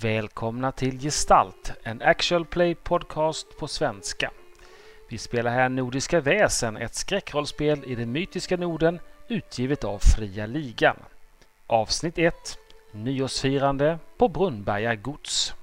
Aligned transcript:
Välkomna 0.00 0.72
till 0.72 1.00
Gestalt, 1.00 1.72
en 1.82 2.02
actual 2.02 2.44
play 2.44 2.74
podcast 2.74 3.58
på 3.58 3.68
svenska. 3.68 4.30
Vi 5.08 5.18
spelar 5.18 5.50
här 5.50 5.68
Nordiska 5.68 6.20
väsen, 6.20 6.76
ett 6.76 6.94
skräckrollspel 6.94 7.84
i 7.86 7.94
den 7.94 8.12
mytiska 8.12 8.56
Norden 8.56 9.00
utgivet 9.28 9.84
av 9.84 9.98
Fria 9.98 10.46
Ligan. 10.46 10.96
Avsnitt 11.66 12.18
1 12.18 12.34
Nyårsfirande 12.92 13.98
på 14.18 14.28
Brunnberga 14.28 14.94
gods. 14.94 15.54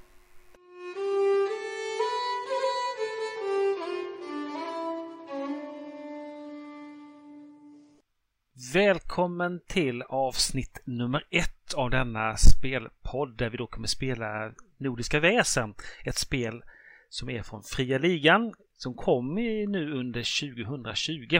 Välkommen 8.73 9.59
till 9.67 10.01
avsnitt 10.01 10.81
nummer 10.85 11.23
ett 11.29 11.73
av 11.73 11.89
denna 11.89 12.37
spelpodd 12.37 13.37
där 13.37 13.49
vi 13.49 13.57
då 13.57 13.67
kommer 13.67 13.87
spela 13.87 14.51
Nordiska 14.77 15.19
väsen. 15.19 15.73
Ett 16.05 16.17
spel 16.17 16.63
som 17.09 17.29
är 17.29 17.43
från 17.43 17.63
Fria 17.63 17.97
Ligan 17.97 18.53
som 18.77 18.93
kom 18.93 19.35
nu 19.35 19.93
under 19.93 20.53
2020 20.55 21.39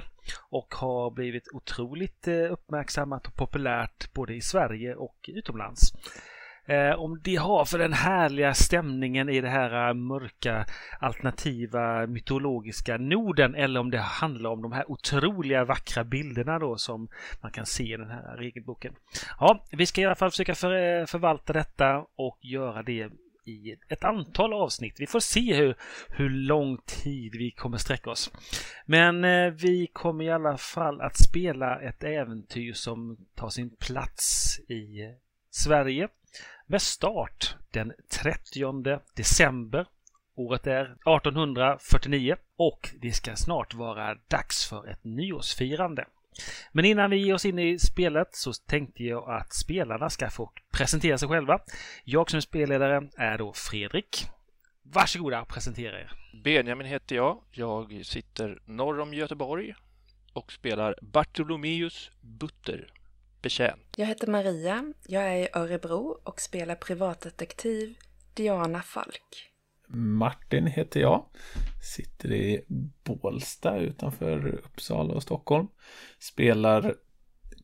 och 0.50 0.74
har 0.74 1.12
blivit 1.12 1.48
otroligt 1.54 2.28
eh, 2.28 2.52
uppmärksammat 2.52 3.28
och 3.28 3.36
populärt 3.36 4.14
både 4.14 4.34
i 4.34 4.42
Sverige 4.42 4.96
och 4.96 5.30
utomlands. 5.34 5.94
Eh, 6.72 7.00
om 7.00 7.20
det 7.24 7.36
har 7.36 7.66
för 7.66 7.78
den 7.78 7.94
härliga 7.94 8.54
stämningen 8.54 9.30
i 9.30 9.42
det 9.42 9.50
här 9.50 9.90
eh, 9.90 9.94
mörka 9.94 10.66
alternativa 11.00 12.08
mytologiska 12.08 12.98
Norden 12.98 13.56
eller 13.56 13.80
om 13.80 13.92
det 13.92 13.98
handlar 13.98 14.50
om 14.50 14.62
de 14.62 14.72
här 14.72 14.92
otroliga 14.92 15.66
vackra 15.66 16.04
bilderna 16.04 16.60
då 16.60 16.78
som 16.78 17.08
man 17.42 17.52
kan 17.52 17.66
se 17.66 17.84
i 17.84 17.98
den 17.98 18.10
här 18.10 18.38
regelboken. 18.38 18.94
Ja, 19.40 19.66
vi 19.72 19.86
ska 19.86 20.02
i 20.02 20.06
alla 20.06 20.16
fall 20.16 20.30
försöka 20.30 20.56
för, 20.56 21.00
eh, 21.00 21.06
förvalta 21.06 21.54
detta 21.54 22.06
och 22.16 22.38
göra 22.42 22.84
det 22.84 23.10
i 23.46 23.76
ett 23.90 24.04
antal 24.04 24.54
avsnitt. 24.54 24.96
Vi 25.00 25.08
får 25.08 25.20
se 25.20 25.54
hur, 25.54 25.76
hur 26.10 26.30
lång 26.30 26.78
tid 26.78 27.32
vi 27.38 27.52
kommer 27.52 27.78
sträcka 27.78 28.10
oss. 28.10 28.32
Men 28.86 29.24
eh, 29.24 29.52
vi 29.52 29.88
kommer 29.94 30.24
i 30.24 30.32
alla 30.32 30.58
fall 30.58 31.02
att 31.02 31.18
spela 31.18 31.82
ett 31.82 32.04
äventyr 32.04 32.74
som 32.74 33.18
tar 33.36 33.50
sin 33.50 33.76
plats 33.76 34.60
i 34.60 35.16
Sverige 35.50 36.08
med 36.72 36.82
start 36.82 37.56
den 37.72 37.94
30 38.10 39.00
december. 39.16 39.86
Året 40.36 40.68
är 40.68 40.84
1849 40.84 42.36
och 42.56 42.90
det 43.02 43.12
ska 43.12 43.36
snart 43.36 43.74
vara 43.74 44.16
dags 44.28 44.70
för 44.70 44.88
ett 44.88 45.04
nyårsfirande. 45.04 46.06
Men 46.72 46.86
innan 46.86 47.10
vi 47.10 47.18
ger 47.18 47.34
oss 47.34 47.46
in 47.46 47.60
i 47.60 47.80
spelet 47.80 48.36
så 48.36 48.54
tänkte 48.54 49.04
jag 49.04 49.30
att 49.30 49.54
spelarna 49.54 50.10
ska 50.10 50.30
få 50.30 50.52
presentera 50.72 51.18
sig 51.18 51.28
själva. 51.30 51.60
Jag 52.04 52.32
som 52.32 52.42
spelledare 52.42 53.10
är 53.18 53.38
då 53.38 53.54
Fredrik. 53.54 54.28
Varsågoda, 54.84 55.46
presentera 55.46 56.00
er. 56.00 56.12
Benjamin 56.44 56.88
heter 56.88 57.16
jag. 57.16 57.42
Jag 57.52 58.06
sitter 58.06 58.62
norr 58.66 59.00
om 59.00 59.14
Göteborg 59.14 59.74
och 60.34 60.52
spelar 60.52 60.96
Bartolomeus 61.02 62.12
Butter, 62.22 62.88
betjänt. 63.42 63.82
Jag 63.98 64.06
heter 64.06 64.28
Maria. 64.28 64.94
Jag 65.08 65.24
är 65.24 65.36
i 65.36 65.48
Örebro 65.54 66.20
och 66.24 66.42
spelar 66.42 66.76
privatdetektiv 66.76 67.98
Diana 68.34 68.82
Falk. 68.82 69.52
Martin 69.94 70.68
heter 70.68 71.00
jag. 71.00 71.26
Sitter 71.96 72.32
i 72.32 72.66
Bålsta 73.04 73.78
utanför 73.78 74.48
Uppsala 74.48 75.14
och 75.14 75.24
Stockholm. 75.24 75.68
Spelar 76.20 76.96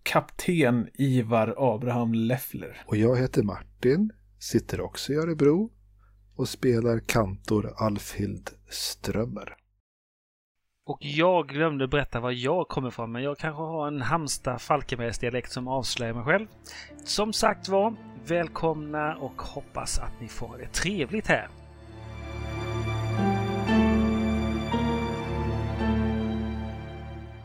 kapten 0.04 0.90
Ivar 0.94 1.56
Abraham 1.58 2.14
Leffler. 2.14 2.82
Och 2.86 2.98
jag 2.98 3.18
heter 3.18 3.44
Martin, 3.44 4.12
sitter 4.40 4.82
också 4.82 5.14
i 5.14 5.16
Örebro 5.16 5.72
och 6.36 6.50
spelar 6.50 7.00
kantor 7.00 7.74
Alfhild 7.78 8.50
Strömmer. 8.70 9.56
Och 10.88 10.98
jag 11.02 11.48
glömde 11.48 11.88
berätta 11.88 12.20
var 12.20 12.32
jag 12.32 12.68
kommer 12.68 12.88
ifrån, 12.88 13.12
men 13.12 13.24
jag 13.24 13.38
kanske 13.38 13.64
har 13.64 13.88
en 13.88 14.02
Halmstad 14.02 14.62
Falkenbergsdialekt 14.62 15.52
som 15.52 15.68
avslöjar 15.68 16.14
mig 16.14 16.24
själv. 16.24 16.48
Som 17.04 17.34
sagt 17.34 17.70
var, 17.70 17.96
välkomna 18.28 19.16
och 19.16 19.42
hoppas 19.42 20.00
att 20.00 20.22
ni 20.22 20.28
får 20.28 20.58
det 20.58 20.68
trevligt 20.68 21.28
här. 21.28 21.48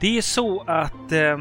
Det 0.01 0.19
är 0.19 0.23
så 0.23 0.61
att 0.67 1.13
eh, 1.13 1.39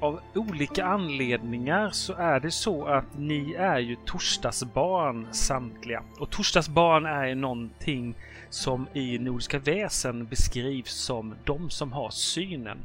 av 0.00 0.20
olika 0.34 0.84
anledningar 0.84 1.90
så 1.90 2.12
är 2.12 2.40
det 2.40 2.50
så 2.50 2.86
att 2.86 3.18
ni 3.18 3.52
är 3.52 3.78
ju 3.78 3.96
torsdagsbarn 4.06 5.28
samtliga. 5.32 6.02
Och 6.18 6.30
torsdagsbarn 6.30 7.06
är 7.06 7.26
ju 7.26 7.34
någonting 7.34 8.14
som 8.50 8.86
i 8.94 9.18
Nordiska 9.18 9.58
väsen 9.58 10.26
beskrivs 10.26 10.92
som 10.92 11.34
de 11.44 11.70
som 11.70 11.92
har 11.92 12.10
synen. 12.10 12.78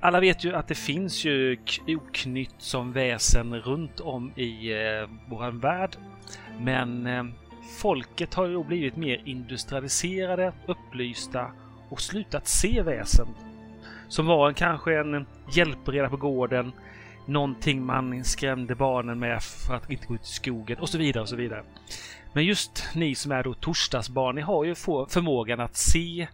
Alla 0.00 0.20
vet 0.20 0.44
ju 0.44 0.54
att 0.54 0.68
det 0.68 0.74
finns 0.74 1.24
ju 1.24 1.58
oknytt 1.86 2.54
som 2.58 2.92
väsen 2.92 3.54
runt 3.60 4.00
om 4.00 4.32
i 4.36 4.72
eh, 4.72 5.08
våran 5.28 5.58
värld. 5.58 5.96
Men 6.60 7.06
eh, 7.06 7.24
folket 7.78 8.34
har 8.34 8.46
ju 8.46 8.64
blivit 8.64 8.96
mer 8.96 9.22
industrialiserade, 9.24 10.52
upplysta 10.66 11.52
och 11.88 12.00
slutat 12.00 12.48
se 12.48 12.82
väsen. 12.82 13.28
Som 14.08 14.26
var 14.26 14.48
en, 14.48 14.54
kanske 14.54 14.98
en 14.98 15.26
hjälpreda 15.52 16.08
på 16.08 16.16
gården, 16.16 16.72
någonting 17.28 17.86
man 17.86 18.24
skrämde 18.24 18.74
barnen 18.74 19.18
med 19.18 19.42
för 19.42 19.74
att 19.74 19.90
inte 19.90 20.06
gå 20.06 20.14
ut 20.14 20.22
i 20.22 20.26
skogen 20.26 20.78
och 20.78 20.88
så 20.88 20.98
vidare 20.98 21.22
och 21.22 21.28
så 21.28 21.36
vidare. 21.36 21.64
Men 22.32 22.44
just 22.44 22.88
ni 22.94 23.14
som 23.14 23.32
är 23.32 23.42
då 23.42 23.54
torsdagsbarn, 23.54 24.34
ni 24.34 24.40
har 24.40 24.64
ju 24.64 24.74
förmågan 24.74 25.60
att 25.60 25.76
se 25.76 26.28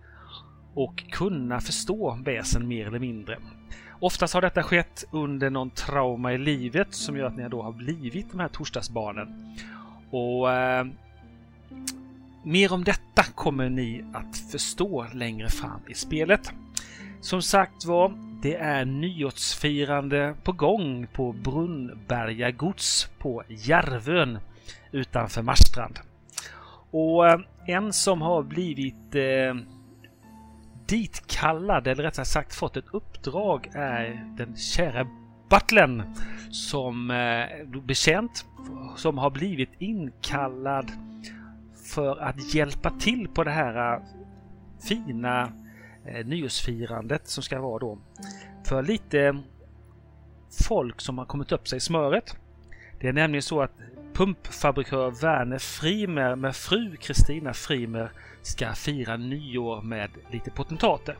och 0.74 1.04
kunna 1.10 1.60
förstå 1.60 2.18
väsen 2.24 2.68
mer 2.68 2.86
eller 2.86 2.98
mindre. 2.98 3.38
Oftast 4.00 4.34
har 4.34 4.40
detta 4.40 4.62
skett 4.62 5.04
under 5.10 5.50
någon 5.50 5.70
trauma 5.70 6.32
i 6.32 6.38
livet 6.38 6.94
som 6.94 7.16
gör 7.16 7.26
att 7.26 7.36
ni 7.36 7.48
då 7.48 7.62
har 7.62 7.72
blivit 7.72 8.30
de 8.30 8.40
här 8.40 8.48
torsdagsbarnen. 8.48 9.56
Och 10.10 10.52
eh, 10.52 10.86
Mer 12.46 12.72
om 12.72 12.84
detta 12.84 13.22
kommer 13.34 13.68
ni 13.68 14.04
att 14.12 14.36
förstå 14.36 15.06
längre 15.12 15.48
fram 15.48 15.80
i 15.88 15.94
spelet. 15.94 16.52
Som 17.24 17.42
sagt 17.42 17.84
var, 17.84 18.12
det 18.42 18.56
är 18.56 18.84
nyårsfirande 18.84 20.34
på 20.42 20.52
gång 20.52 21.06
på 21.06 21.32
Brunnberga 21.32 22.50
gods 22.50 23.08
på 23.18 23.42
Järvön 23.48 24.38
utanför 24.92 25.42
Marstrand. 25.42 25.98
Och 26.90 27.28
eh, 27.28 27.40
en 27.66 27.92
som 27.92 28.22
har 28.22 28.42
blivit 28.42 29.14
eh, 29.14 29.54
ditkallad, 30.86 31.86
eller 31.86 32.02
rättare 32.02 32.24
sagt 32.24 32.54
fått 32.54 32.76
ett 32.76 32.94
uppdrag, 32.94 33.70
är 33.74 34.34
den 34.36 34.56
kära 34.56 35.06
butlern 35.50 36.02
som 36.50 37.10
eh, 37.10 37.80
bekänt, 37.80 38.46
som 38.96 39.18
har 39.18 39.30
blivit 39.30 39.70
inkallad 39.78 40.92
för 41.94 42.16
att 42.16 42.54
hjälpa 42.54 42.90
till 42.90 43.28
på 43.28 43.44
det 43.44 43.50
här 43.50 43.94
eh, 43.94 44.02
fina 44.88 45.52
eh, 46.06 46.26
nyårsfirandet 46.26 47.28
som 47.28 47.42
ska 47.42 47.60
vara 47.60 47.78
då. 47.78 47.98
För 48.64 48.82
lite 48.82 49.42
folk 50.68 51.00
som 51.00 51.18
har 51.18 51.24
kommit 51.24 51.52
upp 51.52 51.68
sig 51.68 51.76
i 51.76 51.80
smöret. 51.80 52.36
Det 53.00 53.08
är 53.08 53.12
nämligen 53.12 53.42
så 53.42 53.62
att 53.62 53.72
pumpfabrikör 54.12 55.10
Werner 55.10 55.58
Frimer 55.58 56.36
med 56.36 56.56
fru 56.56 56.96
Kristina 56.96 57.54
Frimer 57.54 58.12
ska 58.42 58.72
fira 58.72 59.16
nyår 59.16 59.82
med 59.82 60.10
lite 60.30 60.50
potentater. 60.50 61.16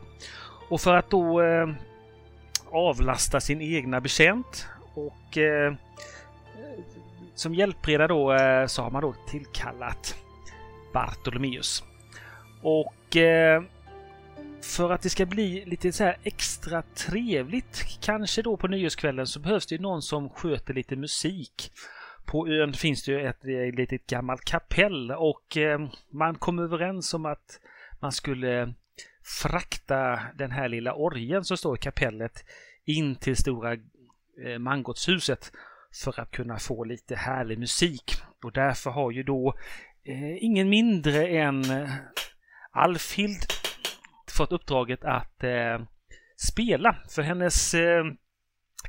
Och 0.69 0.81
för 0.81 0.95
att 0.95 1.09
då 1.09 1.41
eh, 1.41 1.69
avlasta 2.71 3.39
sin 3.39 3.61
egna 3.61 4.01
betjänt 4.01 4.67
och 4.93 5.37
eh, 5.37 5.73
som 7.35 7.55
hjälpreda 7.55 8.07
då 8.07 8.33
eh, 8.33 8.67
så 8.67 8.81
har 8.81 8.91
man 8.91 9.01
då 9.01 9.15
tillkallat 9.27 10.15
Bartolomeus. 10.93 11.83
Och 12.61 13.17
eh, 13.17 13.63
för 14.61 14.91
att 14.91 15.01
det 15.01 15.09
ska 15.09 15.25
bli 15.25 15.65
lite 15.65 15.91
så 15.91 16.03
här 16.03 16.17
extra 16.23 16.81
trevligt, 16.81 17.99
kanske 18.01 18.41
då 18.41 18.57
på 18.57 18.67
nyårskvällen, 18.67 19.27
så 19.27 19.39
behövs 19.39 19.65
det 19.65 19.81
någon 19.81 20.01
som 20.01 20.29
sköter 20.29 20.73
lite 20.73 20.95
musik. 20.95 21.71
På 22.25 22.47
ön 22.47 22.73
finns 22.73 23.03
det 23.03 23.11
ju 23.11 23.27
ett, 23.27 23.45
ett 23.45 23.75
litet 23.75 24.07
gammalt 24.07 24.45
kapell 24.45 25.11
och 25.11 25.57
eh, 25.57 25.89
man 26.09 26.35
kom 26.35 26.59
överens 26.59 27.13
om 27.13 27.25
att 27.25 27.59
man 27.99 28.11
skulle 28.11 28.73
frakta 29.41 30.19
den 30.35 30.51
här 30.51 30.69
lilla 30.69 30.93
orgeln 30.93 31.43
som 31.43 31.57
står 31.57 31.75
i 31.75 31.79
kapellet 31.79 32.45
in 32.85 33.15
till 33.15 33.35
stora 33.35 33.73
eh, 33.73 34.59
mangotshuset 34.59 35.51
för 36.03 36.19
att 36.19 36.31
kunna 36.31 36.59
få 36.59 36.83
lite 36.83 37.15
härlig 37.15 37.59
musik. 37.59 38.15
Och 38.43 38.51
därför 38.51 38.89
har 38.91 39.11
ju 39.11 39.23
då 39.23 39.53
ingen 40.39 40.69
mindre 40.69 41.27
än 41.27 41.63
Alfhild 42.71 43.45
fått 44.31 44.51
uppdraget 44.51 45.03
att 45.03 45.43
eh, 45.43 45.79
spela. 46.37 46.95
För 47.09 47.21
hennes 47.21 47.73
eh, 47.73 48.05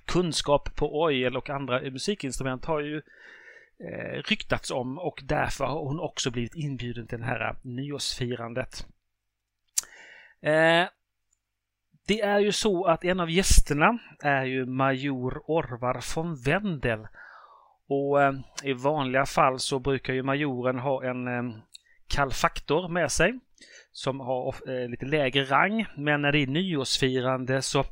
kunskap 0.05 0.77
på 0.77 1.01
orgel 1.01 1.37
och 1.37 1.51
andra 1.51 1.81
musikinstrument 1.81 2.65
har 2.65 2.81
ju 2.81 2.97
eh, 3.79 4.23
ryktats 4.25 4.71
om 4.71 4.99
och 4.99 5.21
därför 5.25 5.65
har 5.65 5.81
hon 5.81 6.01
också 6.01 6.31
blivit 6.31 6.55
inbjuden 6.55 7.07
till 7.07 7.19
det 7.19 7.25
här 7.25 7.57
nyårsfirandet. 7.63 8.87
Eh, 10.41 10.89
det 12.07 12.21
är 12.21 12.39
ju 12.39 12.53
så 12.53 12.85
att 12.85 13.05
en 13.05 13.21
av 13.21 13.31
gästerna 13.31 13.99
är 14.23 14.45
ju 14.45 14.67
major 14.67 15.43
Orvar 15.47 16.15
von 16.15 16.35
Wendel. 16.35 17.07
Och 17.89 18.23
eh, 18.23 18.33
i 18.63 18.73
vanliga 18.73 19.27
fall 19.27 19.59
så 19.59 19.79
brukar 19.79 20.13
ju 20.13 20.23
majoren 20.23 20.79
ha 20.79 21.05
en 21.05 21.29
eh, 21.29 21.57
kallfaktor 22.09 22.89
med 22.89 23.13
sig 23.13 23.39
som 23.97 24.21
har 24.21 24.55
eh, 24.69 24.89
lite 24.89 25.07
lägre 25.07 25.45
rang. 25.45 25.87
Men 25.97 26.23
när 26.23 26.33
det 26.33 26.39
är 26.39 26.47
nyårsfirande 26.47 27.63
så 27.63 27.85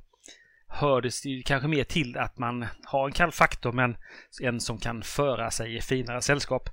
hör 0.68 1.00
det 1.00 1.42
kanske 1.42 1.68
mer 1.68 1.84
till 1.84 2.18
att 2.18 2.38
man 2.38 2.66
har 2.84 3.06
en 3.06 3.12
kallfaktor 3.12 3.72
men 3.72 3.96
en 4.42 4.60
som 4.60 4.78
kan 4.78 5.02
föra 5.02 5.50
sig 5.50 5.76
i 5.76 5.80
finare 5.80 6.20
sällskap. 6.20 6.68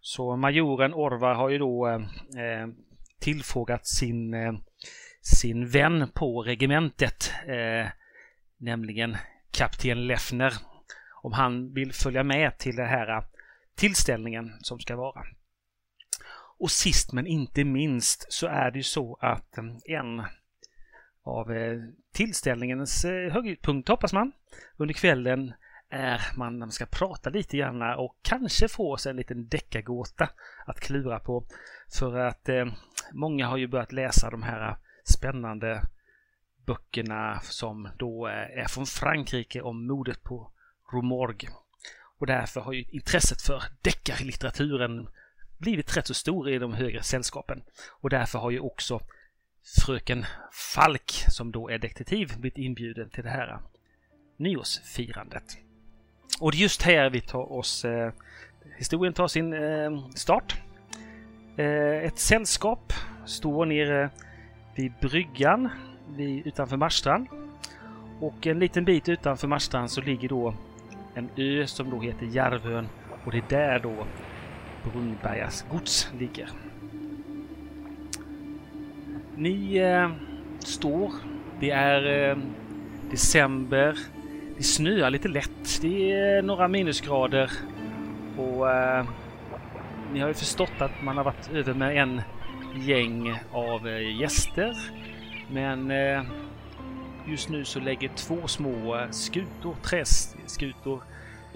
Så 0.00 0.36
majoren 0.36 0.94
Orvar 0.94 1.34
har 1.34 1.48
ju 1.48 1.58
då 1.58 1.88
eh, 1.88 1.94
eh, 2.44 2.68
tillfrågat 3.20 3.86
sin 3.86 4.34
eh, 4.34 4.52
sin 5.24 5.66
vän 5.66 6.08
på 6.14 6.42
regementet, 6.42 7.32
eh, 7.46 7.90
nämligen 8.58 9.16
kapten 9.50 10.06
Leffner, 10.06 10.52
om 11.22 11.32
han 11.32 11.74
vill 11.74 11.92
följa 11.92 12.22
med 12.22 12.58
till 12.58 12.76
den 12.76 12.88
här 12.88 13.24
tillställningen 13.74 14.52
som 14.60 14.80
ska 14.80 14.96
vara. 14.96 15.24
Och 16.64 16.70
sist 16.70 17.12
men 17.12 17.26
inte 17.26 17.64
minst 17.64 18.32
så 18.32 18.46
är 18.46 18.70
det 18.70 18.78
ju 18.78 18.82
så 18.82 19.18
att 19.20 19.58
mm, 19.58 19.76
en 19.84 20.22
av 21.24 21.52
eh, 21.52 21.78
tillställningens 22.12 23.04
eh, 23.04 23.32
höjdpunkt 23.32 23.88
hoppas 23.88 24.12
man 24.12 24.32
under 24.76 24.94
kvällen 24.94 25.52
är 25.90 26.20
man, 26.36 26.52
när 26.52 26.66
man 26.66 26.72
ska 26.72 26.86
prata 26.86 27.30
lite 27.30 27.56
grann 27.56 27.82
och 27.82 28.16
kanske 28.22 28.68
få 28.68 28.96
sig 28.96 29.10
en 29.10 29.16
liten 29.16 29.48
deckargåta 29.48 30.28
att 30.66 30.80
klura 30.80 31.18
på. 31.18 31.44
För 31.98 32.18
att 32.18 32.48
eh, 32.48 32.66
många 33.12 33.46
har 33.46 33.56
ju 33.56 33.66
börjat 33.66 33.92
läsa 33.92 34.30
de 34.30 34.42
här 34.42 34.76
spännande 35.04 35.80
böckerna 36.66 37.40
som 37.40 37.88
då 37.98 38.28
eh, 38.28 38.58
är 38.62 38.68
från 38.68 38.86
Frankrike 38.86 39.62
om 39.62 39.86
mordet 39.86 40.22
på 40.22 40.52
Romorg. 40.92 41.48
Och 42.18 42.26
därför 42.26 42.60
har 42.60 42.72
ju 42.72 42.82
intresset 42.82 43.42
för 43.42 43.62
deckarlitteraturen 43.82 45.08
blivit 45.58 45.96
rätt 45.96 46.06
så 46.06 46.14
stor 46.14 46.50
i 46.50 46.58
de 46.58 46.74
högre 46.74 47.02
sällskapen. 47.02 47.62
Och 48.00 48.10
därför 48.10 48.38
har 48.38 48.50
ju 48.50 48.60
också 48.60 49.00
fröken 49.84 50.24
Falk, 50.74 51.10
som 51.28 51.52
då 51.52 51.68
är 51.68 51.78
detektiv, 51.78 52.32
blivit 52.38 52.58
inbjuden 52.58 53.10
till 53.10 53.24
det 53.24 53.30
här 53.30 53.58
nyårsfirandet. 54.36 55.58
Och 56.40 56.52
det 56.52 56.58
är 56.58 56.60
just 56.60 56.82
här 56.82 57.10
vi 57.10 57.20
tar 57.20 57.52
oss... 57.52 57.84
Eh, 57.84 58.12
historien 58.76 59.12
tar 59.12 59.28
sin 59.28 59.52
eh, 59.52 60.08
start. 60.14 60.60
Eh, 61.56 62.04
ett 62.04 62.18
sällskap 62.18 62.92
står 63.26 63.66
nere 63.66 64.10
vid 64.74 64.92
bryggan 65.00 65.70
vid, 66.16 66.46
utanför 66.46 66.76
Marstrand. 66.76 67.28
Och 68.20 68.46
en 68.46 68.58
liten 68.58 68.84
bit 68.84 69.08
utanför 69.08 69.48
Marstrand 69.48 69.90
så 69.90 70.00
ligger 70.00 70.28
då 70.28 70.54
en 71.14 71.30
ö 71.36 71.66
som 71.66 71.90
då 71.90 72.00
heter 72.00 72.26
Järvön 72.26 72.88
och 73.24 73.32
det 73.32 73.38
är 73.38 73.48
där 73.48 73.78
då 73.78 74.06
Brunnbergas 74.84 75.66
gods 75.70 76.08
ligger. 76.18 76.48
Ni 79.36 79.76
eh, 79.76 80.10
står. 80.58 81.12
Det 81.60 81.70
är 81.70 82.30
eh, 82.30 82.36
december. 83.10 83.98
Det 84.56 84.62
snöar 84.62 85.10
lite 85.10 85.28
lätt. 85.28 85.78
Det 85.82 86.12
är 86.12 86.42
några 86.42 86.68
minusgrader. 86.68 87.50
Och 88.38 88.70
eh, 88.70 89.06
ni 90.12 90.20
har 90.20 90.28
ju 90.28 90.34
förstått 90.34 90.80
att 90.80 91.02
man 91.02 91.16
har 91.16 91.24
varit 91.24 91.50
över 91.52 91.74
med 91.74 91.96
en 91.96 92.22
gäng 92.74 93.38
av 93.52 93.88
eh, 93.88 94.20
gäster. 94.20 94.76
Men 95.50 95.90
eh, 95.90 96.22
just 97.26 97.48
nu 97.48 97.64
så 97.64 97.80
lägger 97.80 98.08
två 98.08 98.46
små 98.46 99.06
skutor, 99.10 99.76
träskutor, 99.82 101.02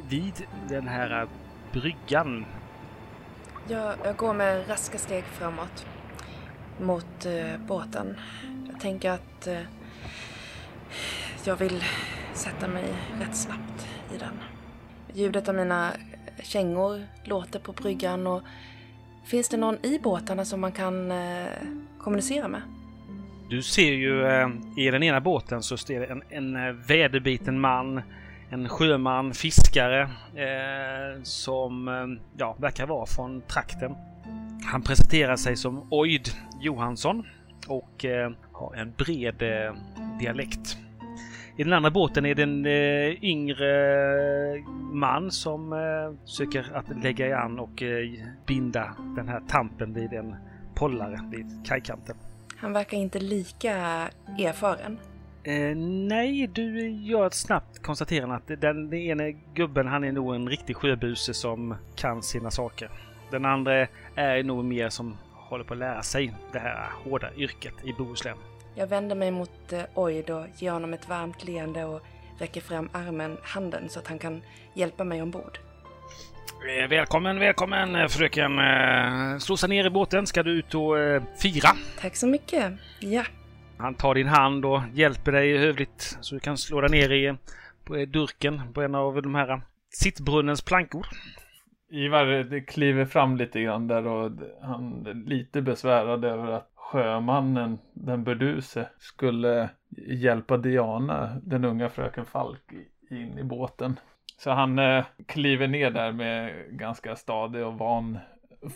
vid 0.08 0.46
den 0.68 0.88
här 0.88 1.26
bryggan. 1.72 2.44
Jag, 3.70 3.94
jag 4.04 4.16
går 4.16 4.34
med 4.34 4.68
raska 4.68 4.98
steg 4.98 5.24
framåt 5.24 5.86
mot 6.80 7.26
eh, 7.26 7.60
båten. 7.66 8.16
Jag 8.72 8.80
tänker 8.80 9.10
att 9.10 9.46
eh, 9.46 9.60
jag 11.44 11.56
vill 11.56 11.84
sätta 12.34 12.68
mig 12.68 12.84
rätt 13.20 13.36
snabbt 13.36 13.88
i 14.14 14.18
den. 14.18 14.40
Ljudet 15.14 15.48
av 15.48 15.54
mina 15.54 15.92
kängor 16.42 17.06
låter 17.24 17.58
på 17.58 17.72
bryggan 17.72 18.26
och 18.26 18.42
Finns 19.28 19.48
det 19.48 19.56
någon 19.56 19.86
i 19.86 19.98
båtarna 19.98 20.44
som 20.44 20.60
man 20.60 20.72
kan 20.72 21.10
eh, 21.10 21.46
kommunicera 21.98 22.48
med? 22.48 22.62
Du 23.50 23.62
ser 23.62 23.92
ju 23.92 24.26
eh, 24.26 24.48
i 24.76 24.90
den 24.90 25.02
ena 25.02 25.20
båten 25.20 25.62
så 25.62 25.76
står 25.76 25.94
det 25.94 26.06
en, 26.06 26.22
en 26.28 26.56
eh, 26.56 26.72
väderbiten 26.72 27.60
man, 27.60 28.02
en 28.50 28.68
sjöman, 28.68 29.34
fiskare 29.34 30.02
eh, 30.34 31.22
som 31.22 31.88
eh, 31.88 32.22
ja, 32.36 32.56
verkar 32.58 32.86
vara 32.86 33.06
från 33.06 33.42
trakten. 33.42 33.94
Han 34.64 34.82
presenterar 34.82 35.36
sig 35.36 35.56
som 35.56 35.92
Oid 35.92 36.28
Johansson 36.60 37.26
och 37.68 38.04
eh, 38.04 38.30
har 38.52 38.74
en 38.74 38.92
bred 38.92 39.42
eh, 39.42 39.74
dialekt. 40.20 40.78
I 41.56 41.64
den 41.64 41.72
andra 41.72 41.90
båten 41.90 42.26
är 42.26 42.34
det 42.34 42.42
en 42.42 42.66
eh, 42.66 43.24
yngre 43.24 44.64
man 44.92 45.30
som 45.30 45.72
eh, 45.72 46.24
söker 46.24 46.66
att 46.74 47.02
lägga 47.02 47.26
i 47.26 47.32
an 47.32 47.58
och 47.58 47.82
eh, 47.82 48.10
binda 48.46 48.96
den 49.16 49.28
här 49.28 49.40
tampen 49.48 49.94
vid 49.94 50.12
en 50.12 50.36
pollare 50.74 51.20
vid 51.30 51.66
kajkanten. 51.66 52.16
Han 52.56 52.72
verkar 52.72 52.96
inte 52.96 53.20
lika 53.20 53.74
erfaren. 54.38 54.98
Eh, 55.44 55.76
nej, 55.76 56.46
du 56.46 56.88
gör 56.90 57.26
ett 57.26 57.34
snabbt 57.34 57.82
konstaterande 57.82 58.34
att 58.34 58.46
den, 58.46 58.60
den 58.90 58.94
ene 58.94 59.32
gubben 59.54 59.86
han 59.86 60.04
är 60.04 60.12
nog 60.12 60.34
en 60.34 60.48
riktig 60.48 60.76
sjöbuse 60.76 61.34
som 61.34 61.74
kan 61.96 62.22
sina 62.22 62.50
saker. 62.50 62.90
Den 63.30 63.44
andra 63.44 63.86
är 64.14 64.42
nog 64.42 64.64
mer 64.64 64.88
som 64.88 65.16
håller 65.32 65.64
på 65.64 65.74
att 65.74 65.78
lära 65.78 66.02
sig 66.02 66.34
det 66.52 66.58
här 66.58 66.90
hårda 67.04 67.34
yrket 67.34 67.74
i 67.84 67.92
Bohuslän. 67.92 68.36
Jag 68.74 68.86
vänder 68.86 69.16
mig 69.16 69.30
mot 69.30 69.72
eh, 69.72 69.82
Oid 69.94 70.30
och 70.30 70.46
ger 70.56 70.70
honom 70.70 70.94
ett 70.94 71.08
varmt 71.08 71.44
leende 71.44 71.84
och 71.84 72.00
räcker 72.38 72.60
fram 72.60 72.88
armen, 72.92 73.36
handen, 73.42 73.88
så 73.88 73.98
att 73.98 74.06
han 74.06 74.18
kan 74.18 74.42
hjälpa 74.74 75.04
mig 75.04 75.22
ombord. 75.22 75.58
Eh, 76.82 76.88
välkommen, 76.88 77.38
välkommen 77.38 77.96
eh, 77.96 78.08
fröken. 78.08 78.60
Slå 79.40 79.56
sig 79.56 79.68
ner 79.68 79.86
i 79.86 79.90
båten. 79.90 80.26
Ska 80.26 80.42
du 80.42 80.50
ut 80.50 80.74
och 80.74 80.94
fira? 81.42 81.68
Tack 82.00 82.16
så 82.16 82.26
mycket. 82.26 82.72
Ja. 83.00 83.24
Han 83.78 83.94
tar 83.94 84.14
din 84.14 84.26
hand 84.26 84.64
och 84.64 84.80
hjälper 84.92 85.32
dig 85.32 85.58
hövligt 85.58 86.18
så 86.20 86.34
du 86.34 86.40
kan 86.40 86.58
slå 86.58 86.80
dig 86.80 86.90
ner 86.90 87.12
i 87.12 87.36
på 87.84 88.04
durken 88.04 88.72
på 88.72 88.82
en 88.82 88.94
av 88.94 89.22
de 89.22 89.34
här 89.34 89.60
sittbrunnens 89.90 90.62
plankor. 90.62 91.06
Ivar 91.90 92.66
kliver 92.66 93.04
fram 93.04 93.36
lite 93.36 93.60
grann 93.60 93.86
där 93.86 94.06
och 94.06 94.30
han 94.62 95.06
är 95.06 95.14
lite 95.14 95.62
besvärad 95.62 96.24
över 96.24 96.52
att 96.52 96.70
sjömannen, 96.74 97.78
den 97.92 98.24
burduse, 98.24 98.88
skulle 98.98 99.70
hjälpa 100.06 100.56
Diana, 100.56 101.40
den 101.42 101.64
unga 101.64 101.88
fröken 101.88 102.24
Falk, 102.24 102.72
in 103.10 103.38
i 103.38 103.42
båten. 103.42 104.00
Så 104.38 104.50
han 104.50 104.78
eh, 104.78 105.04
kliver 105.26 105.68
ner 105.68 105.90
där 105.90 106.12
med 106.12 106.54
ganska 106.70 107.16
stadig 107.16 107.66
och 107.66 107.78
van 107.78 108.18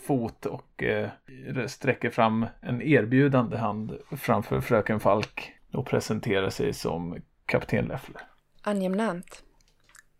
fot 0.03 0.45
och 0.45 0.83
eh, 0.83 1.09
sträcker 1.67 2.09
fram 2.09 2.45
en 2.61 2.81
erbjudande 2.81 3.57
hand 3.57 3.97
framför 4.17 4.61
fröken 4.61 4.99
Falk 4.99 5.53
och 5.73 5.87
presenterar 5.87 6.49
sig 6.49 6.73
som 6.73 7.21
kapten 7.45 7.85
Leffler. 7.85 8.21
Angenämt. 8.61 9.43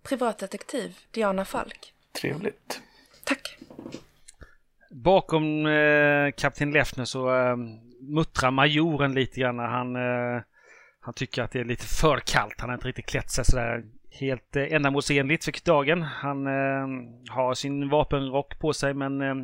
Privatdetektiv 0.04 0.98
Diana 1.12 1.46
Falk. 1.46 1.94
Trevligt. 2.22 2.82
Tack. 3.24 3.58
Bakom 4.90 5.66
eh, 5.66 6.32
kapten 6.38 6.72
Leffner 6.72 7.06
så 7.06 7.36
eh, 7.36 7.56
muttrar 8.00 8.52
majoren 8.52 9.14
lite 9.14 9.40
grann. 9.40 9.60
Han, 9.60 9.96
eh, 9.96 10.42
han 11.00 11.14
tycker 11.14 11.42
att 11.42 11.52
det 11.52 11.60
är 11.60 11.66
lite 11.66 11.86
för 11.86 12.18
kallt. 12.18 12.60
Han 12.60 12.70
har 12.70 12.74
inte 12.76 12.88
riktigt 12.88 13.06
klätt 13.06 13.32
sig 13.32 13.46
sådär 13.46 13.84
helt 14.20 14.56
eh, 14.56 14.64
ändamålsenligt 14.64 15.46
för 15.46 15.54
dagen. 15.66 16.02
Han 16.02 16.48
eh, 16.48 16.88
har 17.30 17.54
sin 17.54 17.90
vapenrock 17.90 18.60
på 18.60 18.74
sig 18.74 18.94
men 18.94 19.22
eh, 19.22 19.36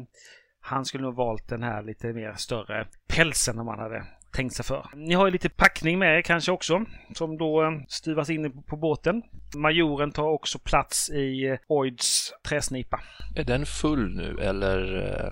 han 0.61 0.85
skulle 0.85 1.03
nog 1.03 1.15
valt 1.15 1.47
den 1.47 1.63
här 1.63 1.83
lite 1.83 2.07
mer 2.07 2.33
större 2.33 2.87
pälsen 3.07 3.59
om 3.59 3.67
han 3.67 3.79
hade 3.79 4.03
tänkt 4.31 4.55
sig 4.55 4.65
för. 4.65 4.89
Ni 4.95 5.13
har 5.13 5.25
ju 5.25 5.31
lite 5.31 5.49
packning 5.49 5.99
med 5.99 6.17
er 6.17 6.21
kanske 6.21 6.51
också 6.51 6.85
som 7.15 7.37
då 7.37 7.63
eh, 7.63 7.71
stuvas 7.87 8.29
in 8.29 8.63
på 8.63 8.77
båten. 8.77 9.21
Majoren 9.55 10.11
tar 10.11 10.27
också 10.27 10.59
plats 10.59 11.09
i 11.09 11.47
eh, 11.47 11.57
Oids 11.67 12.33
träsnipa. 12.47 12.99
Är 13.35 13.43
den 13.43 13.65
full 13.65 14.15
nu 14.15 14.37
eller? 14.41 14.97
Eh? 14.97 15.31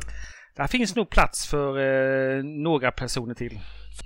Där 0.56 0.67
finns 0.67 0.96
nog 0.96 1.10
plats 1.10 1.48
för 1.48 2.44
några 2.44 2.91
personer 2.91 3.34
till. 3.34 3.60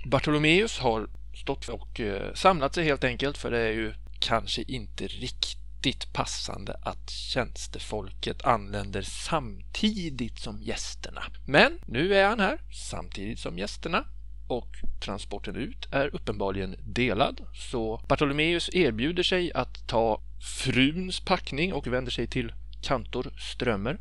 Bartolomeus 0.06 0.78
har 0.78 1.06
stått 1.34 1.68
och 1.68 2.00
samlat 2.34 2.74
sig 2.74 2.84
helt 2.84 3.04
enkelt 3.04 3.38
för 3.38 3.50
det 3.50 3.58
är 3.58 3.72
ju 3.72 3.92
kanske 4.22 4.62
inte 4.62 5.06
riktigt 5.06 6.12
passande 6.12 6.76
att 6.82 7.10
tjänstefolket 7.10 8.44
anländer 8.44 9.02
samtidigt 9.02 10.38
som 10.38 10.62
gästerna. 10.62 11.22
Men 11.46 11.78
nu 11.86 12.14
är 12.14 12.28
han 12.28 12.40
här 12.40 12.60
samtidigt 12.90 13.38
som 13.38 13.58
gästerna 13.58 14.04
och 14.48 14.68
transporten 15.00 15.56
ut 15.56 15.88
är 15.92 16.14
uppenbarligen 16.14 16.76
delad 16.82 17.40
så 17.54 18.00
Bartolomeus 18.08 18.70
erbjuder 18.72 19.22
sig 19.22 19.52
att 19.52 19.88
ta 19.88 20.20
fruns 20.64 21.20
packning 21.20 21.72
och 21.72 21.86
vänder 21.86 22.10
sig 22.10 22.26
till 22.26 22.52
kantor 22.82 23.32
Strömmer 23.38 23.98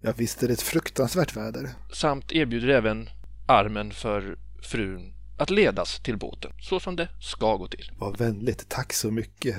Ja, 0.00 0.12
visst 0.16 0.42
är 0.42 0.46
det 0.46 0.52
ett 0.52 0.62
fruktansvärt 0.62 1.36
väder. 1.36 1.70
samt 1.92 2.32
erbjuder 2.32 2.68
även 2.68 3.08
armen 3.46 3.92
för 3.92 4.38
frun 4.62 5.14
att 5.38 5.50
ledas 5.50 6.00
till 6.00 6.16
båten 6.16 6.52
så 6.60 6.80
som 6.80 6.96
det 6.96 7.08
ska 7.20 7.56
gå 7.56 7.66
till. 7.68 7.90
Vad 7.98 8.18
vänligt, 8.18 8.68
tack 8.68 8.92
så 8.92 9.10
mycket. 9.10 9.56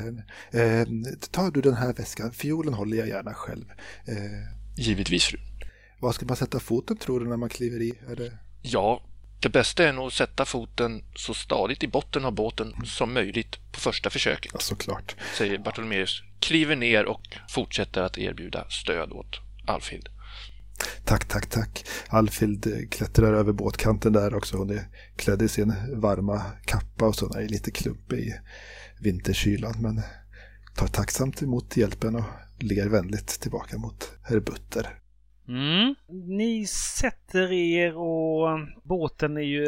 Eh, 0.51 0.83
tar 1.31 1.51
du 1.51 1.61
den 1.61 1.73
här 1.73 1.93
väskan? 1.93 2.31
Fiolen 2.31 2.73
håller 2.73 2.97
jag 2.97 3.07
gärna 3.07 3.33
själv. 3.33 3.65
Eh, 4.07 4.15
Givetvis 4.77 5.25
fru. 5.25 5.37
var 5.99 6.11
ska 6.11 6.25
man 6.25 6.35
sätta 6.35 6.59
foten 6.59 6.97
tror 6.97 7.19
du 7.19 7.27
när 7.27 7.37
man 7.37 7.49
kliver 7.49 7.81
i? 7.81 7.93
Det... 8.17 8.37
Ja, 8.61 9.01
det 9.41 9.49
bästa 9.49 9.87
är 9.89 9.93
nog 9.93 10.07
att 10.07 10.13
sätta 10.13 10.45
foten 10.45 11.03
så 11.15 11.33
stadigt 11.33 11.83
i 11.83 11.87
botten 11.87 12.25
av 12.25 12.31
båten 12.31 12.73
som 12.85 13.13
möjligt 13.13 13.57
på 13.71 13.79
första 13.79 14.09
försöket, 14.09 14.51
Ja, 14.53 14.59
såklart. 14.59 15.15
säger 15.37 15.57
Bartolomeus, 15.57 16.23
kliver 16.39 16.75
ner 16.75 17.05
och 17.05 17.21
fortsätter 17.49 18.01
att 18.01 18.17
erbjuda 18.17 18.69
stöd 18.69 19.11
åt 19.11 19.39
Alfhild. 19.67 20.09
Tack, 21.03 21.25
tack, 21.25 21.49
tack. 21.49 21.85
Alfhild 22.09 22.67
eh, 22.67 22.89
klättrar 22.91 23.33
över 23.33 23.53
båtkanten 23.53 24.13
där 24.13 24.35
också. 24.35 24.57
Hon 24.57 24.69
är 24.69 24.87
klädd 25.15 25.41
i 25.41 25.47
sin 25.47 25.73
varma 25.95 26.41
kappa 26.65 27.07
och 27.07 27.15
så. 27.15 27.27
Hon 27.27 27.37
är 27.37 27.47
lite 27.47 27.71
klumpig 27.71 28.19
i 28.19 28.33
vinterkylan 29.01 29.73
men 29.81 30.01
tar 30.75 30.87
tacksamt 30.87 31.41
emot 31.41 31.77
hjälpen 31.77 32.15
och 32.15 32.23
ler 32.59 32.89
vänligt 32.89 33.27
tillbaka 33.27 33.77
mot 33.77 34.11
herr 34.23 34.39
Butter. 34.39 34.99
Mm. 35.47 35.95
Ni 36.37 36.67
sätter 36.67 37.51
er 37.51 37.97
och 37.97 38.59
båten 38.83 39.37
är 39.37 39.41
ju 39.41 39.65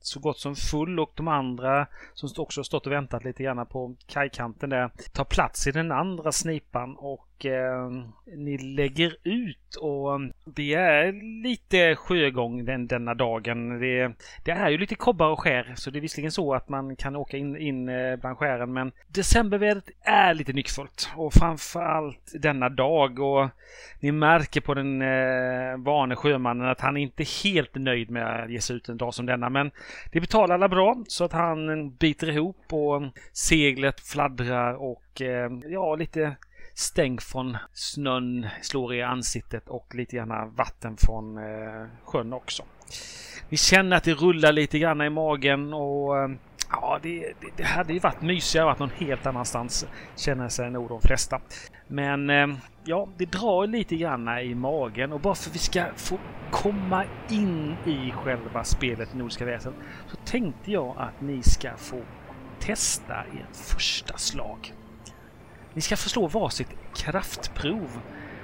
så 0.00 0.20
gott 0.20 0.38
som 0.38 0.56
full 0.56 1.00
och 1.00 1.12
de 1.16 1.28
andra 1.28 1.86
som 2.14 2.28
också 2.36 2.64
stått 2.64 2.86
och 2.86 2.92
väntat 2.92 3.24
lite 3.24 3.42
grann 3.42 3.66
på 3.66 3.96
kajkanten 4.06 4.70
där 4.70 4.90
tar 5.12 5.24
plats 5.24 5.66
i 5.66 5.72
den 5.72 5.92
andra 5.92 6.32
snipan 6.32 6.96
och 6.96 7.35
eh, 7.44 7.90
ni 8.36 8.58
lägger 8.58 9.16
ut 9.22 9.76
och 9.80 10.20
det 10.44 10.74
är 10.74 11.12
lite 11.42 11.96
sjögång 11.96 12.64
den, 12.64 12.86
denna 12.86 13.14
dagen. 13.14 13.80
Det, 13.80 14.12
det 14.44 14.50
är 14.50 14.70
ju 14.70 14.78
lite 14.78 14.94
kobbar 14.94 15.30
och 15.30 15.40
skär 15.40 15.72
så 15.76 15.90
det 15.90 15.98
är 15.98 16.00
visserligen 16.00 16.32
så 16.32 16.54
att 16.54 16.68
man 16.68 16.96
kan 16.96 17.16
åka 17.16 17.36
in, 17.36 17.56
in 17.56 17.88
eh, 17.88 18.16
bland 18.16 18.38
skären 18.38 18.72
men 18.72 18.92
decembervädret 19.08 19.90
är 20.00 20.34
lite 20.34 20.52
nyckfullt 20.52 21.10
och 21.16 21.32
framförallt 21.32 22.32
denna 22.34 22.68
dag 22.68 23.18
och 23.18 23.48
ni 24.00 24.12
märker 24.12 24.60
på 24.60 24.74
den 24.74 25.02
eh, 25.02 25.76
vane 25.78 26.16
sjömannen 26.16 26.68
att 26.68 26.80
han 26.80 26.96
inte 26.96 27.22
är 27.22 27.44
helt 27.44 27.74
nöjd 27.74 28.10
med 28.10 28.44
att 28.44 28.50
ge 28.50 28.60
sig 28.60 28.76
ut 28.76 28.88
en 28.88 28.96
dag 28.96 29.14
som 29.14 29.26
denna. 29.26 29.50
Men 29.50 29.70
det 30.12 30.20
betalar 30.20 30.54
alla 30.54 30.68
bra 30.68 31.04
så 31.08 31.24
att 31.24 31.32
han 31.32 31.90
biter 31.90 32.28
ihop 32.30 32.72
och 32.72 33.02
seglet 33.32 34.00
fladdrar 34.00 34.74
och 34.74 35.22
eh, 35.22 35.50
ja, 35.68 35.96
lite 35.96 36.36
stänk 36.78 37.22
från 37.22 37.56
snön 37.72 38.46
slår 38.62 38.94
i 38.94 39.02
ansiktet 39.02 39.68
och 39.68 39.94
lite 39.94 40.16
grann 40.16 40.54
vatten 40.54 40.96
från 40.96 41.38
eh, 41.38 41.86
sjön 42.04 42.32
också. 42.32 42.62
Vi 43.48 43.56
känner 43.56 43.96
att 43.96 44.04
det 44.04 44.12
rullar 44.12 44.52
lite 44.52 44.78
grann 44.78 45.00
i 45.00 45.10
magen 45.10 45.74
och 45.74 46.18
eh, 46.18 46.30
ja, 46.70 46.98
det, 47.02 47.18
det, 47.18 47.48
det 47.56 47.64
hade 47.64 47.92
ju 47.92 47.98
varit 47.98 48.22
mysigare 48.22 48.70
att 48.70 48.78
någon 48.78 48.90
helt 48.90 49.26
annanstans 49.26 49.86
känner 50.16 50.48
sig 50.48 50.70
nog 50.70 50.88
de 50.88 51.00
flesta. 51.00 51.40
Men 51.86 52.30
eh, 52.30 52.46
ja, 52.84 53.08
det 53.16 53.26
drar 53.26 53.66
lite 53.66 53.96
grann 53.96 54.38
i 54.38 54.54
magen 54.54 55.12
och 55.12 55.20
bara 55.20 55.34
för 55.34 55.50
att 55.50 55.54
vi 55.54 55.58
ska 55.58 55.84
få 55.96 56.18
komma 56.50 57.04
in 57.30 57.74
i 57.86 58.10
själva 58.10 58.64
spelet 58.64 59.14
Nordiska 59.14 59.44
väsen 59.44 59.74
så 60.06 60.16
tänkte 60.16 60.72
jag 60.72 60.94
att 60.98 61.20
ni 61.20 61.42
ska 61.42 61.76
få 61.76 62.02
testa 62.60 63.14
ert 63.14 63.56
första 63.56 64.16
slag. 64.16 64.72
Ni 65.76 65.82
ska 65.82 65.96
förstå 65.96 66.26
varsitt 66.26 66.68
kraftprov. 66.94 68.00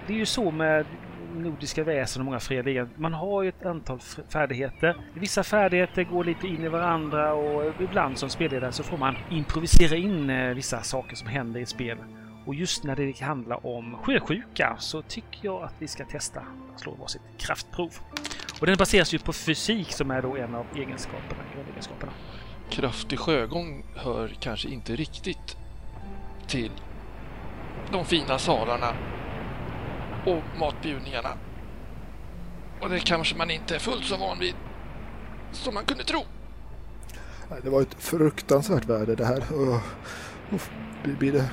Det 0.06 0.12
är 0.12 0.16
ju 0.16 0.26
så 0.26 0.50
med 0.50 0.86
Nordiska 1.34 1.84
väsen 1.84 2.22
och 2.22 2.26
många 2.26 2.40
fria 2.40 2.62
ligor. 2.62 2.88
Man 2.96 3.12
har 3.12 3.42
ju 3.42 3.48
ett 3.48 3.66
antal 3.66 4.00
färdigheter. 4.28 4.96
Vissa 5.14 5.44
färdigheter 5.44 6.04
går 6.04 6.24
lite 6.24 6.46
in 6.46 6.64
i 6.64 6.68
varandra 6.68 7.34
och 7.34 7.72
ibland 7.80 8.18
som 8.18 8.30
spelledare 8.30 8.72
så 8.72 8.82
får 8.82 8.96
man 8.96 9.16
improvisera 9.30 9.96
in 9.96 10.30
eh, 10.30 10.54
vissa 10.54 10.82
saker 10.82 11.16
som 11.16 11.28
händer 11.28 11.60
i 11.60 11.62
ett 11.62 11.68
spel. 11.68 11.98
Och 12.46 12.54
just 12.54 12.84
när 12.84 12.96
det 12.96 13.20
handlar 13.20 13.66
om 13.66 13.96
sjösjuka 14.02 14.76
så 14.78 15.02
tycker 15.02 15.38
jag 15.42 15.62
att 15.62 15.74
vi 15.78 15.88
ska 15.88 16.04
testa 16.04 16.40
att 16.74 16.80
slå 16.80 16.94
varsitt 16.94 17.22
kraftprov. 17.38 17.92
Och 18.60 18.66
den 18.66 18.76
baseras 18.76 19.14
ju 19.14 19.18
på 19.18 19.32
fysik 19.32 19.92
som 19.92 20.10
är 20.10 20.22
då 20.22 20.36
en 20.36 20.54
av 20.54 20.66
egenskaperna, 20.76 21.42
grundegenskaperna. 21.54 22.12
Kraftig 22.70 23.18
sjögång 23.18 23.84
hör 23.96 24.28
kanske 24.40 24.68
inte 24.68 24.96
riktigt 24.96 25.56
till 26.46 26.70
de 27.92 28.04
fina 28.04 28.38
salarna 28.38 28.94
och 30.26 30.42
matbjudningarna. 30.58 31.28
Och 32.80 32.90
det 32.90 33.00
kanske 33.00 33.36
man 33.36 33.50
inte 33.50 33.74
är 33.74 33.78
fullt 33.78 34.04
så 34.04 34.16
van 34.16 34.38
vid 34.38 34.54
som 35.52 35.74
man 35.74 35.84
kunde 35.84 36.04
tro. 36.04 36.24
Det 37.62 37.70
var 37.70 37.82
ett 37.82 37.94
fruktansvärt 37.98 38.84
väder 38.84 39.16
det 39.16 39.24
här. 39.24 39.44
Blir 41.18 41.32
det, 41.32 41.44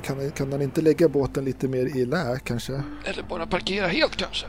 kan, 0.00 0.30
kan, 0.30 0.52
han 0.52 0.62
inte 0.62 0.80
lägga 0.80 1.08
båten 1.08 1.44
lite 1.44 1.68
mer 1.68 1.96
i 1.96 2.06
lä 2.06 2.38
kanske? 2.44 2.82
Eller 3.04 3.22
bara 3.22 3.46
parkera 3.46 3.86
helt 3.86 4.16
kanske. 4.16 4.46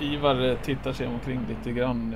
Ivar 0.00 0.50
eh, 0.50 0.58
tittar 0.62 0.92
sig 0.92 1.06
omkring 1.06 1.40
lite 1.48 1.72
grann. 1.72 2.14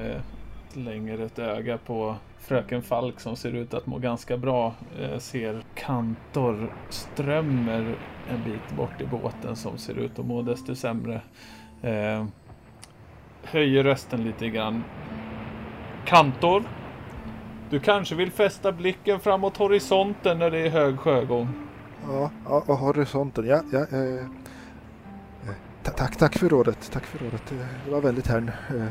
Slänger 0.73 1.19
ett 1.19 1.39
öga 1.39 1.79
på 1.79 2.17
fröken 2.39 2.83
Falk 2.83 3.21
som 3.21 3.37
ser 3.37 3.53
ut 3.55 3.75
att 3.75 3.87
må 3.87 3.99
ganska 3.99 4.37
bra. 4.37 4.75
eh, 5.01 5.19
Ser 5.19 5.63
kantor 5.75 6.75
strömmer 6.89 7.97
en 8.31 8.45
bit 8.45 8.77
bort 8.77 9.01
i 9.01 9.07
båten 9.07 9.57
som 9.57 9.79
ser 9.79 9.99
ut 9.99 10.19
att 10.19 10.27
må 10.27 10.43
desto 10.43 10.75
sämre. 10.75 11.21
Eh, 11.83 12.25
Höjer 13.43 13.85
rösten 13.85 14.25
lite 14.25 14.49
grann. 14.49 14.85
Kantor! 16.05 16.63
Du 17.71 17.81
kanske 17.81 18.15
vill 18.15 18.31
fästa 18.31 18.73
blicken 18.73 19.21
framåt 19.21 19.57
horisonten 19.57 20.39
när 20.39 20.51
det 20.51 20.59
är 20.59 20.71
hög 20.71 20.99
sjögång. 20.99 21.49
Ja, 22.09 22.31
ja 22.45 22.65
och 22.67 22.77
horisonten. 22.77 23.47
Ja, 23.47 23.63
ja, 23.73 23.79
eh, 23.79 24.15
eh 24.15 25.93
tack, 25.97 26.17
tack 26.17 26.39
för 26.39 26.49
rådet. 26.49 26.91
Tack 26.93 27.07
för 27.07 27.25
rådet. 27.25 27.53
Eh, 27.53 27.59
det 27.85 27.91
var 27.91 28.01
väldigt 28.01 28.27
här. 28.27 28.53
Eh, 28.71 28.87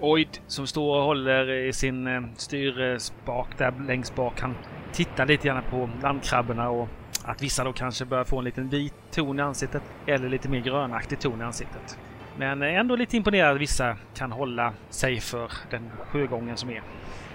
Oid 0.00 0.38
som 0.46 0.66
står 0.66 0.96
och 0.96 1.02
håller 1.02 1.50
i 1.50 1.72
sin 1.72 2.06
eh, 2.06 2.22
styrspak 2.36 3.58
där 3.58 3.74
längst 3.86 4.14
bak. 4.14 4.40
Han 4.40 4.54
tittar 4.92 5.26
lite 5.26 5.48
grann 5.48 5.62
på 5.70 5.90
landkrabborna 6.02 6.70
och 6.70 6.88
att 7.24 7.42
vissa 7.42 7.64
då 7.64 7.72
kanske 7.72 8.04
börjar 8.04 8.24
få 8.24 8.38
en 8.38 8.44
liten 8.44 8.68
vit 8.68 8.94
ton 9.10 9.38
i 9.38 9.42
ansiktet 9.42 9.82
eller 10.06 10.28
lite 10.28 10.48
mer 10.48 10.60
grönaktig 10.60 11.20
ton 11.20 11.40
i 11.40 11.44
ansiktet. 11.44 11.98
Men 12.38 12.62
eh, 12.62 12.74
ändå 12.74 12.96
lite 12.96 13.16
imponerad 13.16 13.54
att 13.54 13.60
vissa 13.60 13.96
kan 14.14 14.32
hålla 14.32 14.72
sig 14.90 15.20
för 15.20 15.52
den 15.70 15.90
sjögången 16.06 16.56
som 16.56 16.70
är. 16.70 16.82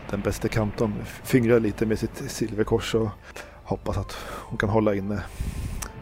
Den 0.10 0.22
bästa 0.22 0.48
kanton 0.48 0.94
fingrar 1.24 1.60
lite 1.60 1.86
med 1.86 2.00
sitt 2.00 2.16
silverkors 2.16 2.96
och 2.96 3.10
hoppas 3.64 3.98
att 3.98 4.14
hon 4.28 4.58
kan 4.58 4.70
hålla 4.70 4.96
inne 4.96 5.24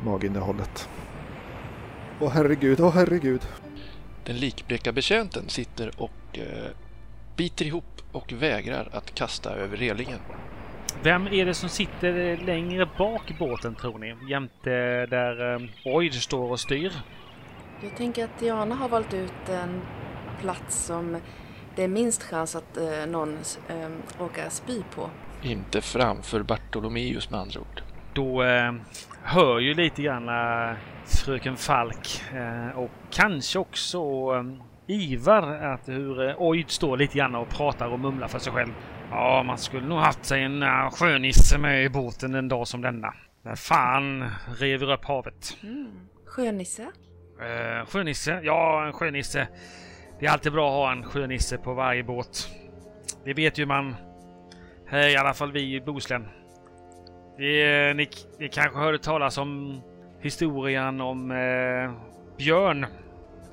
maginnehållet. 0.05 0.89
Åh 2.20 2.31
herregud, 2.34 2.79
åh 2.79 2.91
herregud. 2.93 3.41
Den 4.25 4.38
likbleka 4.38 4.92
betjänten 4.92 5.50
sitter 5.50 5.92
och 5.98 6.40
eh, 6.40 6.72
biter 7.36 7.66
ihop 7.66 8.01
och 8.12 8.34
vägrar 8.34 8.90
att 8.92 9.16
kasta 9.16 9.56
över 9.56 9.78
relingen. 9.78 10.20
Vem 11.04 11.28
är 11.28 11.46
det 11.46 11.54
som 11.54 11.70
sitter 11.70 12.18
eh, 12.20 12.46
längre 12.46 12.90
bak 12.98 13.32
i 13.32 13.34
båten 13.34 13.75
tror 13.75 13.98
ni? 14.00 14.16
Jämte 14.30 14.70
där 15.06 15.54
eh, 15.54 15.60
Oid 15.86 16.13
står 16.13 16.51
och 16.51 16.60
styr. 16.60 16.94
Jag 17.84 17.98
tänker 17.98 18.24
att 18.24 18.40
Diana 18.40 18.75
har 18.75 18.90
valt 18.90 19.13
ut 19.13 19.50
en 19.50 19.82
plats 20.42 20.86
som 20.86 21.18
det 21.75 21.84
är 21.84 21.88
minst 21.88 22.24
chans 22.24 22.56
att 22.56 22.78
eh, 22.78 23.06
någon 23.08 23.38
eh, 23.68 23.90
råkar 24.20 24.50
spy 24.50 24.84
på. 24.96 25.10
Inte 25.44 25.82
framför 25.82 26.44
Bartolomeus 26.44 27.30
med 27.30 27.40
andra 27.40 27.60
ord. 27.60 27.82
Då 28.13 28.44
eh, 28.44 28.74
hör 29.24 29.60
ju 29.60 29.74
lite 29.74 30.01
grann 30.01 30.30
eh, 30.30 30.78
fröken 31.05 31.58
Falk 31.58 32.24
eh, 32.34 32.79
och 32.79 32.91
kanske 33.12 33.60
också 33.60 33.98
eh, 34.36 34.96
Ivar 34.96 35.43
att 35.43 35.89
hur 35.89 36.29
eh, 36.29 36.41
Oid 36.41 36.70
står 36.70 36.98
lite 36.98 37.17
grann 37.17 37.36
och 37.36 37.50
pratar 37.50 37.88
och 37.88 38.00
mumlar 38.00 38.27
för 38.27 38.39
sig 38.39 38.53
själv. 38.53 38.72
Ja, 39.12 39.43
man 39.43 39.58
skulle 39.58 39.88
nog 39.88 40.00
haft 40.00 40.25
sig 40.25 40.43
en 40.43 40.63
sjönisse 40.91 41.58
med 41.58 41.84
i 41.84 41.89
båten 41.89 42.36
en 42.36 42.48
dag 42.48 42.67
som 42.67 42.81
denna. 42.81 43.13
Men 43.43 43.58
fan 43.58 44.25
rev 44.60 44.84
upp 44.84 45.05
havet. 45.05 45.58
Mm. 45.63 45.91
Sjönisse? 46.25 46.84
Uh, 46.84 47.86
sjönisse? 47.86 48.41
Ja, 48.43 48.86
en 48.86 48.93
sjönisse. 48.93 49.48
Det 50.20 50.25
är 50.25 50.31
alltid 50.31 50.51
bra 50.51 50.67
att 50.67 50.74
ha 50.74 50.91
en 50.91 51.03
sjönisse 51.03 51.58
på 51.58 51.74
varje 51.74 52.03
båt. 52.03 52.50
Det 53.25 53.34
vet 53.34 53.58
ju 53.58 53.65
man. 53.65 53.96
Här 54.88 55.08
i 55.08 55.17
alla 55.17 55.34
fall 55.34 55.51
vi 55.51 55.75
i 55.75 55.81
Bohuslän. 55.81 56.27
Vi, 57.38 57.93
ni, 57.96 58.10
ni 58.39 58.50
kanske 58.50 58.79
hörde 58.79 59.00
talas 59.00 59.38
om 59.38 59.81
historien 60.22 61.01
om 61.01 61.32
eh, 61.32 61.92
Björn. 62.38 62.86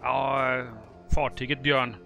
Ja, 0.02 0.64
fartyget 1.14 1.62
Björn. 1.62 1.96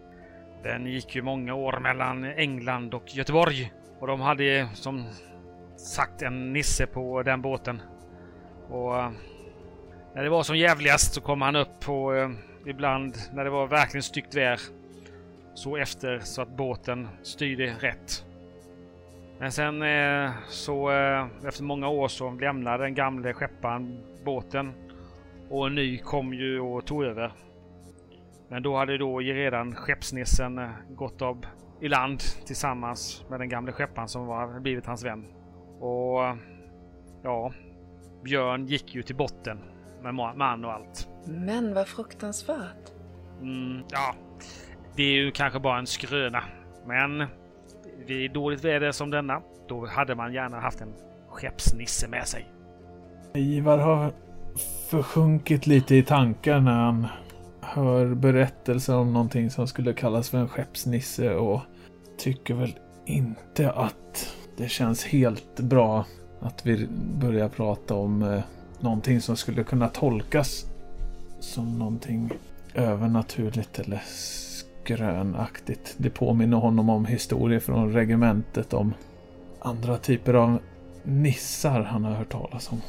Den 0.63 0.87
gick 0.87 1.15
ju 1.17 1.23
många 1.23 1.55
år 1.55 1.81
mellan 1.81 2.25
England 2.25 2.95
och 2.95 3.17
Göteborg. 3.17 3.73
Och 4.01 4.07
de 4.07 4.21
hade 4.21 4.69
som 4.75 5.05
sagt 5.77 6.23
en 6.23 6.53
nisse 6.53 6.87
på 6.87 7.23
den 7.23 7.43
båten. 7.43 7.83
Och 8.69 8.99
eh, 8.99 9.11
när 10.15 10.23
det 10.23 10.31
var 10.31 10.43
som 10.43 10.57
jävligast 10.57 11.15
så 11.15 11.21
kom 11.21 11.43
han 11.43 11.57
upp 11.57 11.81
på 11.81 12.15
eh, 12.15 12.31
ibland 12.67 13.17
när 13.33 13.45
det 13.45 13.51
var 13.51 13.67
verkligen 13.67 14.03
styggt 14.03 14.35
väder. 14.35 14.61
Så 15.55 15.77
efter 15.77 16.19
så 16.19 16.43
att 16.43 16.57
båten 16.57 17.09
styrde 17.23 17.75
rätt. 17.81 18.25
Men 19.39 19.53
sen 19.53 19.83
eh, 19.83 20.31
så 20.49 20.91
eh, 20.91 21.27
efter 21.47 21.63
många 21.63 21.89
år 21.89 22.09
så 22.09 22.31
lämnade 22.31 22.85
den 22.85 22.95
gamle 22.95 23.33
skepparen 23.33 24.12
båten. 24.25 24.73
Och 25.51 25.67
en 25.67 25.75
ny 25.75 25.99
kom 25.99 26.35
ju 26.35 26.61
och 26.61 26.87
tog 26.87 27.05
över. 27.05 27.33
Men 28.49 28.63
då 28.63 28.77
hade 28.77 28.99
då 28.99 29.19
redan 29.19 29.75
skeppsnissen 29.75 30.59
eh, 30.59 30.71
gått 30.91 31.23
av 31.23 31.47
i 31.81 31.89
land 31.89 32.21
tillsammans 32.47 33.25
med 33.31 33.41
den 33.41 33.49
gamle 33.49 33.73
skepparen 33.73 34.09
som 34.09 34.27
var 34.27 34.61
blivit 34.61 34.87
hans 34.87 35.05
vän. 35.05 35.25
Och 35.81 36.21
ja, 37.23 37.53
Björn 38.25 38.67
gick 38.67 38.95
ju 38.95 39.03
till 39.03 39.17
botten 39.17 39.59
med 40.03 40.15
man 40.15 40.65
och 40.65 40.73
allt. 40.73 41.09
Men 41.27 41.75
vad 41.75 41.89
fruktansvärt. 41.89 42.93
Mm, 43.41 43.83
ja, 43.91 44.15
det 44.97 45.03
är 45.03 45.13
ju 45.13 45.31
kanske 45.31 45.61
bara 45.61 45.79
en 45.79 45.87
skröna. 45.87 46.45
Men 46.87 47.27
vid 48.07 48.33
dåligt 48.33 48.65
väder 48.65 48.93
som 48.93 49.11
denna, 49.11 49.43
då 49.69 49.87
hade 49.87 50.15
man 50.15 50.33
gärna 50.33 50.61
haft 50.61 50.81
en 50.81 50.95
skeppsnisse 51.29 52.09
med 52.09 52.27
sig. 52.27 52.47
Ivar 53.35 53.79
har 53.79 54.13
försjunkit 54.89 55.67
lite 55.67 55.95
i 55.95 56.03
tankar 56.03 56.61
när 56.61 56.73
han 56.73 57.07
hör 57.61 58.15
berättelser 58.15 58.97
om 58.97 59.13
någonting 59.13 59.51
som 59.51 59.67
skulle 59.67 59.93
kallas 59.93 60.31
för 60.31 60.39
en 60.39 60.49
skeppsnisse 60.49 61.35
och 61.35 61.61
tycker 62.19 62.55
väl 62.55 62.79
inte 63.07 63.71
att 63.71 64.35
det 64.57 64.69
känns 64.69 65.05
helt 65.05 65.61
bra 65.61 66.05
att 66.41 66.67
vi 66.67 66.89
börjar 67.21 67.49
prata 67.49 67.95
om 67.95 68.23
eh, 68.23 68.43
någonting 68.81 69.21
som 69.21 69.37
skulle 69.37 69.65
kunna 69.65 69.89
tolkas 69.89 70.67
som 71.41 71.79
någonting 71.79 72.31
övernaturligt 72.75 73.79
eller 73.79 74.03
skrönaktigt. 74.07 75.95
Det 75.97 76.11
påminner 76.11 76.57
honom 76.57 76.91
om 76.91 77.07
historier 77.07 77.61
från 77.61 77.93
regementet 77.93 78.75
om 78.75 78.95
andra 79.61 79.97
typer 79.99 80.35
av 80.35 80.59
nissar 81.03 81.81
han 81.81 82.05
har 82.05 82.15
hört 82.15 82.33
talas 82.33 82.73
om. 82.73 82.81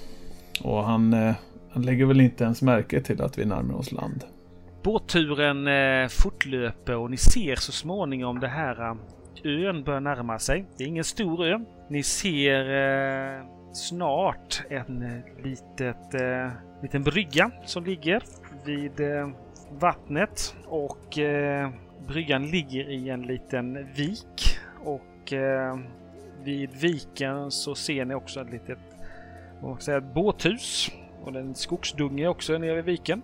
Och 0.61 0.83
han, 0.83 1.13
eh, 1.13 1.35
han 1.71 1.83
lägger 1.83 2.05
väl 2.05 2.21
inte 2.21 2.43
ens 2.43 2.61
märke 2.61 3.01
till 3.01 3.21
att 3.21 3.37
vi 3.37 3.45
närmar 3.45 3.75
oss 3.75 3.91
land. 3.91 4.23
Båtturen 4.83 5.67
eh, 5.67 6.07
fortlöper 6.07 6.95
och 6.95 7.11
ni 7.11 7.17
ser 7.17 7.55
så 7.55 7.71
småningom 7.71 8.39
det 8.39 8.47
här 8.47 8.81
eh, 8.81 8.95
ön 9.43 9.83
börjar 9.83 9.99
närma 9.99 10.39
sig. 10.39 10.65
Det 10.77 10.83
är 10.83 10.87
ingen 10.87 11.03
stor 11.03 11.45
ö. 11.45 11.59
Ni 11.89 12.03
ser 12.03 12.69
eh, 12.69 13.45
snart 13.73 14.63
en 14.69 15.01
eh, 15.01 15.43
litet, 15.43 16.13
eh, 16.13 16.51
liten 16.81 17.03
brygga 17.03 17.51
som 17.65 17.83
ligger 17.83 18.23
vid 18.65 18.99
eh, 18.99 19.29
vattnet 19.79 20.55
och 20.65 21.19
eh, 21.19 21.69
bryggan 22.07 22.47
ligger 22.47 22.89
i 22.89 23.09
en 23.09 23.21
liten 23.21 23.87
vik 23.95 24.57
och 24.83 25.33
eh, 25.33 25.77
vid 26.43 26.69
viken 26.81 27.51
så 27.51 27.75
ser 27.75 28.05
ni 28.05 28.15
också 28.15 28.41
ett 28.41 28.51
litet 28.51 28.79
vad 29.63 29.81
säga, 29.81 30.01
båthus 30.01 30.91
och 31.23 31.35
en 31.35 31.55
skogsdunge 31.55 32.27
också 32.27 32.57
nere 32.57 32.75
vid 32.75 32.85
viken. 32.85 33.21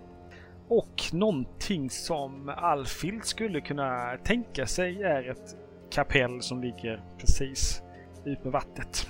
Och 0.67 1.01
någonting 1.13 1.89
som 1.89 2.49
Alfhild 2.49 3.25
skulle 3.25 3.61
kunna 3.61 4.17
tänka 4.23 4.65
sig 4.65 5.03
är 5.03 5.31
ett 5.31 5.55
kapell 5.91 6.41
som 6.41 6.61
ligger 6.61 7.03
precis 7.17 7.83
ut 8.25 8.43
med 8.43 8.53
vattnet. 8.53 9.07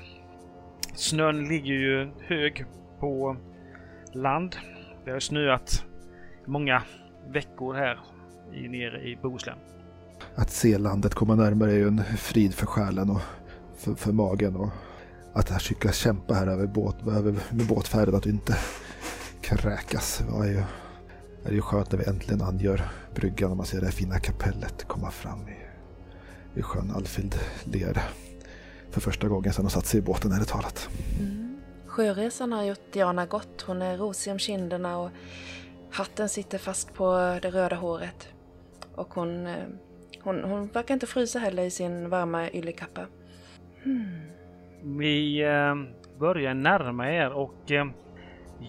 Snön 0.95 1.47
ligger 1.47 1.73
ju 1.73 2.11
hög 2.27 2.65
på 2.99 3.37
land. 4.13 4.55
Det 5.05 5.11
har 5.11 5.19
snöat 5.19 5.85
många 6.45 6.83
veckor 7.27 7.73
här 7.73 7.99
i, 8.53 8.67
nere 8.67 9.01
i 9.01 9.17
Bohuslän. 9.21 9.57
Att 10.35 10.49
se 10.49 10.77
landet 10.77 11.13
komma 11.13 11.35
närmare 11.35 11.71
är 11.71 11.75
ju 11.75 11.87
en 11.87 12.03
frid 12.17 12.53
för 12.53 12.65
själen 12.65 13.09
och 13.09 13.21
för, 13.77 13.95
för 13.95 14.11
magen. 14.11 14.55
Och 14.55 14.69
att 15.33 15.49
försöka 15.49 15.91
kämpa 15.91 16.33
här 16.33 16.47
över, 16.47 16.67
båt, 16.67 16.95
över 17.07 17.31
med 17.51 17.67
båtfärden, 17.67 18.15
att 18.15 18.25
inte 18.25 18.57
kräkas. 19.41 20.23
Det 20.27 20.47
är 20.47 20.51
ju, 20.51 20.63
är 21.45 21.51
ju 21.51 21.61
skönt 21.61 21.91
när 21.91 21.99
vi 21.99 22.05
äntligen 22.05 22.41
angör 22.41 22.89
bryggan 23.15 23.51
och 23.51 23.57
man 23.57 23.65
ser 23.65 23.79
det 23.79 23.85
här 23.85 23.91
fina 23.91 24.19
kapellet 24.19 24.87
komma 24.87 25.11
fram 25.11 25.49
i, 25.49 25.57
i 26.59 26.61
sjön. 26.61 26.91
Alfhild 26.95 27.35
ler 27.63 28.01
för 28.91 29.01
första 29.01 29.27
gången 29.27 29.53
sedan 29.53 29.65
hon 29.65 29.71
satt 29.71 29.85
sig 29.85 29.99
i 29.99 30.01
båten, 30.01 30.31
är 30.31 30.39
det 30.39 30.45
talat. 30.45 30.89
Mm. 31.19 31.61
Sjöresan 31.85 32.51
har 32.51 32.63
gjort 32.63 32.93
Diana 32.93 33.25
gott. 33.25 33.61
Hon 33.61 33.81
är 33.81 33.97
rosig 33.97 34.33
om 34.33 34.39
kinderna 34.39 34.97
och 34.97 35.09
hatten 35.91 36.29
sitter 36.29 36.57
fast 36.57 36.93
på 36.93 37.39
det 37.41 37.49
röda 37.49 37.75
håret. 37.75 38.27
Och 38.95 39.13
hon, 39.13 39.47
eh, 39.47 39.65
hon, 40.21 40.43
hon 40.43 40.67
verkar 40.67 40.93
inte 40.93 41.07
frysa 41.07 41.39
heller 41.39 41.63
i 41.63 41.71
sin 41.71 42.09
varma 42.09 42.49
yllekappa. 42.51 43.05
Hmm. 43.83 44.21
Vi 44.83 45.41
eh, 45.41 45.75
börjar 46.19 46.53
närma 46.53 47.11
er 47.11 47.29
och 47.31 47.71
eh, 47.71 47.85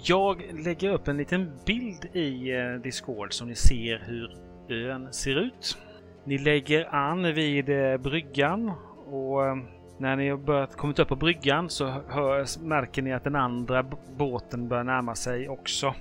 jag 0.05 0.43
lägger 0.65 0.93
upp 0.93 1.09
en 1.09 1.17
liten 1.17 1.53
bild 1.67 2.05
i 2.13 2.51
eh, 2.51 2.75
Discord 2.83 3.33
så 3.33 3.45
ni 3.45 3.55
ser 3.55 4.03
hur 4.07 4.37
ön 4.69 5.13
ser 5.13 5.37
ut. 5.37 5.79
Ni 6.25 6.39
lägger 6.39 6.95
an 6.95 7.35
vid 7.35 7.69
eh, 7.69 7.97
bryggan 7.97 8.73
och 9.07 9.47
eh, 9.47 9.57
när 9.99 10.17
ni 10.17 10.29
har 10.29 10.37
börjat 10.37 10.77
kommit 10.77 10.99
upp 10.99 11.09
på 11.09 11.17
bryggan 11.17 11.71
så 11.71 11.87
hör, 12.09 12.65
märker 12.65 13.03
ni 13.03 13.13
att 13.13 13.25
den 13.25 13.37
andra 13.37 13.83
båten 14.17 14.69
börjar 14.69 14.85
närma 14.85 15.15
sig 15.15 15.49
också. 15.49 15.95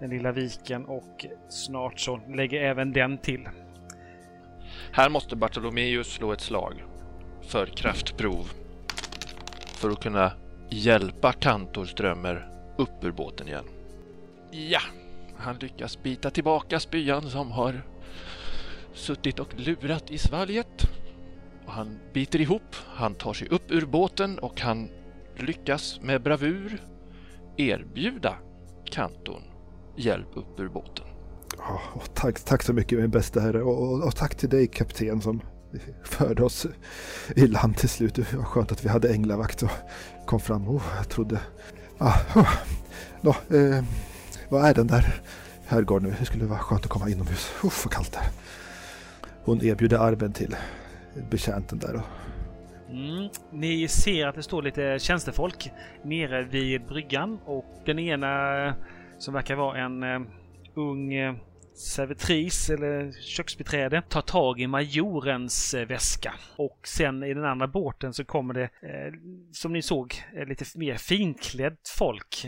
Den 0.00 0.10
lilla 0.10 0.32
viken 0.32 0.84
och 0.84 1.26
snart 1.48 2.00
så 2.00 2.20
lägger 2.34 2.62
även 2.62 2.92
den 2.92 3.18
till. 3.18 3.48
Här 4.92 5.10
måste 5.10 5.36
Bartolomeus 5.36 6.12
slå 6.12 6.32
ett 6.32 6.40
slag 6.40 6.84
för 7.42 7.66
kraftprov 7.66 8.63
för 9.74 9.90
att 9.90 10.02
kunna 10.02 10.32
hjälpa 10.70 11.32
Kantorströmer 11.32 12.48
upp 12.78 13.04
ur 13.04 13.12
båten 13.12 13.48
igen. 13.48 13.64
Ja, 14.50 14.80
han 15.36 15.56
lyckas 15.56 16.02
bita 16.02 16.30
tillbaka 16.30 16.80
spyan 16.80 17.30
som 17.30 17.50
har 17.50 17.82
suttit 18.92 19.38
och 19.38 19.54
lurat 19.56 20.10
i 20.10 20.18
svalget. 20.18 20.88
Och 21.66 21.72
han 21.72 21.98
biter 22.12 22.40
ihop, 22.40 22.76
han 22.86 23.14
tar 23.14 23.32
sig 23.32 23.48
upp 23.48 23.70
ur 23.70 23.86
båten 23.86 24.38
och 24.38 24.60
han 24.60 24.88
lyckas 25.36 26.00
med 26.02 26.22
bravur 26.22 26.82
erbjuda 27.56 28.34
kantorn 28.84 29.42
hjälp 29.96 30.28
upp 30.34 30.60
ur 30.60 30.68
båten. 30.68 31.06
Oh, 31.58 32.04
tack, 32.14 32.40
tack 32.40 32.62
så 32.62 32.72
mycket 32.72 32.98
min 32.98 33.10
bästa 33.10 33.40
herre 33.40 33.62
och, 33.62 33.82
och, 33.82 34.04
och, 34.04 34.16
tack 34.16 34.34
till 34.34 34.48
dig 34.48 34.66
kapten 34.66 35.20
som 35.20 35.40
förde 36.04 36.42
oss 36.42 36.66
i 37.36 37.46
land 37.46 37.76
till 37.76 37.88
slut. 37.88 38.14
Det 38.14 38.32
var 38.32 38.44
skönt 38.44 38.72
att 38.72 38.84
vi 38.84 38.88
hade 38.88 39.12
änglavakt 39.12 39.62
och 39.62 39.70
kom 40.26 40.40
fram. 40.40 40.68
Oh, 40.68 40.82
jag 40.96 41.08
trodde... 41.08 41.40
Ah, 41.98 42.18
oh. 42.34 42.54
Nå, 43.20 43.30
eh, 43.30 43.84
vad 44.48 44.64
är 44.64 44.74
den 44.74 44.86
där 44.86 45.14
herrgården 45.66 46.08
nu? 46.08 46.14
Det 46.18 46.24
skulle 46.24 46.44
vara 46.44 46.58
skönt 46.58 46.84
att 46.84 46.90
komma 46.90 47.08
inomhus. 47.08 47.52
Uff, 47.64 47.84
vad 47.84 47.92
kallt 47.92 48.12
det 48.12 48.18
är. 48.18 48.28
Hon 49.44 49.64
erbjuder 49.64 49.98
armen 49.98 50.32
till 50.32 50.56
betjänten 51.30 51.78
där. 51.78 52.00
Mm. 52.90 53.28
Ni 53.52 53.88
ser 53.88 54.26
att 54.26 54.34
det 54.34 54.42
står 54.42 54.62
lite 54.62 54.98
tjänstefolk 54.98 55.70
nere 56.02 56.44
vid 56.44 56.86
bryggan 56.86 57.38
och 57.44 57.64
den 57.86 57.98
ena 57.98 58.64
eh, 58.66 58.74
som 59.18 59.34
verkar 59.34 59.54
vara 59.54 59.78
en 59.78 60.02
uh, 60.02 60.22
ung 60.74 61.18
uh, 61.18 61.34
servitris 61.74 62.70
eller 62.70 63.12
köksbiträde 63.12 64.02
tar 64.08 64.20
tag 64.20 64.60
i 64.60 64.66
majorens 64.66 65.74
eh, 65.74 65.86
väska. 65.86 66.34
Och 66.56 66.80
sen 66.84 67.22
i 67.22 67.34
den 67.34 67.44
andra 67.44 67.66
båten 67.66 68.14
så 68.14 68.24
kommer 68.24 68.54
det, 68.54 68.62
eh, 68.62 69.12
som 69.52 69.72
ni 69.72 69.82
såg, 69.82 70.14
eh, 70.36 70.46
lite 70.46 70.64
mer 70.74 70.96
finklädd 70.96 71.76
folk. 71.96 72.44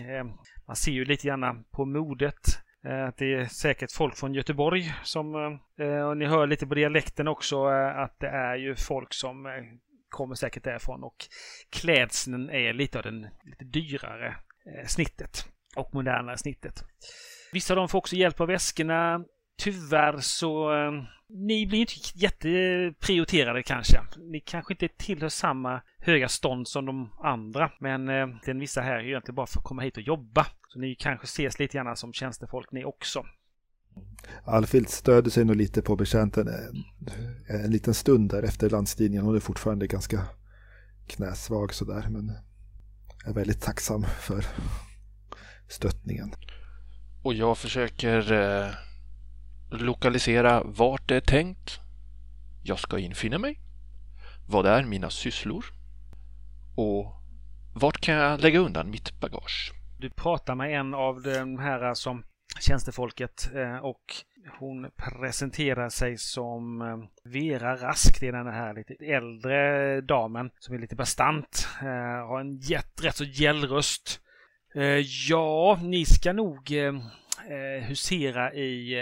man 0.66 0.76
ser 0.76 0.92
ju 0.92 1.04
lite 1.04 1.26
grann 1.26 1.64
på 1.70 1.84
modet 1.84 2.62
att 3.08 3.16
det 3.16 3.34
är 3.34 3.44
säkert 3.44 3.92
folk 3.92 4.16
från 4.16 4.34
Göteborg 4.34 4.94
som, 5.02 5.34
och 6.08 6.16
ni 6.16 6.26
hör 6.26 6.46
lite 6.46 6.66
på 6.66 6.74
dialekten 6.74 7.28
också, 7.28 7.64
att 7.66 8.20
det 8.20 8.28
är 8.28 8.56
ju 8.56 8.76
folk 8.76 9.14
som 9.14 9.46
kommer 10.08 10.34
säkert 10.34 10.64
därifrån 10.64 11.04
och 11.04 11.16
klädseln 11.70 12.50
är 12.50 12.72
lite 12.72 12.98
av 12.98 13.04
den 13.04 13.26
lite 13.44 13.64
dyrare 13.64 14.36
snittet 14.86 15.46
och 15.76 15.94
modernare 15.94 16.38
snittet. 16.38 16.84
Vissa 17.56 17.74
av 17.74 17.76
dem 17.76 17.88
får 17.88 17.98
också 17.98 18.16
hjälp 18.16 18.40
av 18.40 18.46
väskorna. 18.46 19.24
tyvärr 19.58 20.18
så 20.20 20.72
eh, 20.72 20.92
ni 21.28 21.66
blir 21.66 21.80
inte 21.80 21.94
jätteprioriterade 22.14 23.62
kanske. 23.62 24.00
Ni 24.32 24.40
kanske 24.40 24.74
inte 24.74 24.88
tillhör 24.88 25.28
samma 25.28 25.82
höga 25.98 26.28
stånd 26.28 26.68
som 26.68 26.86
de 26.86 27.12
andra. 27.22 27.72
Men 27.80 28.08
eh, 28.08 28.26
den 28.46 28.58
vissa 28.58 28.80
här 28.80 28.96
är 28.96 29.02
ju 29.02 29.08
egentligen 29.08 29.34
bara 29.34 29.46
för 29.46 29.58
att 29.58 29.64
komma 29.64 29.82
hit 29.82 29.96
och 29.96 30.02
jobba. 30.02 30.46
Så 30.68 30.78
ni 30.78 30.94
kanske 30.94 31.24
ses 31.24 31.58
lite 31.58 31.78
grann 31.78 31.96
som 31.96 32.12
tjänstefolk 32.12 32.72
ni 32.72 32.84
också. 32.84 33.24
Alfild 34.44 34.88
stöder 34.88 35.30
sig 35.30 35.44
nog 35.44 35.56
lite 35.56 35.82
på 35.82 35.96
betjänten 35.96 36.48
en, 36.48 36.84
en 37.62 37.70
liten 37.70 37.94
stund 37.94 38.30
där 38.30 38.42
efter 38.42 38.70
landstigningen. 38.70 39.24
Hon 39.24 39.36
är 39.36 39.40
fortfarande 39.40 39.86
ganska 39.86 40.22
knäsvag 41.06 41.74
sådär 41.74 42.06
men 42.10 42.32
är 43.26 43.32
väldigt 43.32 43.62
tacksam 43.62 44.04
för 44.20 44.46
stöttningen. 45.68 46.32
Och 47.26 47.34
jag 47.34 47.58
försöker 47.58 48.32
eh, 48.32 48.70
lokalisera 49.70 50.62
vart 50.64 51.08
det 51.08 51.16
är 51.16 51.20
tänkt. 51.20 51.80
Jag 52.64 52.78
ska 52.78 52.98
infinna 52.98 53.38
mig. 53.38 53.58
Vad 54.48 54.66
är 54.66 54.84
mina 54.84 55.10
sysslor? 55.10 55.64
Och 56.76 57.12
vart 57.74 58.00
kan 58.00 58.14
jag 58.14 58.40
lägga 58.40 58.58
undan 58.58 58.90
mitt 58.90 59.20
bagage? 59.20 59.72
Du 59.98 60.10
pratar 60.10 60.54
med 60.54 60.80
en 60.80 60.94
av 60.94 61.22
de 61.22 61.58
här 61.58 61.94
som 61.94 62.24
tjänstefolket 62.60 63.50
eh, 63.54 63.76
och 63.76 64.04
hon 64.58 64.90
presenterar 64.96 65.88
sig 65.88 66.18
som 66.18 66.80
eh, 66.80 67.30
Vera 67.32 67.76
Rask. 67.76 68.20
Det 68.20 68.28
är 68.28 68.32
den 68.32 68.46
här 68.46 68.74
lite 68.74 68.94
äldre 69.04 70.00
damen 70.00 70.50
som 70.58 70.74
är 70.74 70.78
lite 70.78 70.96
bastant. 70.96 71.68
Eh, 71.80 72.26
har 72.28 72.40
en 72.40 72.56
jätt, 72.56 73.04
rätt 73.04 73.16
så 73.16 73.24
gäll 73.24 73.68
röst. 73.68 74.20
Ja, 75.28 75.78
ni 75.82 76.04
ska 76.04 76.32
nog 76.32 76.72
husera 77.82 78.54
i, 78.54 78.94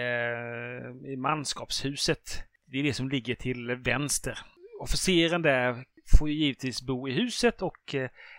i 1.04 1.16
manskapshuset. 1.16 2.42
Det 2.66 2.78
är 2.78 2.82
det 2.82 2.94
som 2.94 3.08
ligger 3.08 3.34
till 3.34 3.74
vänster. 3.74 4.38
Officeren 4.80 5.42
där 5.42 5.84
får 6.18 6.28
ju 6.28 6.34
givetvis 6.34 6.82
bo 6.82 7.08
i 7.08 7.12
huset 7.12 7.62
och 7.62 7.94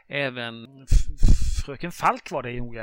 även 0.08 0.67
fröken 1.65 1.91
Falk 1.91 2.32
var 2.32 2.43
det 2.43 2.60
nog 2.60 2.76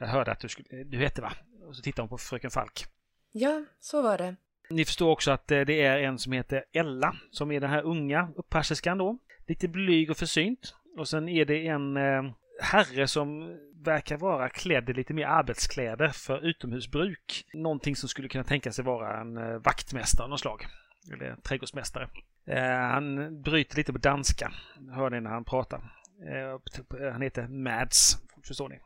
jag 0.00 0.06
hörde 0.06 0.32
att 0.32 0.40
du, 0.40 0.48
skulle, 0.48 0.84
du 0.84 0.98
hette 0.98 1.22
va? 1.22 1.32
Och 1.66 1.76
så 1.76 1.82
tittar 1.82 2.02
hon 2.02 2.08
på 2.08 2.18
fröken 2.18 2.50
Falk. 2.50 2.84
Ja, 3.32 3.64
så 3.80 4.02
var 4.02 4.18
det. 4.18 4.36
Ni 4.70 4.84
förstår 4.84 5.10
också 5.10 5.30
att 5.30 5.50
eh, 5.50 5.60
det 5.60 5.82
är 5.82 5.98
en 5.98 6.18
som 6.18 6.32
heter 6.32 6.64
Ella, 6.72 7.16
som 7.30 7.52
är 7.52 7.60
den 7.60 7.70
här 7.70 7.82
unga 7.82 8.28
upphärserskan 8.36 8.98
då. 8.98 9.18
Lite 9.46 9.68
blyg 9.68 10.10
och 10.10 10.16
försynt. 10.16 10.74
Och 10.98 11.08
sen 11.08 11.28
är 11.28 11.44
det 11.44 11.66
en 11.66 11.96
eh, 11.96 12.32
herre 12.62 13.08
som 13.08 13.56
verkar 13.84 14.16
vara 14.16 14.48
klädd 14.48 14.90
i 14.90 14.92
lite 14.92 15.14
mer 15.14 15.26
arbetskläder 15.26 16.08
för 16.08 16.46
utomhusbruk. 16.46 17.44
Någonting 17.54 17.96
som 17.96 18.08
skulle 18.08 18.28
kunna 18.28 18.44
tänka 18.44 18.72
sig 18.72 18.84
vara 18.84 19.20
en 19.20 19.36
eh, 19.36 19.58
vaktmästare 19.58 20.24
av 20.24 20.30
något 20.30 20.40
slag. 20.40 20.66
Eller 21.12 21.36
trädgårdsmästare. 21.36 22.08
Eh, 22.46 22.62
han 22.62 23.42
bryter 23.42 23.76
lite 23.76 23.92
på 23.92 23.98
danska, 23.98 24.52
hör 24.94 25.10
ni 25.10 25.20
när 25.20 25.30
han 25.30 25.44
pratar. 25.44 25.78
Eh, 26.26 26.58
typ, 26.72 27.12
han 27.12 27.22
heter 27.22 27.48
Mads, 27.48 28.16
förstår 28.46 28.68
ni. 28.68 28.80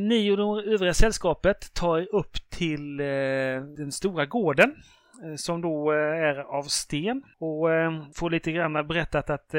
Ni 0.00 0.30
och 0.30 0.36
det 0.36 0.72
övriga 0.72 0.94
sällskapet 0.94 1.74
tar 1.74 1.98
er 1.98 2.14
upp 2.14 2.50
till 2.50 2.96
den 3.76 3.92
stora 3.92 4.26
gården 4.26 4.74
Eh, 5.24 5.34
som 5.36 5.60
då 5.60 5.92
eh, 5.92 5.98
är 5.98 6.36
av 6.36 6.62
sten 6.62 7.22
och 7.38 7.72
eh, 7.72 7.92
får 8.14 8.30
lite 8.30 8.52
grann 8.52 8.86
berättat 8.86 9.30
att, 9.30 9.54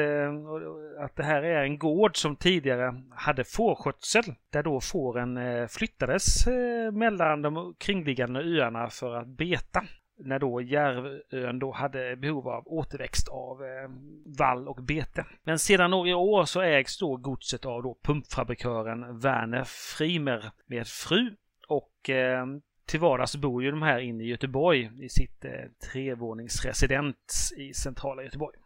att 0.98 1.16
det 1.16 1.24
här 1.24 1.42
är 1.42 1.62
en 1.62 1.78
gård 1.78 2.16
som 2.16 2.36
tidigare 2.36 3.02
hade 3.10 3.44
fårskötsel 3.44 4.24
där 4.50 4.62
då 4.62 4.80
fåren 4.80 5.38
flyttades 5.68 6.46
mellan 6.92 7.42
de 7.42 7.74
kringliggande 7.78 8.40
öarna 8.40 8.90
för 8.90 9.14
att 9.14 9.26
beta 9.26 9.82
när 10.24 10.38
då 10.38 10.60
Järvön 10.60 11.58
då 11.58 11.72
hade 11.72 12.16
behov 12.16 12.48
av 12.48 12.62
återväxt 12.66 13.28
av 13.28 13.64
eh, 13.64 13.90
vall 14.38 14.68
och 14.68 14.82
bete. 14.82 15.24
Men 15.42 15.58
sedan 15.58 15.90
några 15.90 16.16
år 16.16 16.44
så 16.44 16.60
ägs 16.60 16.98
då 16.98 17.16
godset 17.16 17.66
av 17.66 17.82
då 17.82 17.96
pumpfabrikören 18.02 19.18
Werner 19.18 19.64
Frimer 19.64 20.50
med 20.66 20.86
fru 20.86 21.36
och 21.68 22.10
eh, 22.10 22.46
till 22.86 23.00
vardags 23.00 23.36
bor 23.36 23.62
ju 23.62 23.70
de 23.70 23.82
här 23.82 23.98
inne 23.98 24.24
i 24.24 24.26
Göteborg 24.26 24.90
i 25.00 25.08
sitt 25.08 25.44
eh, 25.44 25.50
trevåningsresidens 25.92 27.52
i 27.56 27.74
centrala 27.74 28.22
Göteborg. 28.22 28.56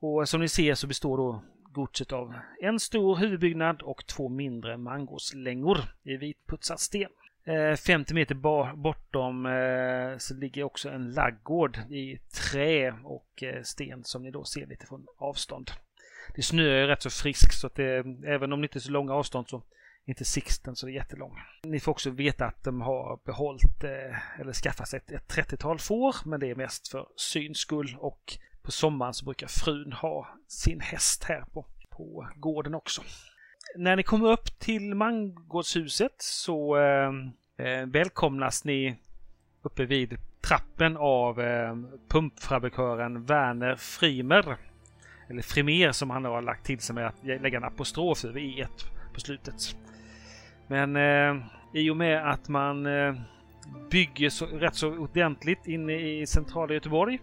Och 0.00 0.28
som 0.28 0.40
ni 0.40 0.48
ser 0.48 0.74
så 0.74 0.86
består 0.86 1.16
då 1.16 1.42
godset 1.72 2.12
av 2.12 2.34
en 2.60 2.80
stor 2.80 3.16
huvudbyggnad 3.16 3.82
och 3.82 4.06
två 4.06 4.28
mindre 4.28 4.76
mangoslängor 4.76 5.78
i 6.02 6.16
vitputsad 6.16 6.80
sten. 6.80 7.10
Eh, 7.44 7.76
50 7.76 8.14
meter 8.14 8.34
bortom 8.74 9.46
eh, 9.46 10.18
så 10.18 10.34
ligger 10.34 10.62
också 10.62 10.88
en 10.88 11.12
laggård 11.12 11.76
i 11.76 12.18
trä 12.18 12.94
och 13.04 13.42
eh, 13.42 13.62
sten 13.62 14.04
som 14.04 14.22
ni 14.22 14.30
då 14.30 14.44
ser 14.44 14.66
lite 14.66 14.86
från 14.86 15.06
avstånd. 15.18 15.70
Det 16.34 16.42
snöar 16.42 16.86
rätt 16.86 17.02
så 17.02 17.10
friskt 17.10 17.54
så 17.54 17.66
att 17.66 17.74
det, 17.74 18.04
även 18.26 18.52
om 18.52 18.60
det 18.60 18.64
inte 18.64 18.78
är 18.78 18.80
så 18.80 18.90
långa 18.90 19.14
avstånd 19.14 19.48
så 19.48 19.62
inte 20.06 20.24
Sixten 20.24 20.76
så 20.76 20.86
det 20.86 20.92
är 20.92 20.94
jättelång. 20.94 21.38
Ni 21.62 21.80
får 21.80 21.92
också 21.92 22.10
veta 22.10 22.46
att 22.46 22.64
de 22.64 22.80
har 22.80 23.20
behållit 23.24 23.84
eh, 23.84 24.40
eller 24.40 24.52
skaffat 24.52 24.88
sig 24.88 24.96
ett, 24.96 25.10
ett 25.10 25.36
30-tal 25.36 25.78
får 25.78 26.16
men 26.24 26.40
det 26.40 26.50
är 26.50 26.54
mest 26.54 26.88
för 26.88 27.06
syns 27.16 27.58
skull 27.58 27.96
och 27.98 28.38
på 28.62 28.70
sommaren 28.70 29.14
så 29.14 29.24
brukar 29.24 29.46
frun 29.46 29.92
ha 29.92 30.28
sin 30.48 30.80
häst 30.80 31.24
här 31.24 31.44
på, 31.52 31.66
på 31.90 32.28
gården 32.36 32.74
också 32.74 33.02
när 33.76 33.96
ni 33.96 34.02
kommer 34.02 34.28
upp 34.28 34.58
till 34.58 34.94
mangårdshuset 34.94 36.14
så 36.18 36.76
eh, 36.76 37.12
eh 37.66 37.86
välkomnas 37.86 38.64
ni 38.64 38.96
uppe 39.62 39.84
vid 39.84 40.18
trappen 40.40 40.96
av 40.96 41.40
eh, 41.40 41.76
pumpfabrikören 42.08 43.24
Werner 43.24 43.76
Frimer. 43.76 44.56
Eller 45.28 45.42
Frimer 45.42 45.92
som 45.92 46.10
han 46.10 46.24
har 46.24 46.42
lagt 46.42 46.66
till 46.66 46.80
sig 46.80 46.94
med 46.94 47.06
att 47.06 47.24
lägga 47.24 47.56
en 47.58 47.64
apostrof 47.64 48.24
över 48.24 48.40
e 48.40 48.66
på 49.14 49.20
slutet. 49.20 49.76
Men 50.72 50.96
eh, 50.96 51.42
i 51.72 51.90
och 51.90 51.96
med 51.96 52.30
att 52.30 52.48
man 52.48 52.86
eh, 52.86 53.14
bygger 53.90 54.30
så, 54.30 54.46
rätt 54.46 54.74
så 54.74 54.88
ordentligt 54.88 55.66
inne 55.66 55.92
i 55.92 56.26
centrala 56.26 56.74
Göteborg 56.74 57.18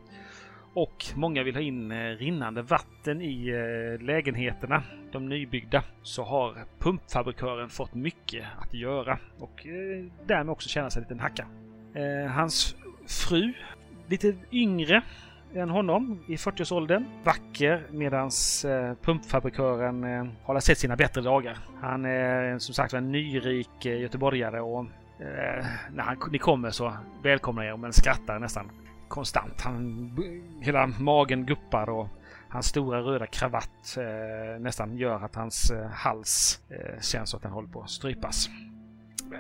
och 0.74 1.06
många 1.16 1.44
vill 1.44 1.56
ha 1.56 1.62
in 1.62 1.92
eh, 1.92 1.96
rinnande 1.98 2.62
vatten 2.62 3.22
i 3.22 3.48
eh, 3.48 4.06
lägenheterna, 4.06 4.84
de 5.12 5.30
nybyggda, 5.30 5.84
så 6.04 6.24
har 6.24 6.66
pumpfabrikören 6.80 7.70
fått 7.70 7.94
mycket 7.94 8.46
att 8.58 8.74
göra 8.74 9.20
och 9.40 9.68
eh, 9.68 10.06
därmed 10.26 10.52
också 10.52 10.70
känna 10.70 10.90
sig 10.90 11.00
en 11.00 11.04
liten 11.04 11.20
hacka. 11.20 11.48
Eh, 11.94 12.32
hans 12.32 12.76
fru, 13.08 13.54
lite 14.08 14.36
yngre 14.52 15.02
än 15.54 15.70
honom, 15.70 16.24
i 16.28 16.36
40-årsåldern, 16.36 17.06
vacker 17.24 17.88
medans 17.92 18.66
eh, 18.66 18.94
pumpfabrikören 19.02 20.04
eh, 20.04 20.26
har 20.44 20.60
sett 20.60 20.78
sina 20.78 20.96
bättre 20.96 21.22
dagar. 21.22 21.58
Han 21.82 22.06
är 22.06 22.52
eh, 22.52 22.58
som 22.58 22.74
sagt 22.74 22.94
en 22.94 23.12
nyrik 23.12 23.86
göteborgare 23.86 24.62
och 24.62 24.86
när 25.92 26.04
han, 26.04 26.18
ni 26.32 26.38
kommer 26.38 26.72
så 26.72 26.94
välkomnar 27.24 27.64
jag 27.64 27.80
men 27.80 27.94
skrattar 27.94 28.40
nästan 28.40 28.72
konstant. 29.08 29.62
Han, 29.62 30.12
hela 30.62 30.88
magen 30.88 31.46
guppar 31.46 31.90
och 31.90 32.08
hans 32.50 32.66
stora 32.66 33.02
röda 33.02 33.28
kravatt 33.28 33.98
eh, 33.98 34.60
nästan 34.60 34.98
gör 34.98 35.26
att 35.26 35.36
hans 35.36 35.72
eh, 35.72 35.90
hals 35.90 36.62
eh, 36.70 37.02
känns 37.02 37.36
att 37.36 37.42
den 37.42 37.52
håller 37.52 37.70
på 37.70 37.82
att 37.82 37.90
strypas. 37.90 38.50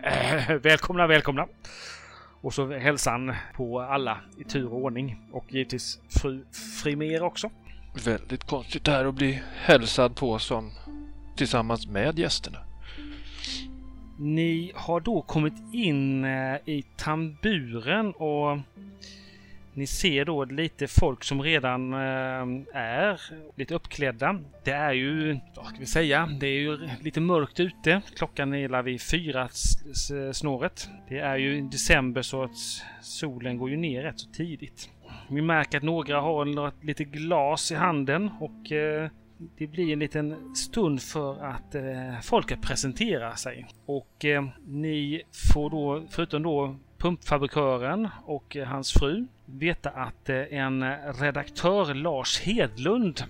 Eh, 0.03 0.55
välkomna, 0.55 1.07
välkomna! 1.07 1.47
Och 2.41 2.53
så 2.53 2.71
hälsar 2.71 3.11
han 3.11 3.35
på 3.55 3.81
alla 3.81 4.17
i 4.37 4.43
tur 4.43 4.73
och 4.73 4.83
ordning 4.83 5.21
och 5.31 5.45
givetvis 5.49 5.99
fru 6.09 6.45
Frimer 6.81 7.21
också. 7.21 7.49
Väldigt 8.05 8.43
konstigt 8.43 8.83
det 8.83 8.91
här 8.91 9.05
att 9.05 9.15
bli 9.15 9.41
hälsad 9.55 10.15
på 10.15 10.39
som 10.39 10.71
tillsammans 11.35 11.87
med 11.87 12.19
gästerna. 12.19 12.59
Ni 14.17 14.71
har 14.75 14.99
då 14.99 15.21
kommit 15.21 15.53
in 15.73 16.25
eh, 16.25 16.55
i 16.65 16.85
tamburen 16.97 18.11
och 18.11 18.59
ni 19.79 19.87
ser 19.87 20.25
då 20.25 20.45
lite 20.45 20.87
folk 20.87 21.23
som 21.23 21.41
redan 21.41 21.93
eh, 21.93 22.65
är 22.73 23.21
lite 23.55 23.75
uppklädda. 23.75 24.39
Det 24.63 24.71
är 24.71 24.93
ju, 24.93 25.39
vad 25.55 25.65
ska 25.65 25.79
vi 25.79 25.85
säga, 25.85 26.29
det 26.39 26.47
är 26.47 26.59
ju 26.59 26.79
lite 27.01 27.19
mörkt 27.19 27.59
ute. 27.59 28.01
Klockan 28.15 28.53
är 28.53 28.81
vid 28.81 29.01
fyra 29.01 29.49
snåret. 30.33 30.89
Det 31.09 31.19
är 31.19 31.37
ju 31.37 31.61
december 31.61 32.21
så 32.21 32.43
att 32.43 32.57
solen 33.01 33.57
går 33.57 33.69
ju 33.69 33.77
ner 33.77 34.03
rätt 34.03 34.19
så 34.19 34.29
tidigt. 34.29 34.89
Vi 35.29 35.41
märker 35.41 35.77
att 35.77 35.83
några 35.83 36.21
har 36.21 36.85
lite 36.85 37.03
glas 37.03 37.71
i 37.71 37.75
handen 37.75 38.31
och 38.39 38.71
eh, 38.71 39.09
det 39.57 39.67
blir 39.67 39.93
en 39.93 39.99
liten 39.99 40.55
stund 40.55 41.01
för 41.01 41.43
att 41.43 41.75
eh, 41.75 42.19
folket 42.23 42.61
presenterar 42.61 43.35
sig. 43.35 43.67
Och 43.85 44.25
eh, 44.25 44.45
ni 44.67 45.21
får 45.53 45.69
då, 45.69 46.03
förutom 46.09 46.43
då 46.43 46.75
pumpfabrikören 46.97 48.07
och 48.25 48.55
eh, 48.55 48.67
hans 48.67 48.93
fru, 48.93 49.27
veta 49.57 49.89
att 49.89 50.29
eh, 50.29 50.53
en 50.53 50.95
redaktör, 51.13 51.93
Lars 51.93 52.39
Hedlund, 52.39 53.23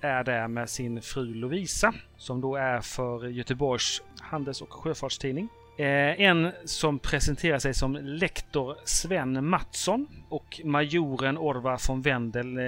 är 0.00 0.24
där 0.24 0.48
med 0.48 0.70
sin 0.70 1.02
fru 1.02 1.34
Lovisa, 1.34 1.94
som 2.16 2.40
då 2.40 2.56
är 2.56 2.80
för 2.80 3.26
Göteborgs 3.28 4.02
Handels 4.20 4.62
och 4.62 4.72
Sjöfartstidning. 4.72 5.48
Eh, 5.78 6.20
en 6.20 6.52
som 6.64 6.98
presenterar 6.98 7.58
sig 7.58 7.74
som 7.74 7.96
lektor 7.96 8.76
Sven 8.84 9.46
Mattsson 9.46 10.06
och 10.28 10.60
majoren 10.64 11.38
Orvar 11.38 11.88
von 11.88 12.02
Wendel 12.02 12.58
eh, 12.58 12.64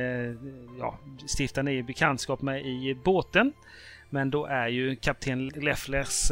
ja, 0.79 0.99
stiftar 1.39 1.63
ni 1.63 1.83
bekantskap 1.83 2.43
med 2.43 2.67
i 2.67 2.97
båten. 3.05 3.53
Men 4.11 4.31
då 4.31 4.47
är 4.47 4.69
ju 4.69 4.97
kapten 4.97 5.49
Lefflers 5.49 6.31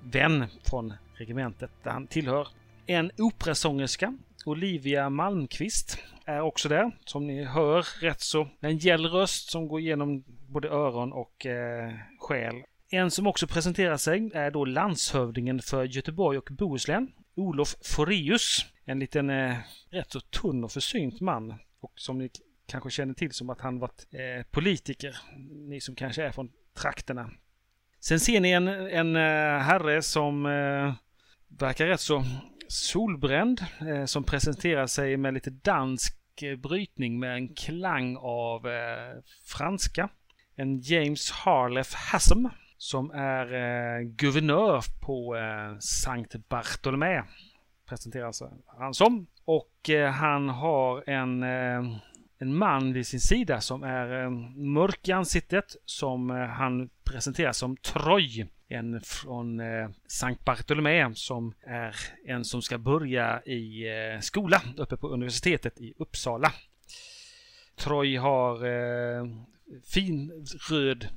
vän 0.00 0.44
från 0.64 0.92
regementet 1.14 1.70
där 1.82 1.90
han 1.90 2.06
tillhör. 2.06 2.48
En 2.86 3.10
operasångerska, 3.18 4.14
Olivia 4.46 5.10
Malmqvist, 5.10 5.98
är 6.26 6.40
också 6.40 6.68
där. 6.68 6.90
Som 7.04 7.26
ni 7.26 7.44
hör 7.44 7.86
rätt 8.00 8.20
så 8.20 8.48
en 8.60 8.78
gäll 8.78 9.06
röst 9.06 9.50
som 9.50 9.68
går 9.68 9.80
igenom 9.80 10.24
både 10.26 10.68
öron 10.68 11.12
och 11.12 11.46
eh, 11.46 11.92
själ. 12.20 12.54
En 12.90 13.10
som 13.10 13.26
också 13.26 13.46
presenterar 13.46 13.96
sig 13.96 14.30
är 14.34 14.50
då 14.50 14.64
landshövdingen 14.64 15.60
för 15.62 15.84
Göteborg 15.84 16.38
och 16.38 16.48
Bohuslän, 16.50 17.12
Olof 17.34 17.76
Forius. 17.84 18.66
En 18.84 18.98
liten 18.98 19.30
eh, 19.30 19.56
rätt 19.90 20.12
så 20.12 20.20
tunn 20.20 20.64
och 20.64 20.72
försynt 20.72 21.20
man. 21.20 21.54
Och 21.80 21.92
som 21.94 22.18
ni 22.18 22.30
kanske 22.66 22.90
känner 22.90 23.14
till 23.14 23.32
som 23.32 23.50
att 23.50 23.60
han 23.60 23.78
varit 23.78 24.06
eh, 24.10 24.46
politiker. 24.50 25.16
Ni 25.68 25.80
som 25.80 25.94
kanske 25.94 26.22
är 26.22 26.30
från 26.30 26.52
trakterna. 26.74 27.30
Sen 28.00 28.20
ser 28.20 28.40
ni 28.40 28.50
en, 28.50 28.68
en 28.68 29.16
eh, 29.16 29.58
herre 29.62 30.02
som 30.02 30.46
eh, 30.46 30.94
verkar 31.48 31.86
rätt 31.86 32.00
så 32.00 32.24
solbränd. 32.68 33.64
Eh, 33.80 34.04
som 34.04 34.24
presenterar 34.24 34.86
sig 34.86 35.16
med 35.16 35.34
lite 35.34 35.50
dansk 35.50 36.42
eh, 36.42 36.56
brytning 36.56 37.18
med 37.18 37.34
en 37.34 37.54
klang 37.54 38.16
av 38.20 38.68
eh, 38.68 39.22
franska. 39.44 40.08
En 40.56 40.80
James 40.80 41.30
Harlef 41.30 41.94
Hassem 41.94 42.48
som 42.78 43.10
är 43.10 44.00
guvernör 44.02 44.82
på 45.00 45.36
Sankt 45.80 46.48
Bartolomé. 46.48 47.22
Presenteras 47.88 48.42
han 48.66 48.94
som. 48.94 49.26
Och 49.44 49.90
han 50.12 50.48
har 50.48 51.10
en 51.10 51.44
en 52.38 52.54
man 52.54 52.92
vid 52.92 53.06
sin 53.06 53.20
sida 53.20 53.60
som 53.60 53.82
är 53.82 54.22
eh, 54.22 54.30
mörk 54.56 55.08
i 55.08 55.12
ansiktet 55.12 55.76
som 55.84 56.30
eh, 56.30 56.36
han 56.36 56.88
presenterar 57.04 57.52
som 57.52 57.76
Troy. 57.76 58.46
En 58.68 59.00
från 59.00 59.60
eh, 59.60 59.88
Sankt 60.06 60.44
Bartolomé 60.44 61.14
som 61.14 61.54
är 61.60 61.96
en 62.26 62.44
som 62.44 62.62
ska 62.62 62.78
börja 62.78 63.42
i 63.42 63.88
eh, 63.88 64.20
skola 64.20 64.62
uppe 64.76 64.96
på 64.96 65.08
universitetet 65.08 65.80
i 65.80 65.94
Uppsala. 65.98 66.52
Troy 67.76 68.16
har 68.16 68.66
eh, 68.66 69.26
fin 69.84 70.46
röd 70.70 71.08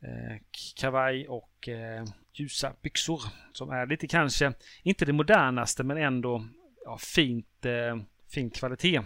eh, 0.00 0.36
kavaj 0.76 1.28
och 1.28 1.68
eh, 1.68 2.04
ljusa 2.32 2.72
byxor 2.82 3.20
som 3.52 3.70
är 3.70 3.86
lite 3.86 4.06
kanske, 4.06 4.52
inte 4.82 5.04
det 5.04 5.12
modernaste 5.12 5.82
men 5.84 5.96
ändå 5.96 6.46
ja, 6.84 6.98
fint, 6.98 7.64
eh, 7.64 7.96
fin 8.28 8.50
kvalitet 8.50 9.02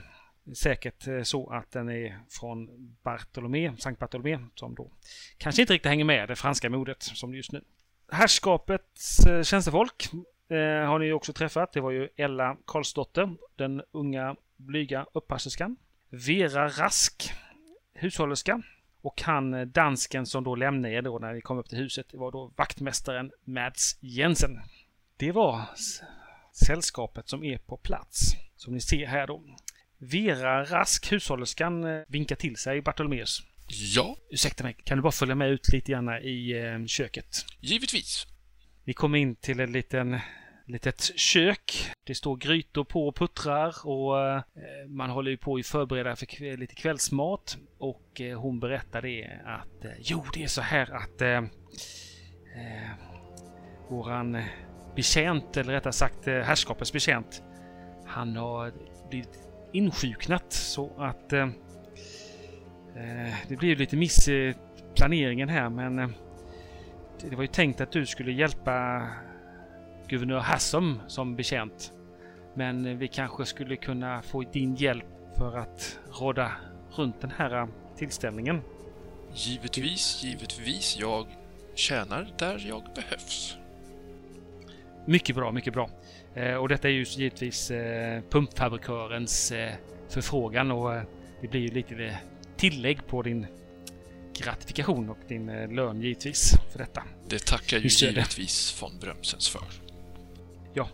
säkert 0.55 1.07
eh, 1.07 1.23
så 1.23 1.51
att 1.51 1.71
den 1.71 1.89
är 1.89 2.19
från 2.31 2.69
Bartolomé, 3.03 3.73
Sankt 3.79 4.01
Bartolomé, 4.01 4.39
som 4.55 4.75
då 4.75 4.91
kanske 5.39 5.63
inte 5.63 5.75
riktigt 5.75 5.89
hänger 5.91 6.05
med 6.05 6.29
det 6.29 6.37
franska 6.37 6.71
modet 6.71 7.03
som 7.03 7.35
just 7.35 7.53
nu. 7.53 7.65
Herrskapets 8.13 9.27
eh, 9.27 9.43
tjänstefolk 9.43 10.09
eh, 10.49 10.57
har 10.87 10.99
ni 10.99 11.13
också 11.13 11.33
träffat. 11.33 11.73
Det 11.73 11.81
var 11.81 11.91
ju 11.91 12.09
Ella 12.17 12.57
Karlsdotter, 12.67 13.37
den 13.57 13.83
unga 13.93 14.37
blyga 14.57 15.07
uppasserskan. 15.13 15.77
Vera 16.11 16.69
Rask, 16.69 17.33
hushållerska. 17.95 18.63
Och 19.01 19.23
han 19.23 19.55
eh, 19.55 19.67
dansken 19.67 20.27
som 20.27 20.45
då 20.45 20.55
lämnade 20.55 20.95
er 20.95 21.03
då 21.03 21.19
när 21.19 21.35
ni 21.35 21.41
kom 21.41 21.59
upp 21.59 21.69
till 21.69 21.79
huset, 21.79 22.07
det 22.11 22.19
var 22.19 22.33
då 22.33 22.53
vaktmästaren 22.57 23.33
Mads 23.45 23.99
Jensen. 24.01 24.61
Det 25.17 25.33
var 25.33 25.63
sällskapet 26.53 27.29
som 27.29 27.45
är 27.45 27.59
på 27.59 27.77
plats. 27.77 28.33
Som 28.57 28.75
ni 28.75 28.81
ser 28.81 29.07
här 29.07 29.27
då. 29.27 29.43
Vera 29.99 30.65
Rask, 30.65 31.13
hushållerskan, 31.13 31.85
eh, 31.85 32.03
vinkar 32.09 32.37
till 32.37 32.57
sig 32.57 32.81
Bartolomeus. 32.83 33.43
Ja. 33.69 34.17
Ursäkta 34.31 34.65
mig, 34.65 34.77
kan 34.85 34.99
du 34.99 35.03
bara 35.03 35.13
följa 35.13 35.35
med 35.35 35.51
ut 35.51 35.73
lite 35.73 35.93
grann 35.93 36.09
i 36.23 36.51
eh, 36.51 36.87
köket? 36.87 37.45
Givetvis. 37.61 38.27
Vi 38.85 38.95
kommer 38.95 39.19
in 39.19 39.37
till 39.37 39.61
ett 39.61 39.71
liten, 39.71 40.19
litet 40.67 41.19
kök. 41.19 41.93
Det 42.07 42.15
står 42.15 42.37
grytor 42.37 42.85
på 42.85 43.09
och 43.09 43.17
puttrar 43.17 43.87
och 43.87 44.21
eh, 44.21 44.43
man 44.89 45.11
håller 45.11 45.31
ju 45.31 45.37
på 45.37 45.57
att 45.57 45.67
förbereda 45.67 46.17
för 46.17 46.57
lite 46.57 46.75
kvällsmat. 46.75 47.59
Och 47.79 48.21
eh, 48.21 48.41
hon 48.41 48.61
berättar 48.61 49.03
det 49.03 49.41
att 49.45 49.85
jo, 49.99 50.25
det 50.35 50.43
är 50.43 50.49
så 50.49 50.63
här 50.63 50.91
att 50.91 51.21
eh 51.23 51.43
våran 53.91 54.43
betjänt, 54.97 55.57
eller 55.57 55.73
rättare 55.73 55.93
sagt 55.93 56.27
herrskapets 56.27 56.93
betjänt, 56.93 57.43
han 58.07 58.37
har 58.37 58.73
blivit 59.09 59.39
insjuknat 59.73 60.53
så 60.53 60.91
att 60.99 61.33
eh, 61.33 61.49
eh, 62.99 63.35
det 63.49 63.57
blev 63.57 63.79
lite 63.79 63.97
miss 63.97 64.29
i 64.29 64.55
planeringen 64.95 65.49
här 65.49 65.69
men 65.69 65.99
eh, 65.99 66.09
det 67.31 67.37
var 67.37 67.43
ju 67.43 67.49
tänkt 67.49 67.81
att 67.81 67.93
du 67.93 68.07
skulle 68.07 68.33
hjälpa 68.33 69.07
guvernör 70.09 70.41
Hassam 70.41 71.01
som 71.07 71.37
bekänt. 71.37 71.93
Men 72.55 72.99
vi 72.99 73.09
kanske 73.09 73.45
skulle 73.45 73.77
kunna 73.77 74.23
få 74.23 74.43
din 74.43 74.75
hjälp 74.75 75.05
för 75.37 75.57
att 75.57 75.99
råda 76.21 76.53
runt 76.97 77.21
den 77.21 77.33
här 77.37 77.69
tillställningen. 77.97 78.61
Givetvis, 79.35 80.25
givetvis. 80.25 80.97
Jag 81.01 81.27
tjänar 81.75 82.29
där 82.39 82.65
jag 82.69 82.83
behövs. 82.95 83.57
Mycket 85.07 85.37
bra, 85.37 85.53
mycket 85.53 85.73
bra. 85.73 85.91
Eh, 86.35 86.55
och 86.55 86.69
detta 86.69 86.89
är 86.89 86.93
ju 86.93 87.05
givetvis 87.09 87.71
eh, 87.71 88.23
pumpfabrikörens 88.31 89.53
eh, 89.53 89.73
förfrågan 90.09 90.71
och 90.71 90.91
det 91.41 91.49
blir 91.49 91.61
ju 91.61 91.69
lite 91.69 92.19
tillägg 92.59 93.07
på 93.07 93.23
din 93.23 93.47
gratifikation 94.39 95.11
och 95.11 95.19
din 95.29 95.47
lön 95.75 96.01
givetvis 96.01 96.55
för 96.73 96.79
detta. 96.79 97.03
Det 97.29 97.47
tackar 97.47 97.77
ju 97.77 97.89
givetvis 97.89 98.83
von 98.83 98.99
Brömsens 99.01 99.49
för. 99.49 99.63
Ja, 100.75 100.89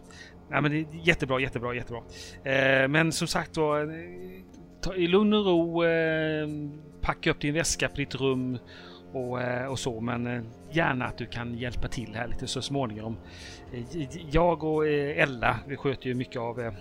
ja 0.50 0.60
men 0.60 0.70
det 0.70 0.78
är 0.78 0.86
jättebra, 1.02 1.40
jättebra, 1.40 1.74
jättebra. 1.74 2.02
men 2.88 3.12
som 3.12 3.28
sagt 3.28 3.54
då, 3.54 3.74
ta 4.80 4.94
i 4.94 5.06
lugn 5.06 5.32
och 5.32 5.46
ro, 5.46 5.82
packa 7.00 7.30
upp 7.30 7.40
din 7.40 7.54
väska 7.54 7.88
på 7.88 7.96
ditt 7.96 8.14
rum 8.14 8.58
och, 9.14 9.38
och 9.70 9.78
så, 9.78 10.00
men 10.00 10.46
gärna 10.72 11.04
att 11.04 11.18
du 11.18 11.26
kan 11.26 11.58
hjälpa 11.58 11.88
till 11.88 12.14
här 12.14 12.28
lite 12.28 12.46
så 12.46 12.62
småningom. 12.62 13.16
Eh, 13.72 14.08
jag 14.30 14.64
och 14.64 14.86
eh, 14.86 15.22
Ella, 15.22 15.58
vi 15.66 15.76
sköter 15.76 16.06
ju 16.06 16.14
mycket 16.14 16.40
av 16.40 16.60
eh, 16.60 16.72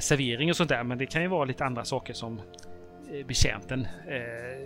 servering 0.00 0.50
och 0.50 0.56
sånt 0.56 0.68
där, 0.68 0.84
men 0.84 0.98
det 0.98 1.06
kan 1.06 1.22
ju 1.22 1.28
vara 1.28 1.44
lite 1.44 1.64
andra 1.64 1.84
saker 1.84 2.12
som 2.12 2.40
betjänten 3.26 3.86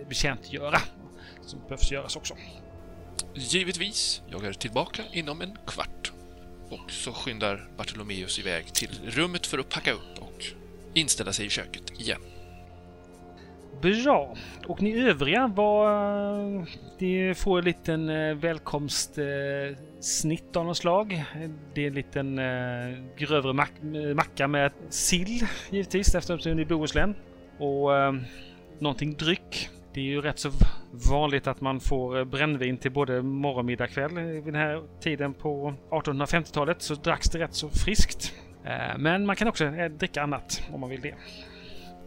betjäntgöra. 0.09 0.79
Som 1.41 1.59
behövs 1.59 1.91
göras 1.91 2.15
också. 2.15 2.35
Givetvis. 3.33 4.21
Jag 4.29 4.45
är 4.45 4.53
tillbaka 4.53 5.03
inom 5.13 5.41
en 5.41 5.57
kvart. 5.67 6.11
Och 6.69 6.91
så 6.91 7.11
skyndar 7.11 7.67
Bartolomeus 7.77 8.39
iväg 8.39 8.73
till 8.73 8.99
rummet 9.05 9.45
för 9.45 9.59
att 9.59 9.69
packa 9.69 9.91
upp 9.91 10.19
och 10.19 10.45
inställa 10.93 11.33
sig 11.33 11.45
i 11.45 11.49
köket 11.49 12.01
igen. 12.01 12.21
Bra. 13.81 14.35
Och 14.67 14.81
ni 14.81 14.99
övriga, 14.99 15.51
vad... 15.55 16.67
Ni 16.99 17.33
får 17.35 17.59
en 17.59 17.65
liten 17.65 18.09
eh, 18.09 18.35
välkomstsnitt 18.35 20.55
av 20.55 20.65
något 20.65 20.77
slag. 20.77 21.23
Det 21.73 21.83
är 21.83 21.87
en 21.87 21.93
liten 21.93 22.39
eh, 22.39 22.97
grövre 23.17 23.53
mack, 23.53 23.71
macka 24.15 24.47
med 24.47 24.71
sill 24.89 25.47
givetvis 25.69 26.15
eftersom 26.15 26.57
det 26.57 26.63
är 26.63 26.65
Bohuslän. 26.65 27.15
Och 27.61 27.97
eh, 27.97 28.13
någonting 28.79 29.13
dryck. 29.13 29.69
Det 29.93 29.99
är 29.99 30.05
ju 30.05 30.21
rätt 30.21 30.39
så 30.39 30.51
vanligt 31.09 31.47
att 31.47 31.61
man 31.61 31.79
får 31.79 32.19
eh, 32.19 32.25
brännvin 32.25 32.77
till 32.77 32.91
både 32.91 33.21
morgon, 33.21 33.65
middag, 33.65 33.87
kväll. 33.87 34.13
Vid 34.13 34.43
den 34.43 34.55
här 34.55 34.81
tiden 35.01 35.33
på 35.33 35.73
1850-talet 35.89 36.81
så 36.81 36.95
dracks 36.95 37.29
det 37.29 37.39
rätt 37.39 37.53
så 37.53 37.69
friskt. 37.69 38.33
Eh, 38.65 38.97
men 38.97 39.25
man 39.25 39.35
kan 39.35 39.47
också 39.47 39.65
eh, 39.65 39.91
dricka 39.91 40.21
annat 40.21 40.61
om 40.73 40.79
man 40.79 40.89
vill 40.89 41.01
det. 41.01 41.13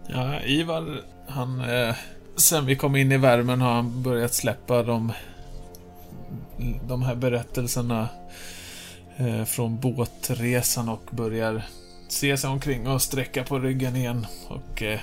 Ja, 0.07 0.41
Ivar, 0.41 1.01
han... 1.29 1.61
Eh, 1.61 1.95
sen 2.37 2.67
vi 2.67 2.77
kom 2.77 2.97
in 2.97 3.13
i 3.13 3.17
värmen 3.17 3.61
har 3.61 3.73
han 3.73 4.03
börjat 4.03 4.35
släppa 4.35 4.83
de... 4.83 5.13
De 6.89 7.03
här 7.03 7.15
berättelserna 7.15 8.09
eh, 9.17 9.45
från 9.45 9.81
båtresan 9.81 10.89
och 10.89 11.09
börjar 11.11 11.63
se 12.09 12.37
sig 12.37 12.51
omkring 12.51 12.89
och 12.89 13.03
sträcka 13.03 13.45
på 13.45 13.59
ryggen 13.59 13.97
igen. 13.97 14.27
Och 14.49 14.83
eh, 14.83 15.01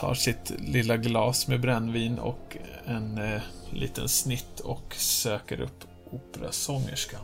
tar 0.00 0.14
sitt 0.14 0.52
lilla 0.58 0.96
glas 0.96 1.48
med 1.48 1.60
brännvin 1.60 2.18
och 2.18 2.56
en 2.86 3.18
eh, 3.18 3.40
liten 3.72 4.08
snitt 4.08 4.60
och 4.60 4.94
söker 4.94 5.60
upp 5.60 5.84
operasångerskan. 6.10 7.20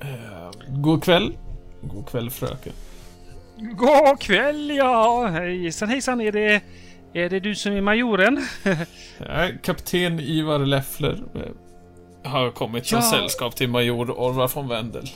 Eh, 0.00 0.50
god 0.68 1.04
kväll. 1.04 1.32
God 1.82 2.08
kväll 2.08 2.30
fröken. 2.30 2.72
God 3.56 4.20
kväll 4.20 4.70
ja! 4.70 5.26
Hejsan 5.26 5.88
hejsan, 5.88 6.20
är 6.20 6.32
det, 6.32 6.62
är 7.12 7.28
det 7.28 7.40
du 7.40 7.54
som 7.54 7.72
är 7.72 7.80
majoren? 7.80 8.46
ja, 9.18 9.48
kapten 9.62 10.20
Ivar 10.20 10.58
Leffler. 10.58 11.18
har 12.24 12.50
kommit 12.50 12.86
som 12.86 12.98
Ja. 12.98 13.02
sällskap 13.10 13.56
till 13.56 13.68
major 13.68 14.10
Orvar 14.10 14.48
von 14.54 14.68
Wendel. 14.68 15.08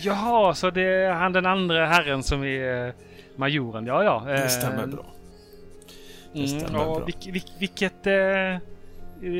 Jaha, 0.00 0.54
så 0.54 0.70
det 0.70 0.82
är 0.82 1.12
han 1.12 1.32
den 1.32 1.46
andra 1.46 1.86
herren 1.86 2.22
som 2.22 2.44
är 2.44 2.86
eh, 2.86 2.92
majoren. 3.36 3.86
Ja, 3.86 4.04
ja. 4.04 4.22
Det 4.26 4.42
eh, 4.42 4.48
stämmer 4.48 4.86
bra. 4.86 5.06
Det 6.32 6.38
Mm, 6.38 6.48
stämmer 6.60 6.78
ja, 6.78 6.84
bra. 6.84 7.04
vilk, 7.04 7.26
vilk, 7.26 7.46
vilket... 7.58 8.06
Eh, 8.06 8.56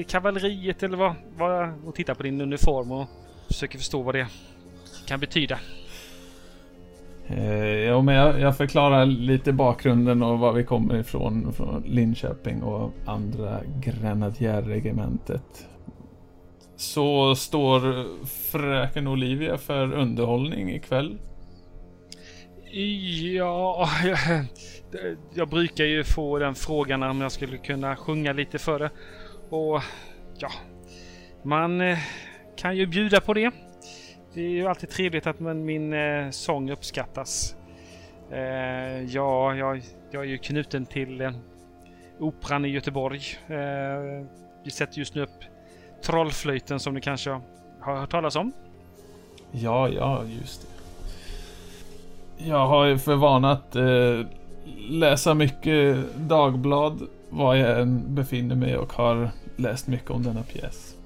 kavalleriet 0.08 0.82
eller 0.82 0.96
vad? 0.96 1.14
vad 1.36 1.72
och 1.86 1.94
tittar 1.94 2.14
på 2.14 2.22
din 2.22 2.40
uniform 2.40 2.92
och 2.92 3.06
försöker 3.48 3.78
förstå 3.78 4.02
vad 4.02 4.14
det 4.14 4.26
kan 5.06 5.20
betyda. 5.20 5.58
Eh, 7.26 7.64
ja, 7.64 8.02
men 8.02 8.14
jag, 8.14 8.40
jag 8.40 8.56
förklarar 8.56 9.06
lite 9.06 9.52
bakgrunden 9.52 10.22
och 10.22 10.38
var 10.38 10.52
vi 10.52 10.64
kommer 10.64 10.96
ifrån. 10.96 11.52
Från 11.52 11.82
Linköping 11.86 12.62
och 12.62 12.92
andra 13.06 13.60
grenadjärregementet. 13.80 15.66
Så 16.76 17.34
står 17.34 18.04
fröken 18.26 19.06
Olivia 19.08 19.58
för 19.58 19.92
underhållning 19.92 20.70
ikväll. 20.70 21.18
Ja, 22.76 23.88
jag, 24.04 24.18
jag 25.34 25.48
brukar 25.48 25.84
ju 25.84 26.04
få 26.04 26.38
den 26.38 26.54
frågan 26.54 27.02
om 27.02 27.20
jag 27.20 27.32
skulle 27.32 27.58
kunna 27.58 27.96
sjunga 27.96 28.32
lite 28.32 28.58
för 28.58 28.78
det. 28.78 28.90
Och 29.50 29.82
ja, 30.38 30.50
man 31.42 31.80
eh, 31.80 31.98
kan 32.56 32.76
ju 32.76 32.86
bjuda 32.86 33.20
på 33.20 33.34
det. 33.34 33.50
Det 34.34 34.40
är 34.40 34.48
ju 34.48 34.66
alltid 34.66 34.90
trevligt 34.90 35.26
att 35.26 35.40
man, 35.40 35.64
min 35.64 35.92
eh, 35.92 36.30
sång 36.30 36.70
uppskattas. 36.70 37.56
Eh, 38.30 39.02
ja, 39.02 39.54
jag, 39.54 39.82
jag 40.10 40.22
är 40.22 40.28
ju 40.28 40.38
knuten 40.38 40.86
till 40.86 41.20
eh, 41.20 41.32
Operan 42.18 42.64
i 42.64 42.68
Göteborg. 42.68 43.20
Eh, 43.46 44.26
vi 44.64 44.70
sätter 44.70 44.98
just 44.98 45.14
nu 45.14 45.22
upp 45.22 45.44
Trollflöjten 46.02 46.80
som 46.80 46.94
ni 46.94 47.00
kanske 47.00 47.30
har 47.80 47.96
hört 47.96 48.10
talas 48.10 48.36
om. 48.36 48.52
Ja, 49.52 49.88
ja, 49.88 50.24
just 50.24 50.62
det. 50.62 50.73
Jag 52.36 52.66
har 52.66 52.86
ju 52.86 52.98
för 52.98 53.14
vana 53.14 53.50
att 53.50 53.76
eh, 53.76 54.26
läsa 54.88 55.34
mycket 55.34 55.96
dagblad 56.16 57.02
var 57.30 57.54
jag 57.54 57.80
än 57.80 58.14
befinner 58.14 58.56
mig 58.56 58.76
och 58.76 58.92
har 58.92 59.30
läst 59.56 59.86
mycket 59.86 60.10
om 60.10 60.22
denna 60.22 60.42
pjäs. 60.42 60.96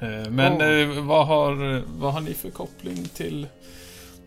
Eh, 0.00 0.30
men 0.30 0.52
Åh. 0.52 0.68
eh, 0.68 1.04
vad, 1.04 1.26
har, 1.26 1.82
vad 1.98 2.12
har 2.12 2.20
ni 2.20 2.34
för 2.34 2.50
koppling 2.50 2.96
till, 2.96 3.46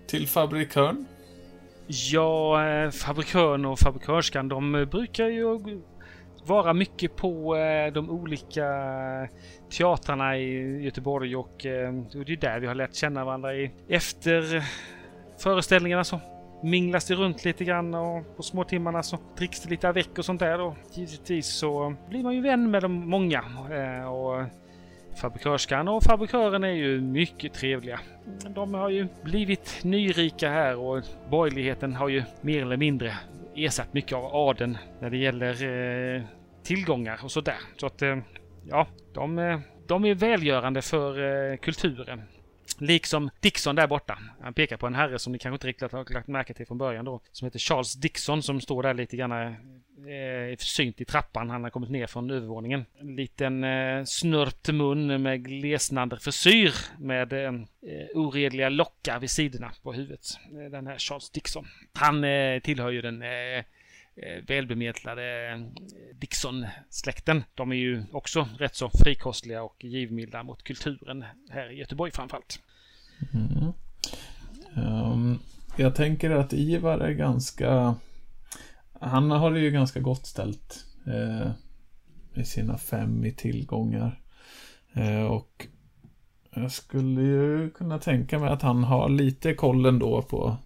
till 0.08 0.28
fabrikören? 0.28 1.06
Ja, 1.88 2.68
eh, 2.68 2.90
fabrikören 2.90 3.66
och 3.66 3.80
fabrikörskan 3.80 4.48
de 4.48 4.88
brukar 4.92 5.28
ju 5.28 5.60
vara 6.46 6.74
mycket 6.74 7.16
på 7.16 7.56
eh, 7.56 7.94
de 7.94 8.10
olika 8.10 8.66
teatrarna 9.78 10.38
i 10.38 10.84
Göteborg 10.84 11.36
och 11.36 11.66
eh, 11.66 11.90
och 11.90 12.26
det 12.26 12.34
är 12.34 12.38
där 12.38 12.60
vi 12.60 12.68
har 12.68 12.76
lärt 12.76 12.96
känna 12.96 13.26
varandra. 13.26 13.56
I. 13.56 13.72
Efter 13.88 14.64
föreställningarna 15.40 16.04
så 16.04 16.20
minglas 16.64 17.06
det 17.06 17.16
runt 17.16 17.46
lite 17.46 17.64
grann 17.64 17.94
och 17.94 18.38
på 18.38 18.44
småtimmarna 18.44 19.04
så 19.04 19.18
dricks 19.38 19.62
det 19.62 19.70
lite 19.70 19.90
avec 19.90 20.10
och 20.18 20.26
sånt 20.26 20.40
där 20.40 20.62
och 20.62 20.76
givetvis 20.94 21.48
så 21.48 21.96
blir 22.10 22.24
man 22.24 22.36
ju 22.36 22.42
vän 22.42 22.72
med 22.72 22.82
de 22.82 23.10
många. 23.10 23.44
Eh, 23.72 24.08
och 24.08 24.46
Fabrikörskan 25.22 25.88
och 25.88 26.04
fabrikören 26.04 26.64
är 26.64 26.72
ju 26.72 27.02
mycket 27.02 27.54
trevliga. 27.54 28.00
De 28.50 28.74
har 28.74 28.90
ju 28.90 29.08
blivit 29.24 29.80
nyrika 29.84 30.50
här 30.50 30.78
och 30.78 31.04
borgerligheten 31.30 31.96
har 31.96 32.10
ju 32.10 32.24
mer 32.42 32.62
eller 32.62 32.78
mindre 32.78 33.18
ersatt 33.56 33.94
mycket 33.94 34.14
av 34.18 34.26
adeln 34.36 34.78
när 35.00 35.10
det 35.10 35.18
gäller 35.18 35.64
eh, 36.16 36.22
tillgångar 36.64 37.20
och 37.24 37.32
sådär. 37.32 37.58
Så 37.78 37.86
att 37.86 38.02
eh, 38.02 38.18
ja, 38.70 38.88
de, 39.14 39.62
de 39.88 40.06
är 40.06 40.16
välgörande 40.16 40.82
för 40.82 41.58
kulturen. 41.58 42.22
Liksom 42.80 43.30
Dixon 43.40 43.76
där 43.76 43.88
borta. 43.88 44.20
Han 44.42 44.54
pekar 44.54 44.78
på 44.78 44.88
en 44.88 44.96
herre 44.96 45.20
som 45.20 45.34
ni 45.34 45.40
kanske 45.40 45.56
inte 45.56 45.68
riktigt 45.68 45.92
har 45.92 46.14
lagt 46.14 46.28
märke 46.28 46.54
till 46.54 46.68
från 46.68 46.78
början 46.78 47.06
då. 47.06 47.22
Som 47.32 47.46
heter 47.46 47.60
Charles 47.60 47.94
Dixon 47.94 48.44
som 48.44 48.62
står 48.62 48.84
där 48.84 48.94
lite 48.94 49.18
grann 49.18 49.32
eh, 49.32 49.48
eh 50.08 50.58
försynt 50.58 51.02
i 51.02 51.06
trappan. 51.06 51.50
Han 51.50 51.64
har 51.64 51.70
kommit 51.70 51.90
ner 51.90 52.08
från 52.08 52.32
övervåningen. 52.32 52.86
En 53.00 53.16
liten 53.16 53.64
eh, 53.64 54.04
snörpt 54.06 54.70
mun 54.70 55.22
med 55.22 55.46
glesnande 55.46 56.18
frisyr 56.20 56.74
med 57.00 57.34
eh, 57.34 57.40
eh, 57.48 58.08
oredliga 58.14 58.70
lockar 58.70 59.20
vid 59.20 59.30
sidorna 59.30 59.72
på 59.84 59.94
huvudet. 59.94 60.26
Eh, 60.52 60.72
den 60.72 60.88
här 60.88 60.98
Charles 60.98 61.30
Dixon. 61.30 61.68
Han 61.94 62.24
eh, 62.24 62.60
tillhör 62.60 62.92
ju 62.92 63.02
den 63.02 63.22
eh, 63.22 63.64
Eh, 64.24 64.44
välbemedlade 64.48 65.52
eh, 65.52 65.60
Dixon-släkten. 66.14 67.44
De 67.56 67.72
är 67.72 67.76
ju 67.76 68.04
också 68.12 68.50
rätt 68.58 68.76
så 68.76 68.90
frikostliga 68.90 69.64
och 69.64 69.84
givmilda 69.84 70.44
mot 70.44 70.64
kulturen 70.64 71.26
här 71.50 71.72
i 71.72 71.76
Göteborg 71.76 72.12
framförallt. 72.12 72.60
Mm. 73.34 73.74
Um, 74.76 75.40
jag 75.76 75.96
tänker 75.96 76.32
att 76.32 76.54
Ivar 76.54 77.00
är 77.00 77.12
ganska... 77.12 77.96
Han 79.02 79.32
har 79.32 79.52
det 79.52 79.60
ju 79.60 79.72
ganska 79.72 80.00
gott 80.00 80.26
ställt. 80.26 80.86
Eh, 81.08 81.52
med 82.34 82.48
sina 82.48 82.78
fem 82.78 83.26
i 83.26 83.32
tillgångar. 83.32 84.22
Eh, 84.94 85.24
och 85.24 85.68
jag 86.54 86.72
skulle 86.72 87.22
ju 87.22 87.70
kunna 87.70 88.00
tänka 88.00 88.40
mig 88.40 88.50
att 88.50 88.62
han 88.62 88.84
har 88.84 89.10
lite 89.10 89.54
koll 89.54 89.86
ändå 89.86 90.22
på 90.22 90.58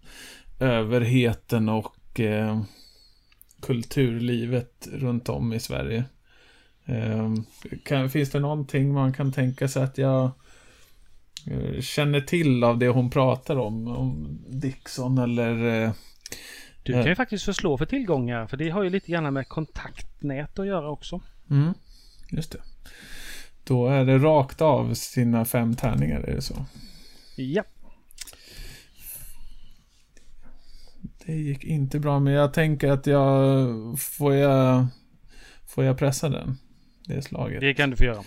överheten 0.60 1.70
och 1.70 2.20
eh, 2.20 2.62
kulturlivet 3.62 4.88
runt 4.92 5.30
om 5.30 5.54
i 5.54 5.60
Sverige. 5.60 6.04
Eh, 6.86 7.34
kan, 7.86 8.10
finns 8.10 8.30
det 8.30 8.40
någonting 8.40 8.94
man 8.94 9.14
kan 9.14 9.32
tänka 9.32 9.68
sig 9.68 9.84
att 9.84 9.98
jag 9.98 10.32
eh, 11.48 11.82
känner 11.82 12.22
till 12.22 12.64
av 12.64 12.78
det 12.78 12.88
hon 12.88 13.10
pratar 13.10 13.56
om? 13.58 13.88
Om 13.88 14.40
Dixon 14.50 15.18
eller... 15.18 15.84
eh, 15.84 15.92
Du 16.84 16.94
kan 16.94 17.06
ju 17.06 17.16
faktiskt 17.16 17.46
förslå 17.46 17.78
för 17.78 17.86
tillgångar, 17.86 18.48
för 18.48 18.58
det 18.58 18.70
har 18.70 18.84
ju 18.84 18.90
lite 18.90 19.12
grann 19.12 19.34
med 19.34 19.48
kontaktnät 19.48 20.60
att 20.60 20.68
göra 20.68 20.90
också. 20.90 21.22
Mm, 21.50 21.74
just 22.32 22.52
det. 22.52 22.62
Då 23.64 23.88
är 23.88 24.06
det 24.06 24.18
rakt 24.18 24.62
av 24.62 24.94
sina 24.94 25.46
fem 25.46 25.76
tärningar, 25.76 26.20
är 26.20 26.36
det 26.36 26.42
så? 26.42 26.66
Ja, 27.36 27.64
Det 31.26 31.34
gick 31.34 31.64
inte 31.64 32.00
bra, 32.00 32.20
men 32.20 32.34
jag 32.34 32.54
tänker 32.54 32.92
att 32.92 33.08
jag... 33.08 34.00
Får 34.00 34.34
jag... 34.36 34.86
Får 35.68 35.84
jag 35.84 35.98
pressa 35.98 36.30
den? 36.30 36.58
Det 37.08 37.22
slaget. 37.22 37.62
det 37.62 37.74
kan 37.74 37.90
du 37.90 37.96
få 37.96 38.04
göra. 38.04 38.24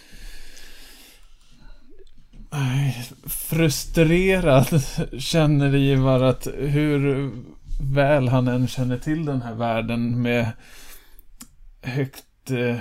Frustrerad 3.26 4.83
känner 5.18 5.74
Ivar 5.74 6.22
att 6.22 6.48
hur 6.59 7.30
väl 7.80 8.28
han 8.28 8.48
än 8.48 8.68
känner 8.68 8.98
till 8.98 9.24
den 9.24 9.42
här 9.42 9.54
världen 9.54 10.22
med 10.22 10.50
högt 11.83 12.50
eh, 12.50 12.76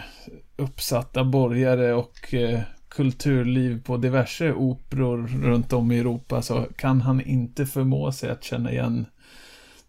uppsatta 0.56 1.24
borgare 1.24 1.94
och 1.94 2.34
eh, 2.34 2.60
kulturliv 2.88 3.84
på 3.84 3.98
diverse 3.98 4.54
operor 4.54 5.28
runt 5.28 5.74
om 5.74 5.92
i 5.92 6.00
Europa 6.00 6.42
så 6.42 6.68
kan 6.76 7.02
han 7.02 7.22
inte 7.22 7.66
förmå 7.66 8.12
sig 8.12 8.30
att 8.30 8.44
känna 8.44 8.72
igen 8.72 9.06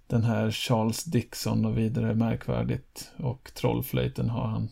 den 0.07 0.25
här 0.25 0.51
Charles 0.51 1.05
Dixon 1.05 1.65
och 1.65 1.79
vidare 1.79 2.15
märkvärdigt. 2.15 3.11
Och 3.17 3.51
trollflöjten 3.55 4.31
har 4.31 4.47
han 4.47 4.71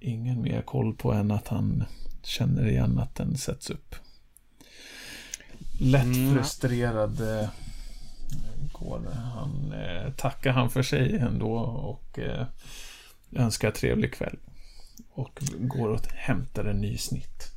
ingen 0.00 0.42
mer 0.42 0.62
koll 0.62 0.94
på 0.94 1.12
än 1.12 1.30
att 1.30 1.48
han 1.48 1.84
känner 2.22 2.66
igen 2.66 2.98
att 2.98 3.14
den 3.14 3.36
sätts 3.36 3.70
upp. 3.70 3.94
Lätt 5.80 6.04
Mm. 6.04 6.34
frustrerad 6.34 7.20
eh, 7.40 7.48
går 8.72 9.00
han. 9.34 9.72
Eh, 9.72 10.12
tackar 10.12 10.52
han 10.52 10.70
för 10.70 10.82
sig 10.82 11.16
ändå 11.16 11.52
och 11.58 12.18
eh, 12.18 12.46
önskar 13.32 13.70
trevlig 13.70 14.14
kväll. 14.14 14.38
Och 15.10 15.42
går 15.58 15.88
och 15.88 16.06
hämtar 16.06 16.64
en 16.64 16.80
ny 16.80 16.98
snitt. 16.98 17.50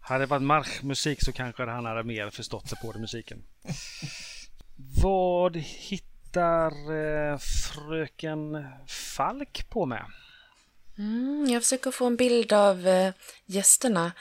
Hade 0.00 0.22
det 0.22 0.26
varit 0.26 0.42
marschmusik 0.42 1.22
så 1.22 1.32
kanske 1.32 1.66
han 1.66 1.84
hade 1.84 2.02
mer 2.04 2.30
förstått 2.30 2.68
sig 2.68 2.78
på 2.82 2.92
den 2.92 3.00
musiken. 3.00 3.42
Vad 4.76 5.56
hittar 5.56 6.72
eh, 6.72 7.38
fröken 7.38 8.66
Falk 8.86 9.70
på 9.70 9.86
med? 9.86 10.04
Mm, 10.98 11.46
jag 11.48 11.62
försöker 11.62 11.90
få 11.90 12.06
en 12.06 12.16
bild 12.16 12.52
av 12.52 12.86
eh, 12.86 13.12
gästerna. 13.46 14.12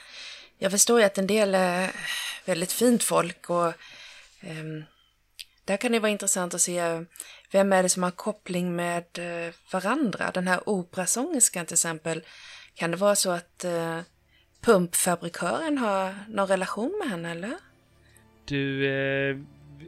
Jag 0.58 0.72
förstår 0.72 1.00
ju 1.00 1.06
att 1.06 1.18
en 1.18 1.28
del 1.28 1.56
är 1.56 1.92
väldigt 2.46 2.72
fint 2.72 3.04
folk 3.04 3.50
och 3.50 3.74
ehm, 4.42 4.84
där 5.66 5.78
kan 5.78 5.92
det 5.92 6.00
vara 6.00 6.12
intressant 6.12 6.54
att 6.54 6.62
se 6.62 7.06
vem 7.52 7.74
är 7.74 7.84
det 7.84 7.90
som 7.90 8.04
har 8.04 8.12
koppling 8.12 8.76
med 8.76 9.04
eh, 9.20 9.54
varandra. 9.72 10.32
Den 10.34 10.48
här 10.48 10.70
operasångerskan 10.70 11.66
till 11.66 11.74
exempel. 11.74 12.24
Kan 12.74 12.92
det 12.92 12.98
vara 12.98 13.16
så 13.16 13.32
att 13.32 13.64
eh, 13.64 14.00
pumpfabrikören 14.62 15.78
har 15.78 16.16
någon 16.30 16.48
relation 16.48 17.00
med 17.00 17.10
henne 17.10 17.32
eller? 17.32 17.58
Du 18.46 18.88
eh, 18.88 19.38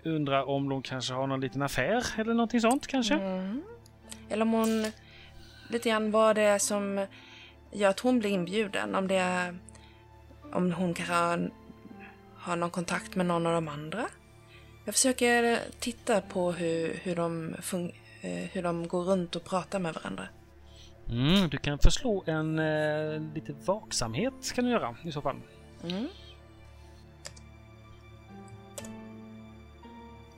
undrar 0.03 0.49
om 0.49 0.69
de 0.69 0.81
kanske 0.81 1.13
har 1.13 1.27
någon 1.27 1.41
liten 1.41 1.61
affär 1.61 2.05
eller 2.17 2.33
någonting 2.33 2.61
sånt 2.61 2.87
kanske? 2.87 3.13
Mm. 3.13 3.63
Eller 4.29 4.41
om 4.41 4.51
hon 4.51 4.91
lite 5.69 5.89
grann 5.89 6.11
vad 6.11 6.35
det 6.35 6.41
är 6.41 6.59
som 6.59 7.05
gör 7.71 7.89
att 7.89 7.99
hon 7.99 8.19
blir 8.19 8.29
inbjuden. 8.29 8.95
Om 8.95 9.07
det 9.07 9.15
är 9.15 9.57
om 10.53 10.71
hon 10.71 10.93
kanske 10.93 11.13
har, 11.13 11.51
har 12.35 12.55
någon 12.55 12.69
kontakt 12.69 13.15
med 13.15 13.25
någon 13.25 13.47
av 13.47 13.53
de 13.53 13.67
andra. 13.67 14.05
Jag 14.85 14.95
försöker 14.95 15.59
titta 15.79 16.21
på 16.21 16.51
hur, 16.51 16.99
hur, 17.03 17.15
de, 17.15 17.53
eh, 18.21 18.49
hur 18.51 18.63
de 18.63 18.87
går 18.87 19.03
runt 19.03 19.35
och 19.35 19.43
pratar 19.43 19.79
med 19.79 19.93
varandra. 19.93 20.27
Mm, 21.09 21.49
du 21.49 21.57
kan 21.57 21.79
förslå 21.79 22.23
en 22.27 22.59
eh, 22.59 23.33
lite 23.33 23.53
vaksamhet 23.65 24.53
kan 24.55 24.65
du 24.65 24.71
göra 24.71 24.95
i 25.03 25.11
så 25.11 25.21
fall. 25.21 25.35
Mm. 25.83 26.07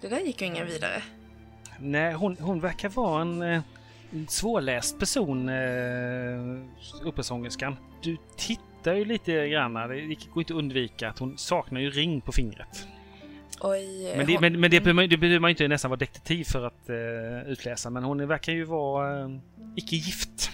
Det 0.01 0.07
där 0.07 0.19
gick 0.19 0.41
ju 0.41 0.47
ingen 0.47 0.67
vidare. 0.67 1.03
Nej, 1.79 2.13
hon, 2.13 2.37
hon 2.39 2.59
verkar 2.59 2.89
vara 2.89 3.21
en, 3.21 3.41
eh, 3.41 3.61
en 4.11 4.27
svårläst 4.27 4.99
person, 4.99 5.49
eh. 5.49 5.55
Du 8.03 8.17
tittar 8.37 8.93
ju 8.93 9.05
lite 9.05 9.47
grann, 9.49 9.73
det 9.73 10.15
går 10.33 10.41
inte 10.41 10.53
att 10.53 10.59
undvika 10.59 11.09
att 11.09 11.19
hon 11.19 11.37
saknar 11.37 11.79
ju 11.81 11.89
ring 11.89 12.21
på 12.21 12.31
fingret. 12.31 12.87
Oj, 13.61 14.13
Men 14.17 14.25
det, 14.25 14.33
hon- 14.33 14.41
men, 14.41 14.59
men 14.59 14.71
det, 14.71 14.79
behöver 14.81 14.93
man- 14.93 15.09
det 15.09 15.17
behöver 15.17 15.39
man 15.39 15.49
ju 15.49 15.53
inte 15.53 15.67
nästan 15.67 15.91
vara 15.91 15.97
detektiv 15.99 16.43
för 16.43 16.65
att 16.67 16.89
eh, 16.89 17.51
utläsa, 17.51 17.89
men 17.89 18.03
hon 18.03 18.27
verkar 18.27 18.53
ju 18.53 18.63
vara 18.63 19.19
eh, 19.21 19.29
icke 19.75 19.95
gift. 19.95 20.51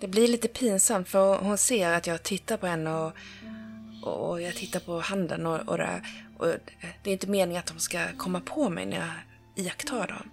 Det 0.00 0.08
blir 0.08 0.28
lite 0.28 0.48
pinsamt 0.48 1.08
för 1.08 1.38
hon 1.38 1.58
ser 1.58 1.92
att 1.92 2.06
jag 2.06 2.22
tittar 2.22 2.56
på 2.56 2.66
henne 2.66 2.90
och, 2.94 3.12
och 4.02 4.42
jag 4.42 4.54
tittar 4.54 4.80
på 4.80 5.00
handen 5.00 5.46
och, 5.46 5.68
och, 5.68 5.78
det, 5.78 6.02
och 6.38 6.48
eh, 6.48 6.54
det 7.02 7.10
är 7.10 7.12
inte 7.12 7.30
meningen 7.30 7.60
att 7.60 7.66
de 7.66 7.78
ska 7.78 7.98
komma 8.16 8.40
på 8.40 8.70
mig 8.70 8.86
när 8.86 8.96
jag 8.96 9.10
iakttar 9.64 10.06
dem. 10.06 10.30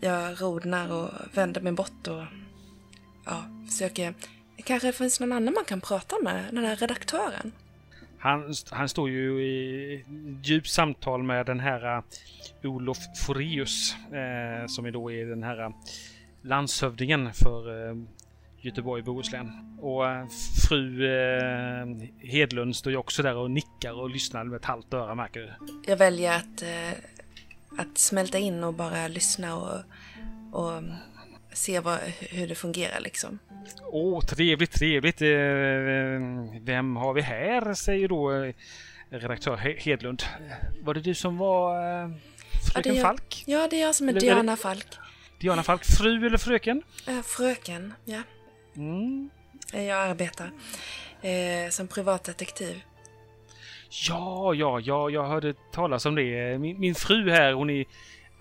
Jag 0.00 0.42
rodnar 0.42 0.92
och 0.92 1.10
vänder 1.34 1.60
mig 1.60 1.72
bort 1.72 2.08
och 2.08 2.24
ja, 3.24 3.44
försöker... 3.70 4.14
Kanske 4.64 4.92
finns 4.92 5.20
någon 5.20 5.32
annan 5.32 5.54
man 5.54 5.64
kan 5.64 5.80
prata 5.80 6.16
med, 6.22 6.44
den 6.52 6.64
här 6.64 6.76
redaktören. 6.76 7.52
Han, 8.18 8.54
han 8.70 8.88
står 8.88 9.10
ju 9.10 9.42
i 9.42 10.04
djupt 10.42 10.68
samtal 10.68 11.22
med 11.22 11.46
den 11.46 11.60
här 11.60 11.96
eh, 11.96 12.02
Olof 12.70 12.98
Foreus 13.26 13.94
eh, 13.94 14.66
som 14.66 14.86
är 14.86 14.90
då 14.90 15.12
är 15.12 15.26
den 15.26 15.42
här 15.42 15.62
eh, 15.62 15.70
landshövdingen 16.42 17.32
för 17.32 17.88
eh, 17.88 17.96
Göteborg 18.62 19.02
Bohuslän. 19.02 19.78
Och 19.80 20.08
eh, 20.08 20.26
fru 20.68 21.06
eh, 21.06 21.86
Hedlund 22.20 22.76
står 22.76 22.92
ju 22.92 22.98
också 22.98 23.22
där 23.22 23.34
och 23.36 23.50
nickar 23.50 23.92
och 23.92 24.10
lyssnar 24.10 24.44
med 24.44 24.56
ett 24.56 24.64
halvt 24.64 24.94
öra 24.94 25.14
märker 25.14 25.40
du. 25.40 25.52
Jag 25.86 25.96
väljer 25.96 26.36
att, 26.36 26.62
eh, 26.62 26.98
att 27.78 27.98
smälta 27.98 28.38
in 28.38 28.64
och 28.64 28.74
bara 28.74 29.08
lyssna 29.08 29.56
och, 29.56 29.78
och 30.52 30.82
se 31.52 31.80
vad, 31.80 31.98
hur 32.20 32.48
det 32.48 32.54
fungerar 32.54 33.00
liksom. 33.00 33.38
Åh, 33.82 34.20
trevligt, 34.20 34.72
trevligt. 34.72 35.22
Eh, 35.22 35.28
vem 36.60 36.96
har 36.96 37.12
vi 37.12 37.20
här? 37.20 37.74
Säger 37.74 38.08
då 38.08 38.32
eh, 38.32 38.54
redaktör 39.10 39.56
He- 39.56 39.78
Hedlund. 39.80 40.22
Var 40.80 40.94
det 40.94 41.00
du 41.00 41.14
som 41.14 41.38
var 41.38 42.02
eh, 42.04 42.10
fröken 42.72 42.94
jag. 42.94 43.02
Falk? 43.02 43.44
Ja, 43.46 43.68
det 43.70 43.76
är 43.76 43.80
jag 43.86 43.94
som 43.94 44.08
är 44.08 44.12
Eller- 44.12 44.20
Diana 44.20 44.56
Falk. 44.56 44.86
Diana 45.40 45.62
Falk, 45.62 45.84
fru 45.84 46.26
eller 46.26 46.38
fröken? 46.38 46.82
Eh, 47.08 47.22
fröken, 47.22 47.94
ja. 48.04 48.22
Mm. 48.76 49.30
Jag 49.72 49.90
arbetar 49.90 50.50
eh, 51.22 51.70
som 51.70 51.88
privatdetektiv. 51.88 52.82
Ja, 54.08 54.54
ja, 54.54 54.80
ja, 54.80 55.10
jag 55.10 55.24
hörde 55.24 55.54
talas 55.72 56.06
om 56.06 56.14
det. 56.14 56.58
Min, 56.58 56.80
min 56.80 56.94
fru 56.94 57.30
här, 57.30 57.52
hon 57.52 57.70
är 57.70 57.84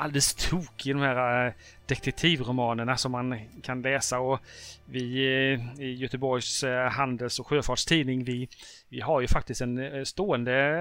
alldeles 0.01 0.34
tokig 0.34 0.89
i 0.89 0.93
de 0.93 1.01
här 1.01 1.47
eh, 1.47 1.53
detektivromanerna 1.86 2.97
som 2.97 3.11
man 3.11 3.39
kan 3.63 3.82
läsa 3.82 4.19
och 4.19 4.39
vi 4.86 5.25
eh, 5.25 5.82
i 5.84 5.93
Göteborgs 5.93 6.63
eh, 6.63 6.89
Handels 6.89 7.39
och 7.39 7.47
Sjöfartstidning, 7.47 8.23
vi, 8.23 8.49
vi 8.89 9.01
har 9.01 9.21
ju 9.21 9.27
faktiskt 9.27 9.61
en 9.61 10.05
stående 10.05 10.79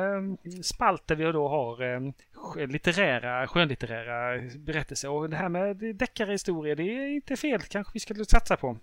spalt 0.62 1.06
där 1.06 1.16
vi 1.16 1.24
då 1.24 1.48
har 1.48 2.66
litterära, 2.66 3.46
skönlitterära 3.46 4.42
berättelser 4.58 5.10
och 5.10 5.30
det 5.30 5.36
här 5.36 5.48
med 5.48 5.76
deckarhistorier, 5.76 6.76
det 6.76 6.82
är 6.82 7.08
inte 7.08 7.36
fel, 7.36 7.60
kanske 7.60 7.90
vi 7.94 8.00
skulle 8.00 8.24
satsa 8.24 8.56
på. 8.56 8.78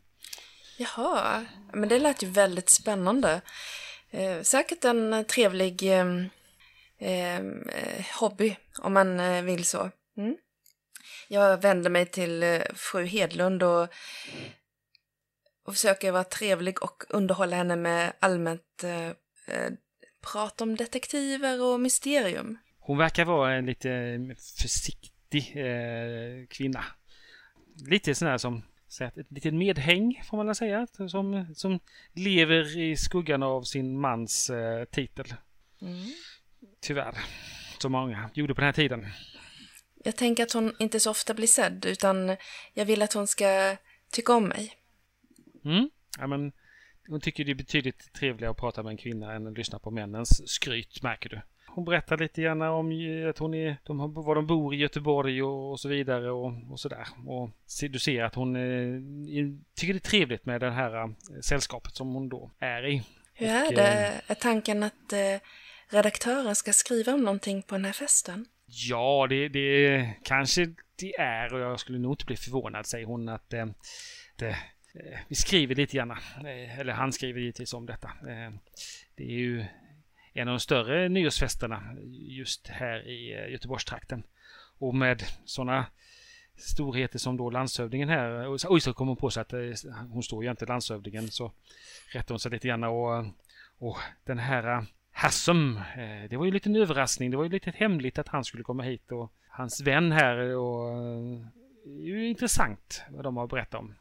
Jaha, 0.77 1.45
men 1.73 1.89
det 1.89 1.99
lät 1.99 2.23
ju 2.23 2.27
väldigt 2.27 2.69
spännande. 2.69 3.41
Eh, 4.11 4.41
säkert 4.41 4.85
en 4.85 5.25
trevlig 5.25 5.83
eh, 5.83 6.07
eh, 6.97 7.43
hobby, 8.19 8.55
om 8.79 8.93
man 8.93 9.19
eh, 9.19 9.43
vill 9.43 9.65
så. 9.65 9.91
Mm. 10.17 10.37
Jag 11.27 11.61
vänder 11.61 11.89
mig 11.89 12.05
till 12.05 12.43
eh, 12.43 12.61
fru 12.75 13.05
Hedlund 13.05 13.63
och, 13.63 13.87
och 15.65 15.73
försöker 15.73 16.11
vara 16.11 16.23
trevlig 16.23 16.83
och 16.83 17.03
underhålla 17.09 17.55
henne 17.55 17.75
med 17.75 18.13
allmänt 18.19 18.83
eh, 18.83 19.07
eh 19.07 19.71
prat 20.31 20.61
om 20.61 20.75
detektiver 20.75 21.61
och 21.61 21.79
mysterium. 21.79 22.57
Hon 22.79 22.97
verkar 22.97 23.25
vara 23.25 23.53
en 23.53 23.65
lite 23.65 24.19
försiktig 24.61 25.53
eh, 25.55 26.47
kvinna. 26.49 26.85
Lite 27.89 28.15
sån 28.15 28.27
här 28.27 28.37
som 28.37 28.63
så 28.87 29.03
att 29.03 29.17
ett 29.17 29.31
litet 29.31 29.53
medhäng 29.53 30.21
får 30.25 30.37
man 30.37 30.45
väl 30.45 30.55
säga. 30.55 30.87
Som, 30.87 31.55
som 31.55 31.79
lever 32.13 32.77
i 32.77 32.97
skuggan 32.97 33.43
av 33.43 33.61
sin 33.61 33.99
mans 33.99 34.49
eh, 34.49 34.85
titel. 34.85 35.33
Mm. 35.81 36.05
Tyvärr. 36.81 37.17
Som 37.79 37.91
många 37.91 38.29
gjorde 38.33 38.55
på 38.55 38.61
den 38.61 38.67
här 38.67 38.73
tiden. 38.73 39.05
Jag 40.03 40.15
tänker 40.15 40.43
att 40.43 40.53
hon 40.53 40.75
inte 40.79 40.99
så 40.99 41.11
ofta 41.11 41.33
blir 41.33 41.47
sedd, 41.47 41.85
utan 41.85 42.37
jag 42.73 42.85
vill 42.85 43.01
att 43.01 43.13
hon 43.13 43.27
ska 43.27 43.77
tycka 44.11 44.33
om 44.33 44.47
mig. 44.47 44.73
Mm. 45.65 45.89
Ja, 46.19 46.27
men, 46.27 46.51
hon 47.07 47.21
tycker 47.21 47.43
det 47.43 47.51
är 47.51 47.55
betydligt 47.55 48.13
trevligare 48.13 48.51
att 48.51 48.57
prata 48.57 48.83
med 48.83 48.91
en 48.91 48.97
kvinna 48.97 49.33
än 49.33 49.47
att 49.47 49.57
lyssna 49.57 49.79
på 49.79 49.91
männens 49.91 50.49
skryt, 50.49 51.03
märker 51.03 51.29
du. 51.29 51.41
Hon 51.77 51.85
berättar 51.85 52.17
lite 52.17 52.41
grann 52.41 52.61
om 52.61 52.87
att 53.29 53.37
hon 53.37 53.53
är, 53.53 53.77
de 53.83 54.13
var 54.13 54.35
de 54.35 54.47
bor 54.47 54.73
i 54.73 54.77
Göteborg 54.77 55.43
och, 55.43 55.71
och 55.71 55.79
så 55.79 55.89
vidare 55.89 56.31
och, 56.31 56.53
och 56.71 56.79
sådär. 56.79 57.07
Och 57.25 57.49
du 57.89 57.99
ser 57.99 58.23
att 58.23 58.35
hon 58.35 58.55
eh, 58.55 59.01
tycker 59.75 59.93
det 59.93 59.97
är 59.97 60.09
trevligt 60.09 60.45
med 60.45 60.61
det 60.61 60.71
här 60.71 61.03
eh, 61.03 61.09
sällskapet 61.41 61.95
som 61.95 62.13
hon 62.13 62.29
då 62.29 62.51
är 62.59 62.87
i. 62.87 63.03
Hur 63.33 63.47
är 63.47 63.75
det? 63.75 64.21
Är 64.27 64.35
tanken 64.35 64.83
att 64.83 65.13
eh, 65.13 65.41
redaktören 65.89 66.55
ska 66.55 66.73
skriva 66.73 67.13
om 67.13 67.23
någonting 67.23 67.61
på 67.61 67.75
den 67.75 67.85
här 67.85 67.93
festen? 67.93 68.45
Ja, 68.65 69.27
det, 69.29 69.49
det 69.49 70.09
kanske 70.23 70.65
det 70.99 71.15
är 71.19 71.53
och 71.53 71.59
jag 71.59 71.79
skulle 71.79 71.99
nog 71.99 72.13
inte 72.13 72.25
bli 72.25 72.35
förvånad, 72.35 72.85
säger 72.85 73.05
hon, 73.05 73.29
att 73.29 73.53
eh, 73.53 73.65
det, 74.35 74.49
eh, 74.49 75.19
vi 75.27 75.35
skriver 75.35 75.75
lite 75.75 75.97
grann, 75.97 76.11
eh, 76.11 76.79
eller 76.79 76.93
han 76.93 77.13
skriver 77.13 77.39
givetvis 77.39 77.73
om 77.73 77.85
detta. 77.85 78.07
Eh, 78.07 78.51
det 79.15 79.23
är 79.23 79.37
ju 79.37 79.65
en 80.37 80.47
av 80.47 80.53
de 80.53 80.59
större 80.59 81.09
nyårsfesterna 81.09 81.83
just 82.11 82.67
här 82.67 83.07
i 83.07 83.33
eh, 83.33 83.51
Göteborgstrakten. 83.51 84.23
Och 84.79 84.95
med 84.95 85.23
sådana 85.45 85.85
storheter 86.55 87.19
som 87.19 87.37
då 87.37 87.49
landshövdingen 87.49 88.09
här, 88.09 88.41
eh, 88.41 88.45
och 88.51 88.61
så- 88.61 88.73
oj 88.73 88.81
så 88.81 88.93
kom 88.93 89.07
hon 89.07 89.17
på 89.17 89.29
sig 89.29 89.41
att 89.41 89.53
eh, 89.53 89.59
hon 90.09 90.23
står 90.23 90.43
ju 90.43 90.49
inte 90.51 90.65
landshövdingen, 90.65 91.31
så 91.31 91.51
rättar 92.13 92.33
hon 92.33 92.39
sig 92.39 92.51
lite 92.51 92.67
grann 92.67 92.83
och, 92.83 93.25
och 93.77 93.97
den 94.25 94.39
här 94.39 94.85
Hassum, 95.11 95.79
det 96.29 96.37
var 96.37 96.45
ju 96.45 96.49
en 96.49 96.53
liten 96.53 96.75
överraskning. 96.75 97.31
Det 97.31 97.37
var 97.37 97.43
ju 97.43 97.49
lite 97.49 97.71
hemligt 97.75 98.19
att 98.19 98.27
han 98.27 98.43
skulle 98.43 98.63
komma 98.63 98.83
hit 98.83 99.11
och 99.11 99.31
hans 99.49 99.81
vän 99.81 100.11
här 100.11 100.37
och 100.37 100.97
det 101.85 102.01
är 102.01 102.05
ju 102.05 102.27
intressant 102.29 103.03
vad 103.09 103.23
de 103.23 103.37
har 103.37 103.47
berättat 103.47 103.79
om. 103.79 103.95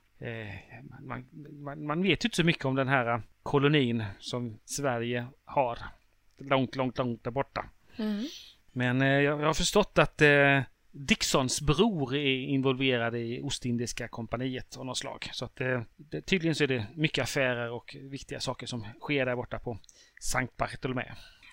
Man, 1.00 1.26
man, 1.52 1.86
man 1.86 2.02
vet 2.02 2.24
ju 2.24 2.26
inte 2.26 2.36
så 2.36 2.44
mycket 2.44 2.64
om 2.64 2.74
den 2.74 2.88
här 2.88 3.22
kolonin 3.42 4.04
som 4.18 4.58
Sverige 4.64 5.26
har. 5.44 5.78
Långt, 6.38 6.76
långt, 6.76 6.98
långt 6.98 7.24
där 7.24 7.30
borta. 7.30 7.64
Mm. 7.96 8.26
Men 8.72 9.02
eh, 9.02 9.08
jag 9.08 9.36
har 9.36 9.54
förstått 9.54 9.98
att 9.98 10.22
eh, 10.22 10.60
Dixons 10.90 11.60
bror 11.60 12.14
är 12.14 12.38
involverad 12.38 13.16
i 13.16 13.40
Ostindiska 13.42 14.08
kompaniet 14.08 14.76
av 14.76 14.86
något 14.86 14.98
slag. 14.98 15.30
Så 15.32 15.44
att 15.44 15.60
eh, 15.60 15.82
det, 15.96 16.20
tydligen 16.20 16.54
så 16.54 16.64
är 16.64 16.68
det 16.68 16.86
mycket 16.94 17.22
affärer 17.22 17.70
och 17.70 17.96
viktiga 18.00 18.40
saker 18.40 18.66
som 18.66 18.86
sker 19.00 19.26
där 19.26 19.36
borta 19.36 19.58
på 19.58 19.78
Sankt 20.20 20.56
Bartolomé. 20.56 21.04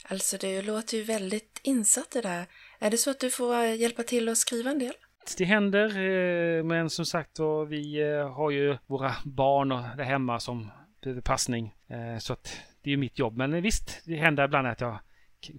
Alltså, 0.05 0.37
du 0.37 0.61
låter 0.61 0.97
ju 0.97 1.03
väldigt 1.03 1.59
insatt 1.63 2.15
i 2.15 2.21
det 2.21 2.27
här. 2.27 2.45
Är 2.79 2.91
det 2.91 2.97
så 2.97 3.11
att 3.11 3.19
du 3.19 3.31
får 3.31 3.63
eh, 3.63 3.75
hjälpa 3.75 4.03
till 4.03 4.29
att 4.29 4.37
skriva 4.37 4.71
en 4.71 4.79
del? 4.79 4.93
Det 5.37 5.45
händer, 5.45 5.87
eh, 5.87 6.63
men 6.63 6.89
som 6.89 7.05
sagt 7.05 7.39
var, 7.39 7.65
vi 7.65 8.01
eh, 8.01 8.33
har 8.33 8.51
ju 8.51 8.77
våra 8.85 9.15
barn 9.25 9.71
och 9.71 9.81
där 9.97 10.03
hemma 10.03 10.39
som 10.39 10.71
behöver 11.03 11.21
passning. 11.21 11.75
Så 12.19 12.33
att 12.33 12.57
det 12.83 12.89
är 12.89 12.91
ju 12.91 12.97
mitt 12.97 13.19
jobb. 13.19 13.37
Men 13.37 13.61
visst, 13.61 14.01
det 14.05 14.15
händer 14.15 14.45
ibland 14.45 14.67
att 14.67 14.81
jag 14.81 14.99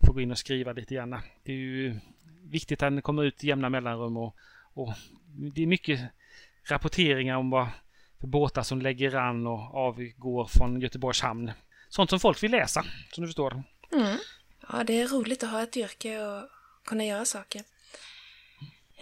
får 0.07 0.13
gå 0.13 0.21
in 0.21 0.31
och 0.31 0.39
skriva 0.39 0.73
lite 0.73 0.95
grann. 0.95 1.17
Det 1.43 1.53
är 1.53 1.57
ju 1.57 2.01
viktigt 2.43 2.83
att 2.83 2.93
den 2.93 3.03
kommer 3.03 3.25
ut 3.25 3.45
i 3.45 3.47
jämna 3.47 3.69
mellanrum 3.69 4.17
och, 4.17 4.37
och 4.75 4.93
det 5.27 5.63
är 5.63 5.67
mycket 5.67 6.01
rapporteringar 6.69 7.37
om 7.37 7.51
vad 7.51 7.69
för 8.25 8.29
båtar 8.29 8.63
som 8.63 8.83
lägger 8.83 9.15
an 9.15 9.47
och 9.47 9.75
avgår 9.75 10.47
från 10.47 10.81
Göteborgs 10.81 11.21
hamn. 11.21 11.53
Sånt 11.89 12.11
som 12.11 12.21
folk 12.21 12.43
vill 12.43 12.51
läsa, 12.51 12.85
som 13.13 13.23
du 13.23 13.29
förstår. 13.29 13.63
Mm. 13.93 14.17
Ja, 14.73 14.85
det 14.85 15.01
är 15.01 15.09
roligt 15.09 15.43
att 15.43 15.51
ha 15.51 15.63
ett 15.63 15.77
yrke 15.77 16.27
och 16.27 16.43
kunna 16.85 17.05
göra 17.05 17.25
saker. 17.25 17.63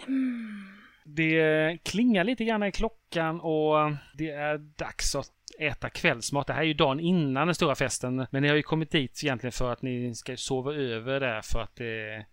Mm. 0.07 0.77
Det 1.03 1.77
klingar 1.83 2.23
lite 2.23 2.45
grann 2.45 2.63
i 2.63 2.71
klockan 2.71 3.39
och 3.39 3.91
det 4.13 4.29
är 4.29 4.57
dags 4.57 5.15
att 5.15 5.31
äta 5.59 5.89
kvällsmat. 5.89 6.47
Det 6.47 6.53
här 6.53 6.61
är 6.61 6.65
ju 6.65 6.73
dagen 6.73 6.99
innan 6.99 7.47
den 7.47 7.55
stora 7.55 7.75
festen. 7.75 8.27
Men 8.31 8.41
ni 8.41 8.47
har 8.47 8.55
ju 8.55 8.63
kommit 8.63 8.91
dit 8.91 9.23
egentligen 9.23 9.51
för 9.51 9.71
att 9.71 9.81
ni 9.81 10.15
ska 10.15 10.37
sova 10.37 10.73
över 10.73 11.19
där 11.19 11.41
för 11.41 11.59
att 11.61 11.75
det, 11.75 12.25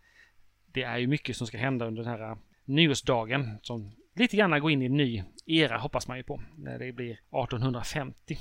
det 0.72 0.82
är 0.82 0.98
ju 0.98 1.06
mycket 1.06 1.36
som 1.36 1.46
ska 1.46 1.58
hända 1.58 1.86
under 1.86 2.02
den 2.02 2.12
här 2.12 2.36
nyårsdagen. 2.64 3.58
Som 3.62 3.92
lite 4.14 4.36
grann 4.36 4.60
går 4.60 4.70
in 4.70 4.82
i 4.82 4.86
en 4.86 4.96
ny 4.96 5.24
era 5.46 5.78
hoppas 5.78 6.08
man 6.08 6.16
ju 6.16 6.22
på. 6.22 6.42
När 6.56 6.78
det 6.78 6.92
blir 6.92 7.12
1850. 7.12 8.38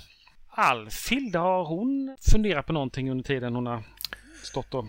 Alfhild, 0.47 1.35
har 1.35 1.65
hon 1.65 2.17
funderat 2.31 2.65
på 2.65 2.73
någonting 2.73 3.11
under 3.11 3.23
tiden 3.23 3.55
hon 3.55 3.65
har 3.65 3.83
stått 4.43 4.73
och... 4.73 4.85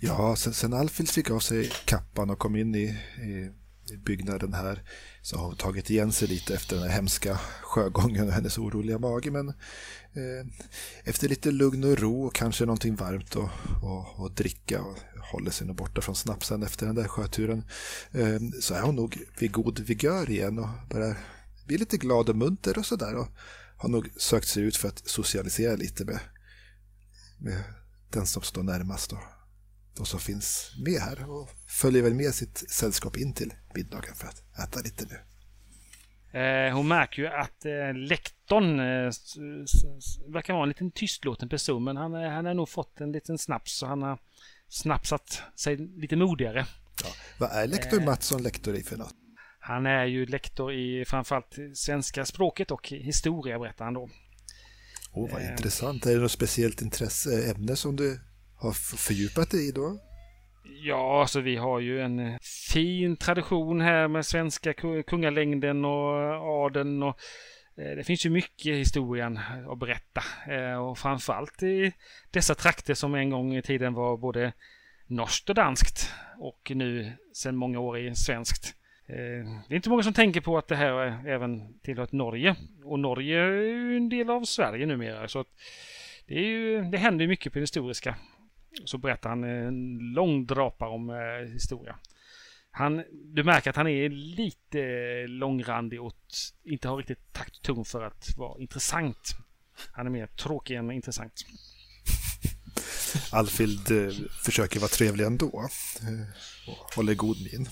Ja, 0.00 0.36
sen, 0.36 0.52
sen 0.52 0.72
Alfhild 0.72 1.10
fick 1.10 1.30
av 1.30 1.38
sig 1.38 1.70
kappan 1.84 2.30
och 2.30 2.38
kom 2.38 2.56
in 2.56 2.74
i, 2.74 2.78
i, 2.78 3.30
i 3.30 3.52
byggnaden 3.96 4.54
här 4.54 4.82
så 5.22 5.36
har 5.36 5.44
hon 5.44 5.56
tagit 5.56 5.90
igen 5.90 6.12
sig 6.12 6.28
lite 6.28 6.54
efter 6.54 6.76
den 6.76 6.84
här 6.84 6.94
hemska 6.94 7.38
sjögången 7.62 8.26
och 8.26 8.32
hennes 8.32 8.58
oroliga 8.58 8.98
mage. 8.98 9.30
Men 9.30 9.48
eh, 9.48 10.46
efter 11.04 11.28
lite 11.28 11.50
lugn 11.50 11.84
och 11.84 11.98
ro 11.98 12.26
och 12.26 12.34
kanske 12.34 12.64
någonting 12.64 12.96
varmt 12.96 13.36
att 13.36 13.50
och, 13.82 14.20
och 14.20 14.32
dricka 14.32 14.82
och 14.82 14.98
håller 15.32 15.50
sig 15.50 15.66
nog 15.66 15.76
borta 15.76 16.00
från 16.00 16.16
snapsen 16.16 16.62
efter 16.62 16.86
den 16.86 16.94
där 16.94 17.08
sjöturen 17.08 17.64
eh, 18.12 18.38
så 18.60 18.74
är 18.74 18.82
hon 18.82 18.96
nog 18.96 19.18
vid 19.38 19.52
god 19.52 19.78
vigör 19.78 20.30
igen 20.30 20.58
och 20.58 20.68
börjar 20.90 21.16
bli 21.66 21.78
lite 21.78 21.96
glad 21.96 22.28
och 22.28 22.36
munter 22.36 22.78
och 22.78 22.86
sådär. 22.86 23.14
Och 23.14 23.28
har 23.76 23.88
nog 23.88 24.08
sökt 24.16 24.48
sig 24.48 24.62
ut 24.62 24.76
för 24.76 24.88
att 24.88 25.08
socialisera 25.08 25.76
lite 25.76 26.04
med, 26.04 26.18
med 27.38 27.62
den 28.10 28.26
som 28.26 28.42
står 28.42 28.62
närmast 28.62 29.12
och 29.12 29.18
de 29.96 30.06
som 30.06 30.20
finns 30.20 30.72
med 30.84 31.00
här 31.00 31.30
och 31.30 31.48
följer 31.66 32.02
väl 32.02 32.14
med 32.14 32.34
sitt 32.34 32.64
sällskap 32.70 33.16
in 33.16 33.34
till 33.34 33.54
middagen 33.78 34.14
för 34.14 34.28
att 34.28 34.42
äta 34.64 34.80
lite 34.80 35.04
nu. 35.10 35.18
Eh, 36.40 36.74
hon 36.74 36.88
märker 36.88 37.22
ju 37.22 37.28
att 37.28 37.64
eh, 37.64 37.94
lektorn 37.94 38.80
eh, 38.80 39.12
verkar 40.32 40.54
vara 40.54 40.62
en 40.62 40.68
liten 40.68 40.90
tystlåten 40.90 41.48
person 41.48 41.84
men 41.84 41.96
han, 41.96 42.12
han 42.14 42.46
har 42.46 42.54
nog 42.54 42.68
fått 42.68 43.00
en 43.00 43.12
liten 43.12 43.38
snaps 43.38 43.78
så 43.78 43.86
han 43.86 44.02
har 44.02 44.18
snapsat 44.68 45.42
sig 45.54 45.76
lite 45.76 46.16
modigare. 46.16 46.66
Ja. 47.04 47.08
Vad 47.38 47.50
är 47.50 47.66
lektor 47.66 48.00
Mattsson 48.00 48.42
lektor 48.42 48.74
i 48.74 48.82
för 48.82 48.96
något? 48.96 49.14
Han 49.60 49.86
är 49.86 50.04
ju 50.04 50.26
lektor 50.26 50.72
i 50.72 51.04
framförallt 51.04 51.56
svenska 51.74 52.24
språket 52.24 52.70
och 52.70 52.88
historia 52.88 53.58
berättar 53.58 53.84
han 53.84 53.94
då. 53.94 54.08
Åh, 55.12 55.24
oh, 55.24 55.32
vad 55.32 55.42
intressant. 55.42 56.06
Är 56.06 56.14
det 56.14 56.20
något 56.20 56.32
speciellt 56.32 56.82
intresse, 56.82 57.50
ämne 57.50 57.76
som 57.76 57.96
du 57.96 58.20
har 58.56 58.72
fördjupat 58.72 59.50
dig 59.50 59.68
i 59.68 59.72
då? 59.72 59.98
Ja, 60.70 61.20
alltså 61.20 61.40
vi 61.40 61.56
har 61.56 61.80
ju 61.80 62.00
en 62.00 62.18
eh, 62.18 62.38
fin 62.70 63.16
tradition 63.16 63.80
här 63.80 64.08
med 64.08 64.26
svenska 64.26 64.72
kungalängden 65.06 65.84
och 65.84 66.22
eh, 66.22 66.42
adeln 66.42 67.02
och 67.02 67.20
eh, 67.76 67.96
det 67.96 68.04
finns 68.04 68.26
ju 68.26 68.30
mycket 68.30 68.66
i 68.66 68.78
historien 68.78 69.40
att 69.70 69.78
berätta 69.78 70.22
eh, 70.48 70.74
och 70.74 70.98
framförallt 70.98 71.62
i 71.62 71.92
dessa 72.30 72.54
trakter 72.54 72.94
som 72.94 73.14
en 73.14 73.30
gång 73.30 73.56
i 73.56 73.62
tiden 73.62 73.94
var 73.94 74.16
både 74.16 74.52
norskt 75.06 75.48
och 75.48 75.54
danskt 75.54 76.12
och 76.38 76.72
nu 76.74 77.12
sedan 77.32 77.56
många 77.56 77.80
år 77.80 77.98
är 77.98 78.14
svenskt. 78.14 78.74
Det 79.06 79.74
är 79.74 79.74
inte 79.74 79.90
många 79.90 80.02
som 80.02 80.12
tänker 80.12 80.40
på 80.40 80.58
att 80.58 80.68
det 80.68 80.76
här 80.76 81.26
även 81.28 81.78
tillhör 81.78 82.08
Norge 82.10 82.56
och 82.84 82.98
Norge 82.98 83.40
är 83.40 83.62
ju 83.62 83.96
en 83.96 84.08
del 84.08 84.30
av 84.30 84.44
Sverige 84.44 84.86
numera 84.86 85.28
så 85.28 85.40
att 85.40 85.46
det, 86.26 86.34
är 86.34 86.44
ju, 86.44 86.82
det 86.82 86.98
händer 86.98 87.22
ju 87.22 87.28
mycket 87.28 87.52
på 87.52 87.58
det 87.58 87.62
historiska 87.62 88.16
så 88.84 88.98
berättar 88.98 89.30
han 89.30 89.44
en 89.44 89.98
lång 89.98 90.46
drapa 90.46 90.88
om 90.88 91.10
eh, 91.10 91.52
historia. 91.52 91.98
Han, 92.70 93.04
du 93.34 93.44
märker 93.44 93.70
att 93.70 93.76
han 93.76 93.86
är 93.86 94.08
lite 94.08 94.78
långrandig 95.26 96.02
och 96.02 96.16
inte 96.64 96.88
har 96.88 96.96
riktigt 96.96 97.32
takt 97.32 97.56
och 97.56 97.62
ton 97.62 97.84
för 97.84 98.02
att 98.02 98.36
vara 98.36 98.60
intressant. 98.60 99.36
Han 99.92 100.06
är 100.06 100.10
mer 100.10 100.26
tråkig 100.26 100.74
än 100.74 100.90
intressant. 100.90 101.44
Alfild 103.32 103.90
eh, 103.90 104.14
försöker 104.44 104.80
vara 104.80 104.88
trevlig 104.88 105.24
ändå. 105.24 105.68
Eh, 106.02 106.70
och 106.70 106.94
håller 106.94 107.14
god 107.14 107.36
min. 107.52 107.68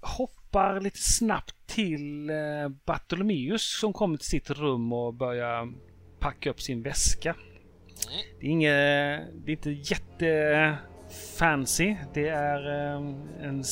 Hoppar 0.00 0.80
lite 0.80 0.98
snabbt 0.98 1.54
till 1.66 2.30
eh, 2.30 2.68
Bartolomeus 2.84 3.78
som 3.80 3.92
kommer 3.92 4.16
till 4.16 4.28
sitt 4.28 4.50
rum 4.50 4.92
och 4.92 5.14
börjar 5.14 5.72
packa 6.20 6.50
upp 6.50 6.60
sin 6.60 6.82
väska. 6.82 7.36
Det 8.40 8.46
är, 8.46 8.50
inget, 8.50 9.46
det 9.46 9.52
är 9.52 9.56
inte 9.56 9.70
jättefancy. 9.70 11.96
Det 12.14 12.28
är 12.28 12.70
ehm, 12.70 13.28
en 13.40 13.64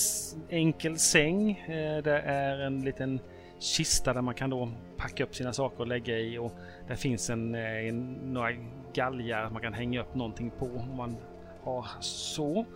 enkel 0.51 0.99
säng. 0.99 1.51
Eh, 1.51 2.03
det 2.03 2.21
är 2.21 2.59
en 2.59 2.85
liten 2.85 3.21
kista 3.59 4.15
där 4.15 4.23
man 4.23 4.35
kan 4.35 4.51
då 4.51 4.73
packa 4.97 5.25
upp 5.25 5.35
sina 5.35 5.53
saker 5.53 5.81
och 5.81 5.87
lägga 5.87 6.19
i. 6.19 6.39
Och 6.39 6.53
där 6.89 6.95
finns 6.95 7.31
en, 7.31 7.55
eh, 7.55 7.89
en 7.89 8.13
några 8.13 8.51
galgar 8.95 9.51
man 9.51 9.63
kan 9.63 9.73
hänga 9.73 10.01
upp 10.01 10.15
någonting 10.15 10.51
på 10.51 10.67
om 10.67 10.97
man 10.97 11.17
har 11.63 11.87
så. 12.01 12.67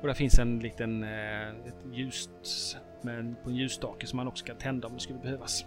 Och 0.00 0.06
där 0.06 0.14
finns 0.14 0.38
en 0.38 0.58
liten 0.58 1.02
eh, 1.02 1.48
ett 1.48 1.84
ljus 1.92 2.28
med, 3.02 3.42
på 3.42 3.50
en 3.50 3.56
ljusstake 3.56 4.06
som 4.06 4.16
man 4.16 4.28
också 4.28 4.44
kan 4.44 4.56
tända 4.56 4.88
om 4.88 4.94
det 4.94 5.00
skulle 5.00 5.18
behövas. 5.18 5.64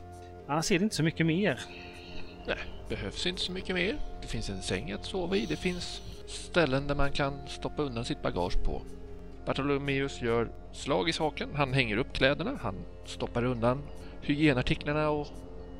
Annars 0.47 0.71
är 0.71 0.79
det 0.79 0.83
inte 0.83 0.95
så 0.95 1.03
mycket 1.03 1.25
mer. 1.25 1.59
Nej, 2.47 2.57
behövs 2.89 3.25
inte 3.25 3.41
så 3.41 3.51
mycket 3.51 3.75
mer. 3.75 3.99
Det 4.21 4.27
finns 4.27 4.49
en 4.49 4.61
säng 4.61 4.91
att 4.91 5.05
sova 5.05 5.35
i. 5.35 5.45
Det 5.45 5.55
finns 5.55 6.01
ställen 6.27 6.87
där 6.87 6.95
man 6.95 7.11
kan 7.11 7.47
stoppa 7.47 7.81
undan 7.81 8.05
sitt 8.05 8.21
bagage 8.21 8.63
på. 8.63 8.81
Bartolomeus 9.45 10.21
gör 10.21 10.51
slag 10.71 11.09
i 11.09 11.13
saken. 11.13 11.49
Han 11.55 11.73
hänger 11.73 11.97
upp 11.97 12.13
kläderna. 12.13 12.59
Han 12.61 12.75
stoppar 13.05 13.43
undan 13.43 13.83
hygienartiklarna 14.21 15.09
och 15.09 15.27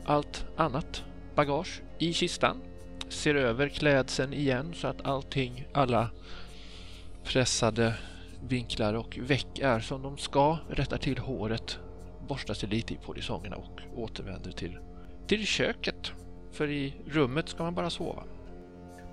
allt 0.05 0.45
annat 0.57 1.03
bagage 1.36 1.82
i 1.99 2.13
kistan. 2.13 2.61
Ser 3.09 3.36
över 3.36 3.70
klädseln 3.70 4.34
igen 4.34 4.74
så 4.74 4.88
att 4.88 5.05
allting, 5.05 5.68
alla 5.74 6.09
pressade 7.24 7.93
vinklar 8.47 8.93
och 8.93 9.20
väck 9.22 9.59
är 9.59 9.80
som 9.80 10.01
de 10.01 10.18
ska. 10.18 10.57
Rättar 10.70 10.97
till 10.97 11.18
håret, 11.18 11.80
borstar 12.28 12.53
sig 12.53 12.70
lite 12.70 12.93
i 12.93 12.97
polisongerna 12.97 13.55
och 13.55 13.82
återvänder 13.95 14.51
till, 14.51 14.78
till 15.28 15.45
köket. 15.45 16.11
För 16.58 16.70
i 16.70 16.93
rummet 17.05 17.49
ska 17.49 17.64
man 17.64 17.76
bara 17.76 17.89
sova. 17.89 18.24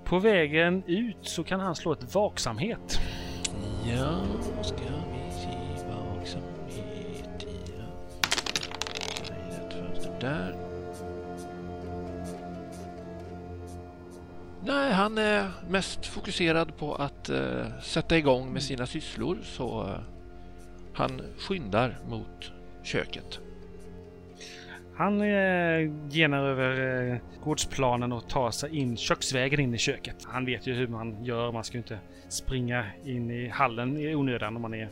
På 0.03 0.19
vägen 0.19 0.83
ut 0.87 1.17
så 1.21 1.43
kan 1.43 1.59
han 1.59 1.75
slå 1.75 1.93
ett 1.93 2.15
vaksamhet. 2.15 2.99
Ja, 3.83 4.21
ska 4.61 4.77
vi 4.77 5.31
se 5.31 5.87
vaksamhet. 5.87 7.45
Ja. 7.67 7.85
Fönster 9.71 10.17
där. 10.19 10.55
Nej, 14.63 14.91
han 14.93 15.17
är 15.17 15.51
mest 15.69 16.05
fokuserad 16.05 16.77
på 16.77 16.95
att 16.95 17.29
uh, 17.29 17.79
sätta 17.81 18.17
igång 18.17 18.53
med 18.53 18.63
sina 18.63 18.85
sysslor 18.85 19.37
så 19.43 19.83
uh, 19.83 19.99
han 20.93 21.21
skyndar 21.37 21.99
mot 22.09 22.51
köket. 22.83 23.39
Han 24.97 25.21
eh, 25.21 25.91
genar 26.09 26.43
över 26.43 27.11
eh, 27.11 27.17
gårdsplanen 27.43 28.11
och 28.11 28.29
tar 28.29 28.51
sig 28.51 28.77
in 28.77 28.97
köksvägen 28.97 29.59
in 29.59 29.73
i 29.73 29.77
köket. 29.77 30.15
Han 30.25 30.45
vet 30.45 30.67
ju 30.67 30.73
hur 30.73 30.87
man 30.87 31.23
gör. 31.23 31.51
Man 31.51 31.63
ska 31.63 31.73
ju 31.73 31.79
inte 31.79 31.99
springa 32.29 32.85
in 33.05 33.31
i 33.31 33.47
hallen 33.47 33.97
i 33.97 34.15
onödan 34.15 34.55
om 34.55 34.61
man 34.61 34.73
är 34.73 34.89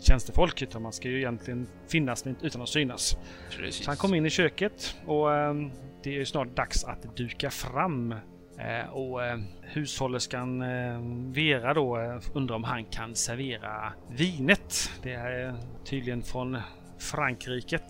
tjänstefolk. 0.00 0.62
Utan 0.62 0.82
man 0.82 0.92
ska 0.92 1.08
ju 1.08 1.18
egentligen 1.18 1.66
finnas 1.88 2.24
utan 2.42 2.62
att 2.62 2.68
synas. 2.68 3.16
Precis. 3.56 3.84
Så 3.84 3.90
han 3.90 3.96
kommer 3.96 4.16
in 4.16 4.26
i 4.26 4.30
köket 4.30 4.96
och 5.06 5.34
eh, 5.34 5.54
det 6.02 6.10
är 6.10 6.14
ju 6.14 6.24
snart 6.24 6.56
dags 6.56 6.84
att 6.84 7.16
duka 7.16 7.50
fram. 7.50 8.14
Eh, 8.58 8.90
och 8.92 9.24
eh, 9.24 9.38
hushållerskan 9.62 10.62
eh, 10.62 11.00
Vera 11.34 11.74
då 11.74 12.00
eh, 12.00 12.20
undrar 12.34 12.56
om 12.56 12.64
han 12.64 12.84
kan 12.84 13.14
servera 13.14 13.92
vinet. 14.10 14.90
Det 15.02 15.12
är 15.12 15.54
tydligen 15.84 16.22
från 16.22 16.58
Frankrike. 16.98 17.80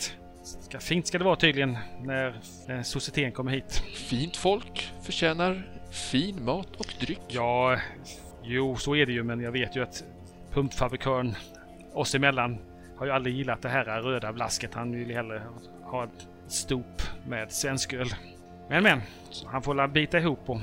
Ska, 0.47 0.81
fint 0.81 1.07
ska 1.07 1.19
det 1.19 1.25
vara 1.25 1.37
tydligen 1.37 1.79
när, 2.03 2.41
när 2.69 2.83
societeten 2.83 3.33
kommer 3.33 3.53
hit. 3.53 3.83
Fint 3.95 4.37
folk 4.37 4.93
förtjänar 5.03 5.71
fin 5.91 6.45
mat 6.45 6.77
och 6.77 6.95
dryck. 7.01 7.21
Ja, 7.29 7.77
jo 8.43 8.77
så 8.77 8.97
är 8.97 9.07
det 9.07 9.13
ju 9.13 9.23
men 9.23 9.41
jag 9.41 9.53
vet 9.53 9.77
ju 9.77 9.83
att 9.83 10.05
pumpfabrikören 10.53 11.35
oss 11.95 12.15
emellan 12.15 12.59
har 12.97 13.07
ju 13.07 13.13
aldrig 13.13 13.37
gillat 13.37 13.63
det 13.63 13.69
här 13.69 14.03
röda 14.03 14.33
blasket. 14.33 14.75
Han 14.75 14.93
vill 14.93 15.11
hellre 15.11 15.43
ha 15.83 16.05
ett 16.05 16.29
stop 16.49 17.03
med 17.29 17.53
svensköl. 17.53 18.09
Men 18.69 18.83
men, 18.83 19.01
han 19.47 19.63
får 19.63 19.89
bita 19.89 20.19
ihop 20.19 20.51
och 20.51 20.61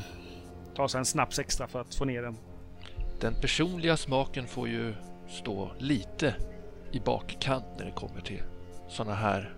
ta 0.75 0.87
sig 0.87 0.99
en 0.99 1.05
snaps 1.05 1.39
extra 1.39 1.67
för 1.67 1.81
att 1.81 1.95
få 1.95 2.05
ner 2.05 2.21
den. 2.21 2.37
Den 3.21 3.33
personliga 3.41 3.97
smaken 3.97 4.47
får 4.47 4.67
ju 4.67 4.93
stå 5.29 5.71
lite 5.77 6.35
i 6.91 6.99
bakkant 6.99 7.65
när 7.77 7.85
det 7.85 7.91
kommer 7.91 8.21
till 8.21 8.41
sådana 8.87 9.15
här 9.15 9.53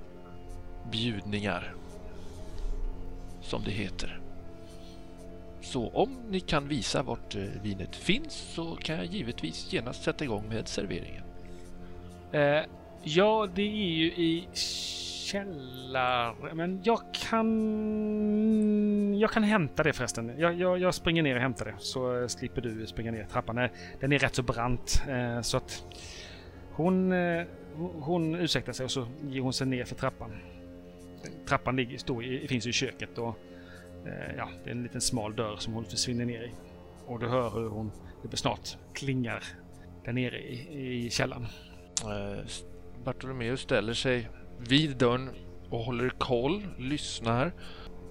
bjudningar. 0.92 1.76
Som 3.42 3.64
det 3.64 3.72
heter. 3.72 4.20
Så 5.62 5.90
om 5.90 6.18
ni 6.30 6.40
kan 6.40 6.68
visa 6.68 7.04
vart 7.04 7.36
eh, 7.36 7.44
vinet 7.64 7.96
finns 7.96 8.34
så 8.34 8.76
kan 8.76 8.96
jag 8.96 9.06
givetvis 9.06 9.74
genast 9.74 10.04
sätta 10.04 10.24
igång 10.24 10.50
med 10.50 10.68
serveringen. 10.68 11.24
Eh, 12.32 12.62
ja, 13.04 13.48
det 13.56 13.62
är 13.62 13.96
ju 13.96 14.06
i 14.06 14.48
källaren. 14.54 16.58
Men 16.58 16.82
jag 16.84 17.02
kan... 17.30 17.46
kan, 19.16 19.20
jag 19.20 19.32
kan 19.32 19.44
hämta 19.44 19.84
det 19.84 19.94
förresten. 19.94 20.32
Jag, 20.38 20.54
jag, 20.54 20.80
jag 20.80 20.94
springer 20.94 21.24
ner 21.24 21.36
och 21.36 21.42
hämtar 21.42 21.66
det 21.66 21.74
så 21.78 22.22
eh, 22.22 22.28
slipper 22.28 22.62
du 22.62 22.88
springa 22.88 23.12
ner 23.12 23.26
trappan. 23.26 23.58
Eh, 23.58 23.70
den 24.00 24.12
är 24.12 24.20
rätt 24.20 24.36
så 24.36 24.44
brant 24.44 25.04
eh, 25.10 25.42
så 25.42 25.58
att 25.58 25.84
hon, 26.72 27.12
eh, 27.12 27.44
hon 28.00 28.36
ursäktar 28.36 28.74
sig 28.74 28.84
och 28.84 28.92
så 28.92 29.08
ger 29.28 29.42
hon 29.42 29.54
sig 29.54 29.68
ner 29.68 29.86
för 29.86 29.96
trappan. 29.96 30.32
Trappan 31.48 31.76
ligger, 31.76 31.98
står 31.98 32.24
i, 32.24 32.48
finns 32.48 32.68
i 32.68 32.72
köket 32.72 33.18
och 33.18 33.38
eh, 34.06 34.36
ja, 34.38 34.50
det 34.64 34.70
är 34.70 34.76
en 34.76 34.84
liten 34.84 35.02
smal 35.02 35.36
dörr 35.36 35.56
som 35.58 35.74
hon 35.74 35.86
försvinner 35.86 36.26
ner 36.26 36.44
i. 36.44 36.52
Och 37.06 37.20
du 37.20 37.28
hör 37.28 37.50
hur 37.50 37.70
hon 37.70 37.92
det 38.32 38.38
snart 38.38 38.78
klingar 38.94 39.44
där 40.06 40.14
nere 40.14 40.40
i, 40.40 41.06
i 41.06 41.10
källaren. 41.10 41.48
Eh, 42.04 42.46
Bartolomeus 43.04 43.60
ställer 43.60 43.94
sig 43.94 44.30
vid 44.58 44.98
dörren 44.98 45.30
och 45.70 45.80
håller 45.80 46.10
koll, 46.10 46.68
lyssnar. 46.78 47.54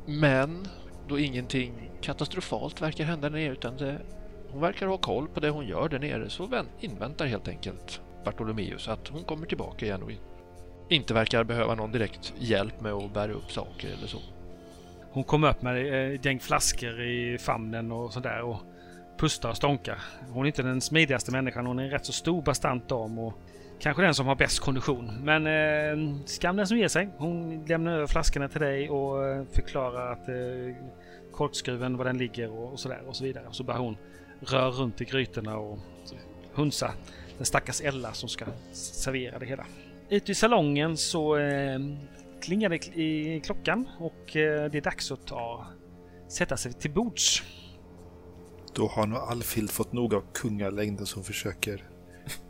Men 0.06 0.68
då 1.08 1.18
ingenting 1.18 1.90
katastrofalt 2.00 2.82
verkar 2.82 3.04
hända 3.04 3.30
där 3.30 3.38
nere 3.38 3.52
utan 3.52 3.76
det, 3.76 4.00
hon 4.48 4.60
verkar 4.60 4.86
ha 4.86 4.98
koll 4.98 5.28
på 5.28 5.40
det 5.40 5.50
hon 5.50 5.66
gör 5.66 5.88
där 5.88 5.98
nere 5.98 6.30
så 6.30 6.64
inväntar 6.80 7.26
helt 7.26 7.48
enkelt 7.48 8.00
Bartolomeus 8.24 8.88
att 8.88 9.08
hon 9.08 9.24
kommer 9.24 9.46
tillbaka 9.46 9.86
igen 9.86 10.02
och 10.02 10.10
inte 10.89 11.14
verkar 11.14 11.45
behöva 11.45 11.74
någon 11.74 11.93
direkt 11.93 12.35
hjälp 12.39 12.80
med 12.80 12.93
att 12.93 13.14
bära 13.14 13.32
upp 13.32 13.53
saker 13.53 13.89
eller 13.89 14.07
så. 14.07 14.18
Hon 15.11 15.24
kommer 15.24 15.51
upp 15.51 15.62
med 15.62 15.76
eh, 15.76 16.14
ett 16.14 16.24
gäng 16.24 16.41
flaskor 16.41 17.03
i 17.03 17.39
famnen 17.39 17.93
och 17.93 18.12
sådär 18.12 18.43
och 18.43 18.61
pustar 19.18 19.51
och 19.51 19.57
stånkar. 19.57 19.99
Hon 20.28 20.45
är 20.45 20.47
inte 20.47 20.62
den 20.62 20.80
smidigaste 20.80 21.32
människan. 21.32 21.66
Hon 21.66 21.78
är 21.78 21.85
en 21.85 21.91
rätt 21.91 22.07
så 22.07 22.12
stor 22.12 22.43
bastant 22.43 22.89
dam 22.89 23.18
och 23.18 23.35
kanske 23.80 24.03
den 24.03 24.14
som 24.14 24.26
har 24.26 24.35
bäst 24.35 24.61
kondition. 24.61 25.18
Men 25.22 25.47
eh, 25.47 26.16
skam 26.24 26.57
den 26.57 26.66
som 26.66 26.78
ger 26.78 26.89
sig. 26.89 27.09
Hon 27.16 27.64
lämnar 27.66 27.93
över 27.93 28.07
flaskorna 28.07 28.49
till 28.49 28.61
dig 28.61 28.91
och 28.91 29.26
eh, 29.26 29.45
förklarar 29.53 30.12
att 30.12 30.28
eh, 30.28 30.35
korkskruven, 31.32 31.97
var 31.97 32.05
den 32.05 32.18
ligger 32.18 32.51
och, 32.51 32.72
och 32.72 32.80
sådär 32.80 33.03
och 33.07 33.16
så 33.16 33.24
vidare. 33.24 33.47
Och 33.49 33.55
så 33.55 33.64
börjar 33.64 33.80
hon 33.80 33.97
röra 34.41 34.70
runt 34.70 35.01
i 35.01 35.05
grytorna 35.05 35.57
och 35.57 35.78
hunsa 36.55 36.93
den 37.37 37.47
stackars 37.47 37.80
Ella 37.80 38.12
som 38.12 38.28
ska 38.28 38.45
servera 38.72 39.39
det 39.39 39.47
hela. 39.47 39.66
Ute 40.09 40.32
i 40.32 40.34
salongen 40.34 40.96
så 40.96 41.36
eh, 41.36 41.78
klingar 42.42 42.68
det 42.68 42.86
i 42.98 43.40
klockan 43.44 43.88
och 43.98 44.36
eh, 44.36 44.70
det 44.70 44.78
är 44.78 44.82
dags 44.82 45.12
att 45.12 45.26
ta, 45.26 45.66
sätta 46.28 46.57
sig 46.57 46.72
till 46.72 46.90
bords. 46.90 47.42
Då 48.74 48.86
har 48.86 49.07
nog 49.07 49.18
Alfhild 49.18 49.70
fått 49.70 49.92
nog 49.92 50.14
av 50.14 50.24
kungalängden 50.34 51.07
som 51.07 51.24
försöker 51.24 51.82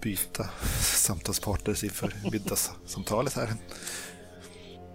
byta 0.01 0.45
samtalspartners 0.81 1.85
inför 1.85 2.13
middagssamtalet 2.33 3.37
här. 3.37 3.49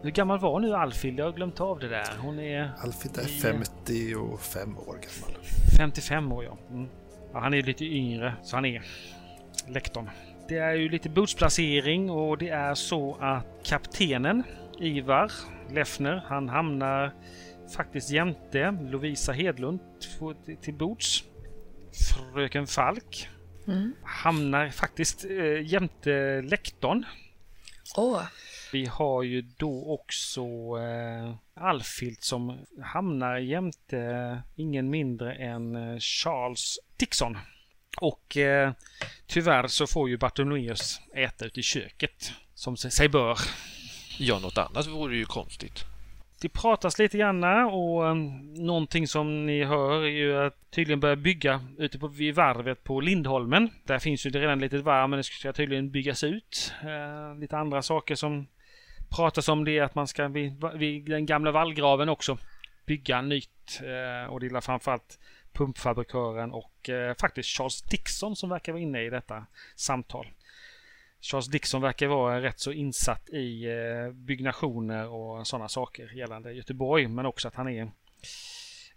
Hur 0.02 0.12
gammal 0.12 0.40
var 0.40 0.60
nu 0.60 0.76
Alfhild? 0.76 1.20
Jag 1.20 1.26
har 1.26 1.32
glömt 1.32 1.60
av 1.60 1.80
det 1.80 1.88
där. 1.88 2.18
Hon 2.22 2.40
är... 2.40 2.72
Alfhild 2.84 3.18
är 3.18 3.24
55 3.24 4.78
år 4.78 4.86
gammal. 4.86 5.42
55 5.78 6.32
år, 6.32 6.44
ja. 6.44 6.58
Mm. 6.70 6.90
ja. 7.34 7.40
Han 7.40 7.54
är 7.54 7.62
lite 7.62 7.86
yngre, 7.86 8.36
så 8.44 8.56
han 8.58 8.66
är 8.66 8.84
lektorn. 9.68 10.10
Det 10.50 10.58
är 10.58 10.74
ju 10.74 10.90
lite 10.90 11.10
bordsplacering 11.10 12.10
och 12.10 12.38
det 12.38 12.50
är 12.50 12.76
så 12.76 13.18
att 13.20 13.46
kaptenen 13.64 14.44
Ivar 14.80 15.32
Leffner, 15.72 16.24
han 16.28 16.50
hamnar 16.50 17.14
faktiskt 17.76 18.10
jämte 18.10 18.78
Lovisa 18.82 19.32
Hedlund 19.32 19.80
till 20.62 20.74
bords. 20.74 21.24
Fröken 22.12 22.68
Falk 22.68 23.30
mm. 23.68 23.94
hamnar 24.04 24.70
faktiskt 24.70 25.26
eh, 25.26 25.62
jämte 25.66 26.42
lektorn. 26.42 27.06
Oh. 27.98 28.24
Vi 28.72 28.86
har 28.86 29.24
ju 29.24 29.42
då 29.42 29.94
också 29.94 30.42
eh, 30.78 31.36
Alfilt 31.54 32.24
som 32.24 32.66
hamnar 32.84 33.38
jämte 33.38 34.42
ingen 34.56 34.90
mindre 34.90 35.34
än 35.34 35.76
eh, 35.76 36.00
Charles 36.00 36.80
Dixon. 36.98 37.38
Och 38.02 38.38
eh, 38.38 38.72
tyvärr 39.28 39.68
så 39.68 39.88
får 39.88 40.10
ju 40.10 40.18
Bartolomeus 40.18 41.02
äta 41.16 41.46
ute 41.46 41.60
i 41.60 41.64
köket, 41.64 42.32
som 42.54 42.78
sig 42.78 43.10
bör. 43.10 43.38
Ja, 44.20 44.40
något 44.40 44.58
annat 44.58 44.88
vore 44.88 45.18
ju 45.18 45.26
konstigt. 45.26 45.86
Det 46.42 46.50
pratas 46.50 47.00
lite 47.00 47.18
grann 47.18 47.44
och 47.44 48.04
um, 48.04 48.54
någonting 48.54 49.08
som 49.08 49.46
ni 49.46 49.64
hör 49.64 50.04
är 50.04 50.10
ju 50.10 50.38
att 50.38 50.72
tydligen 50.72 51.00
börja 51.00 51.16
bygga 51.16 51.62
ute 51.78 52.00
på 52.00 52.08
vid 52.08 52.36
varvet 52.36 52.84
på 52.84 53.02
Lindholmen. 53.02 53.70
Där 53.84 54.00
finns 54.00 54.26
ju 54.26 54.30
redan 54.30 54.60
lite 54.60 54.78
varv 54.78 55.10
men 55.10 55.18
det 55.18 55.24
ska 55.24 55.54
tydligen 55.54 55.92
byggas 55.92 56.24
ut. 56.24 56.74
Uh, 56.84 57.40
lite 57.40 57.58
andra 57.58 57.82
saker 57.82 58.16
som 58.16 58.48
pratas 59.10 59.50
om 59.50 59.66
det 59.66 59.78
är 59.78 59.84
att 59.84 59.96
man 59.96 60.08
ska 60.08 60.28
vid, 60.28 60.66
vid 60.76 61.06
den 61.06 61.26
gamla 61.26 61.52
vallgraven 61.52 62.10
också 62.10 62.38
bygga 62.86 63.22
nytt. 63.22 63.82
Uh, 63.82 64.34
och 64.34 64.40
det 64.40 64.46
gäller 64.46 64.62
framförallt 64.62 65.20
pumpfabrikören 65.54 66.52
och 66.52 66.90
eh, 66.90 67.16
faktiskt 67.20 67.50
Charles 67.50 67.82
Dixon 67.82 68.36
som 68.36 68.50
verkar 68.50 68.72
vara 68.72 68.82
inne 68.82 69.04
i 69.04 69.10
detta 69.10 69.46
samtal. 69.76 70.28
Charles 71.22 71.48
Dixon 71.48 71.82
verkar 71.82 72.08
vara 72.08 72.42
rätt 72.42 72.60
så 72.60 72.72
insatt 72.72 73.30
i 73.30 73.66
eh, 73.66 74.14
byggnationer 74.14 75.08
och 75.08 75.48
sådana 75.48 75.70
saker 75.70 76.18
gällande 76.18 76.54
Göteborg. 76.54 77.08
Men 77.08 77.26
också 77.26 77.48
att 77.48 77.56
han 77.56 77.70
är 77.70 77.92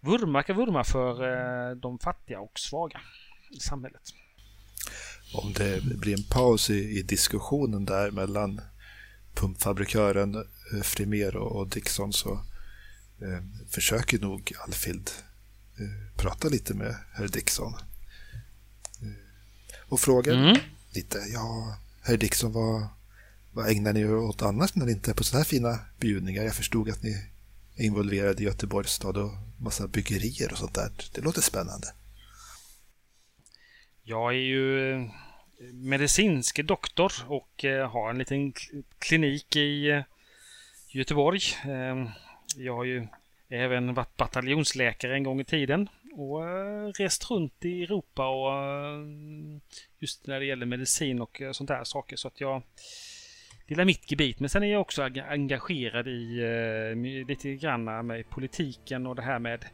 vurmar, 0.00 0.54
vurma 0.54 0.84
för 0.84 1.22
eh, 1.22 1.76
de 1.76 1.98
fattiga 1.98 2.40
och 2.40 2.58
svaga 2.58 3.00
i 3.50 3.60
samhället. 3.60 4.02
Om 5.34 5.52
det 5.52 5.82
blir 5.84 6.18
en 6.18 6.24
paus 6.30 6.70
i, 6.70 6.98
i 6.98 7.02
diskussionen 7.02 7.84
där 7.84 8.10
mellan 8.10 8.60
pumpfabrikören 9.34 10.34
eh, 10.34 10.42
Frimero 10.82 11.30
Frimer 11.30 11.36
och 11.36 11.68
Dixon 11.68 12.12
så 12.12 12.32
eh, 13.22 13.68
försöker 13.70 14.18
nog 14.18 14.52
Alfild 14.66 15.10
prata 16.16 16.48
lite 16.48 16.74
med 16.74 16.96
herr 17.12 17.28
Dixon. 17.28 17.74
Eh, 19.02 19.08
och 19.88 20.00
frågar 20.00 20.32
mm. 20.32 20.56
lite, 20.94 21.18
ja, 21.32 21.76
Herr 22.02 22.16
Dixon, 22.16 22.52
vad, 22.52 22.88
vad 23.52 23.70
ägnar 23.70 23.92
ni 23.92 24.00
er 24.00 24.14
åt 24.14 24.42
annars 24.42 24.74
när 24.74 24.86
ni 24.86 24.92
inte 24.92 25.10
är 25.10 25.14
på 25.14 25.24
sådana 25.24 25.42
här 25.42 25.48
fina 25.48 25.78
bjudningar? 26.00 26.42
Jag 26.42 26.54
förstod 26.54 26.90
att 26.90 27.02
ni 27.02 27.10
är 27.76 27.84
involverade 27.84 28.42
i 28.42 28.46
Göteborgs 28.46 28.92
stad 28.92 29.16
och 29.16 29.30
massa 29.60 29.88
byggerier 29.88 30.52
och 30.52 30.58
sånt 30.58 30.74
där. 30.74 30.92
Det 31.14 31.20
låter 31.20 31.40
spännande. 31.40 31.86
Jag 34.02 34.32
är 34.32 34.38
ju 34.38 34.92
eh, 34.92 35.08
medicinsk 35.72 36.62
doktor 36.62 37.12
och 37.26 37.64
eh, 37.64 37.90
har 37.90 38.10
en 38.10 38.18
liten 38.18 38.52
klinik 38.98 39.56
i 39.56 39.90
eh, 39.90 40.02
Göteborg. 40.88 41.40
Ehm, 41.64 42.08
jag 42.56 42.76
har 42.76 42.84
ju 42.84 43.08
även 43.52 43.94
varit 43.94 44.16
bataljonsläkare 44.16 45.14
en 45.14 45.22
gång 45.22 45.40
i 45.40 45.44
tiden 45.44 45.88
och 46.12 46.48
eh, 46.48 46.86
rest 46.86 47.30
runt 47.30 47.64
i 47.64 47.82
Europa 47.82 48.28
och 48.28 48.52
eh, 48.52 49.06
just 49.98 50.26
när 50.26 50.40
det 50.40 50.46
gäller 50.46 50.66
medicin 50.66 51.20
och 51.20 51.42
eh, 51.42 51.52
sånt 51.52 51.68
där 51.68 51.84
saker. 51.84 52.16
Så 52.16 52.28
att 52.28 52.40
jag 52.40 52.62
det 53.68 53.80
är 53.80 53.84
mitt 53.84 54.10
gebit. 54.10 54.40
Men 54.40 54.48
sen 54.48 54.62
är 54.62 54.72
jag 54.72 54.80
också 54.80 55.02
engagerad 55.28 56.08
i 56.08 57.24
lite 57.28 57.54
grann 57.54 58.06
med 58.06 58.30
politiken 58.30 59.06
och 59.06 59.16
det 59.16 59.22
här 59.22 59.38
med 59.38 59.64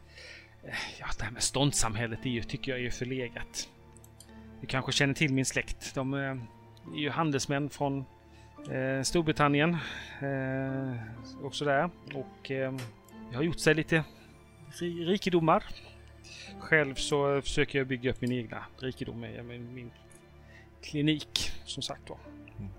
ja, 0.99 1.05
det 1.17 1.23
här 1.23 1.31
med 1.31 1.43
ståndssamhället 1.43 2.25
är 2.25 2.29
ju, 2.29 2.43
tycker 2.43 2.71
jag 2.71 2.85
är 2.85 2.89
förlegat. 2.89 3.69
Du 4.61 4.67
kanske 4.67 4.91
känner 4.91 5.13
till 5.13 5.33
min 5.33 5.45
släkt. 5.45 5.95
De 5.95 6.13
är 6.13 6.39
ju 6.95 7.09
handelsmän 7.09 7.69
från 7.69 8.05
Storbritannien 9.03 9.77
och 11.43 11.55
sådär. 11.55 11.89
Och 12.13 12.51
har 13.35 13.43
gjort 13.43 13.59
sig 13.59 13.75
lite 13.75 14.03
rikedomar 15.05 15.63
själv 16.59 16.95
så 16.95 17.41
försöker 17.41 17.77
jag 17.77 17.87
bygga 17.87 18.11
upp 18.11 18.21
min 18.21 18.31
egna 18.31 18.65
rikedom 18.77 19.19
med 19.19 19.45
min 19.45 19.91
klinik, 20.81 21.51
som 21.65 21.83
sagt 21.83 22.09
var. 22.09 22.17
Mm. 22.59 22.71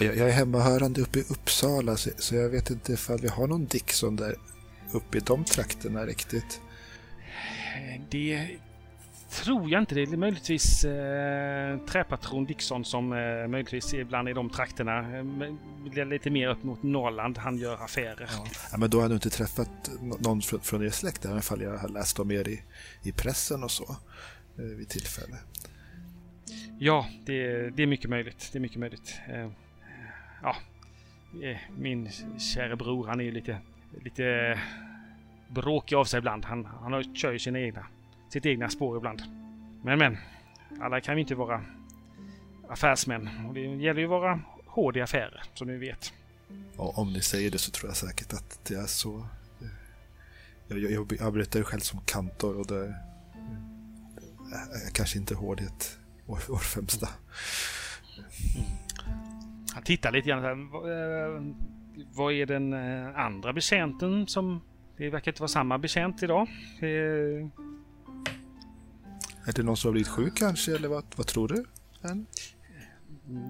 Jag, 0.00 0.16
jag 0.16 0.28
är 0.28 0.32
hemmahörande 0.32 1.00
uppe 1.00 1.18
i 1.18 1.22
Uppsala 1.22 1.96
så, 1.96 2.34
jag 2.34 2.48
vet 2.48 2.70
inte 2.70 2.92
ifall 2.92 3.20
vi 3.20 3.28
har 3.28 3.46
någon 3.46 3.66
Dixon 3.66 4.16
där 4.16 4.36
uppe 4.92 5.18
i 5.18 5.20
de 5.20 5.44
trakterna 5.44 6.06
riktigt. 6.06 6.60
Det 8.10 8.58
tror 9.30 9.70
jag 9.70 9.82
inte. 9.82 9.94
Det 9.94 10.02
är 10.02 10.16
möjligtvis 10.16 10.84
eh, 10.84 11.78
träpatron 11.78 12.44
Dixon 12.44 12.84
som 12.84 13.12
eh, 13.12 13.48
möjligtvis 13.48 13.94
ibland 13.94 14.28
i 14.28 14.32
de 14.32 14.50
trakterna. 14.50 15.18
Eh, 15.96 16.06
lite 16.06 16.30
mer 16.30 16.48
upp 16.48 16.62
mot 16.62 16.82
Norrland. 16.82 17.38
Han 17.38 17.58
gör 17.58 17.84
affärer. 17.84 18.30
Ja. 18.32 18.46
ja 18.72 18.78
men 18.78 18.90
då 18.90 19.00
har 19.00 19.08
du 19.08 19.14
inte 19.14 19.30
träffat 19.30 19.90
någon 20.20 20.42
från, 20.42 20.60
från 20.60 20.84
er 20.84 20.90
släkt, 20.90 21.26
alla 21.26 21.42
fall 21.42 21.62
jag 21.62 21.78
har 21.78 21.88
läst 21.88 22.18
om 22.18 22.30
er 22.30 22.48
i, 22.48 22.62
i 23.02 23.12
pressen 23.12 23.64
och 23.64 23.70
så 23.70 23.96
eh, 24.58 24.64
vid 24.64 24.88
tillfälle. 24.88 25.36
Ja, 26.78 27.06
det, 27.26 27.70
det, 27.70 27.82
är 27.82 27.86
mycket 27.86 28.10
möjligt. 28.10 28.48
Det 28.52 28.58
är 28.58 28.60
mycket 28.60 28.78
möjligt. 28.78 29.20
Eh, 29.28 29.50
ja, 30.42 30.56
eh, 31.42 31.56
min 31.78 32.10
kära 32.38 32.76
bror, 32.76 33.06
han 33.06 33.20
är 33.20 33.32
lite, 33.32 33.58
lite 34.04 34.58
bråkig 35.48 35.96
av 35.96 36.04
sig 36.04 36.18
ibland. 36.18 36.44
Han, 36.44 36.64
han 36.64 37.14
kör 37.14 37.32
ju 37.32 37.38
sina 37.38 37.60
egna 37.60 37.86
sitt 38.28 38.46
egna 38.46 38.68
spår 38.68 38.96
ibland. 38.96 39.22
Men 39.82 39.98
men, 39.98 40.16
alla 40.80 41.00
kan 41.00 41.14
ju 41.14 41.20
inte 41.20 41.34
vara 41.34 41.64
affärsmän. 42.68 43.28
Och 43.48 43.54
det 43.54 43.60
gäller 43.60 44.00
ju 44.00 44.04
att 44.06 44.10
vara 44.10 44.40
hård 44.66 44.96
i 44.96 45.00
affärer, 45.00 45.42
som 45.54 45.68
ni 45.68 45.76
vet. 45.76 46.12
Och 46.76 46.98
om 46.98 47.12
ni 47.12 47.22
säger 47.22 47.50
det 47.50 47.58
så 47.58 47.70
tror 47.70 47.90
jag 47.90 47.96
säkert 47.96 48.32
att 48.32 48.60
det 48.68 48.74
är 48.74 48.86
så. 48.86 49.26
jag, 50.68 50.78
jag, 50.78 50.90
jag 51.18 51.22
arbetar 51.26 51.62
själv 51.62 51.80
som 51.80 52.00
kantor 52.06 52.56
och 52.58 52.66
det 52.66 52.86
är 54.86 54.90
kanske 54.94 55.18
inte 55.18 55.34
hårdhet 55.34 55.98
år, 56.26 56.38
år 56.50 56.56
främsta. 56.58 57.08
Han 59.74 59.82
tittar 59.82 60.12
lite 60.12 60.28
grann 60.28 60.42
här. 60.42 60.54
"Va- 60.54 60.90
eh, 61.36 61.42
Vad 62.14 62.32
är 62.32 62.46
den 62.46 62.72
eh, 62.72 63.18
andra 63.18 63.52
betjänten 63.52 64.26
som... 64.26 64.60
Det 64.96 65.10
verkar 65.10 65.32
inte 65.32 65.42
vara 65.42 65.48
samma 65.48 65.78
betjänt 65.78 66.22
idag. 66.22 66.48
Är 69.46 69.52
det 69.52 69.62
någon 69.62 69.76
som 69.76 69.88
har 69.88 69.92
blivit 69.92 70.08
sjuk 70.08 70.36
kanske, 70.36 70.74
eller 70.74 70.88
vad, 70.88 71.04
vad 71.16 71.26
tror 71.26 71.48
du? 71.48 71.64
Än? 72.10 72.26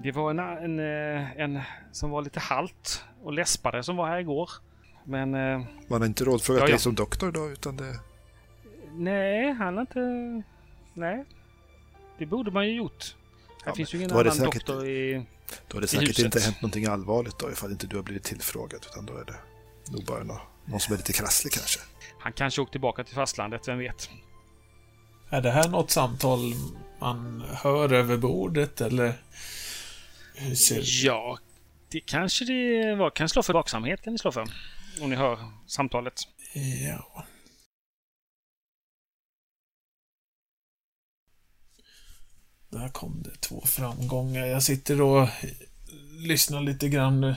Det 0.03 0.11
var 0.11 0.29
en, 0.31 0.39
en, 0.39 0.79
eh, 0.79 1.31
en 1.41 1.59
som 1.91 2.09
var 2.09 2.21
lite 2.21 2.39
halt 2.39 3.03
och 3.23 3.33
läspade 3.33 3.83
som 3.83 3.95
var 3.95 4.07
här 4.07 4.19
igår. 4.19 4.49
Men 5.03 5.33
eh, 5.35 5.61
Man 5.87 6.01
har 6.01 6.05
inte 6.05 6.23
rådfrågat 6.23 6.61
Ja, 6.61 6.67
ja. 6.67 6.71
dig 6.71 6.79
som 6.79 6.95
doktor 6.95 7.31
då, 7.31 7.49
utan 7.49 7.77
det... 7.77 7.99
nej, 8.95 9.53
han 9.53 9.73
har 9.73 9.81
inte... 9.81 9.99
Nej. 10.93 11.25
Det 12.17 12.25
borde 12.25 12.51
man 12.51 12.67
ju 12.67 12.75
gjort. 12.75 13.15
Här 13.65 13.71
Ja, 13.71 13.75
finns 13.75 13.93
ju 13.93 13.97
ingen 13.97 14.11
annan 14.11 14.31
säkert- 14.31 14.53
doktor 14.53 14.87
i... 14.87 15.25
Då 15.67 15.77
har 15.77 15.81
det 15.81 15.87
säkert 15.87 16.19
inte 16.19 16.39
hänt 16.39 16.61
någonting 16.61 16.85
allvarligt 16.85 17.39
då, 17.39 17.51
ifall 17.51 17.71
inte 17.71 17.87
du 17.87 17.95
har 17.95 18.03
blivit 18.03 18.23
tillfrågad, 18.23 18.85
utan 18.91 19.05
då 19.05 19.17
är 19.17 19.25
det 19.25 19.35
nog 19.91 20.05
bara 20.05 20.23
nå- 20.23 20.41
någon 20.65 20.79
som 20.79 20.93
är 20.93 20.97
lite 20.97 21.13
krasslig 21.13 21.53
kanske. 21.53 21.79
Han 22.19 22.33
kanske 22.33 22.61
åkte 22.61 22.71
tillbaka 22.71 23.03
till 23.03 23.15
fastlandet, 23.15 23.67
vem 23.67 23.77
vet? 23.79 24.09
Är 25.29 25.41
det 25.41 25.51
här 25.51 25.69
något 25.69 25.91
samtal 25.91 26.39
man 26.99 27.43
hör 27.53 27.93
över 27.93 28.17
bordet 28.17 28.81
eller? 28.81 29.13
Hur 30.35 30.55
ser 30.55 31.05
Ja, 31.05 31.37
det 31.89 31.99
kanske 31.99 32.45
det 32.45 32.95
var. 32.95 33.09
Kan 33.09 33.29
slå 33.29 33.43
för 33.43 33.53
vaksamhet 33.53 34.01
kan 34.01 34.13
ni 34.13 34.19
slå 34.19 34.31
för. 34.31 34.47
Om 35.01 35.09
ni 35.09 35.15
hör 35.15 35.39
samtalet. 35.67 36.13
Ja. 36.87 37.25
Där 42.69 42.89
kom 42.89 43.23
det 43.23 43.35
två 43.41 43.61
framgångar. 43.61 44.45
Jag 44.45 44.63
sitter 44.63 45.01
och 45.01 45.29
lyssnar 46.27 46.61
lite 46.61 46.89
grann 46.89 47.21
nu. 47.21 47.35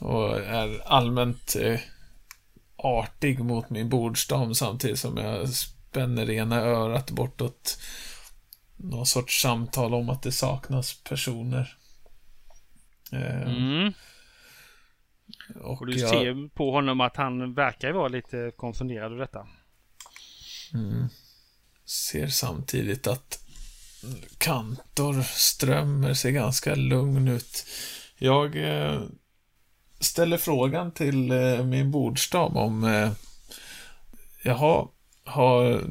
Och 0.00 0.40
är 0.40 0.80
allmänt 0.86 1.56
eh, 1.56 1.80
artig 2.76 3.40
mot 3.40 3.70
min 3.70 3.88
bordsdam 3.88 4.54
samtidigt 4.54 4.98
som 4.98 5.16
jag 5.16 5.48
spänner 5.90 6.30
ena 6.30 6.56
örat 6.60 7.10
bortåt 7.10 7.78
någon 8.76 9.06
sorts 9.06 9.42
samtal 9.42 9.94
om 9.94 10.10
att 10.10 10.22
det 10.22 10.32
saknas 10.32 11.02
personer. 11.02 11.76
Eh, 13.12 13.42
Mm. 13.52 13.92
Och 15.62 15.80
Och 15.80 15.86
du 15.86 15.92
jag- 15.98 16.10
ser 16.10 16.48
på 16.48 16.70
honom 16.72 17.00
att 17.00 17.16
han 17.16 17.54
verkar 17.54 17.92
vara 17.92 18.08
lite 18.08 18.52
konfunderad 18.56 19.12
över 19.12 19.20
detta. 19.20 19.46
Mm. 20.74 21.08
Ser 21.84 22.26
samtidigt 22.28 23.06
att 23.06 23.38
Kantor 24.38 25.22
Strömmer 25.22 26.14
ser 26.14 26.30
ganska 26.30 26.74
lugn 26.74 27.28
ut. 27.28 27.66
Jag 28.18 28.56
eh, 28.56 29.02
ställer 30.00 30.36
frågan 30.36 30.92
till 30.92 31.30
eh, 31.30 31.64
min 31.64 31.90
bordsdam 31.90 32.56
om 32.56 32.84
eh, 32.84 33.12
Jaha, 34.42 34.88
har, 35.30 35.82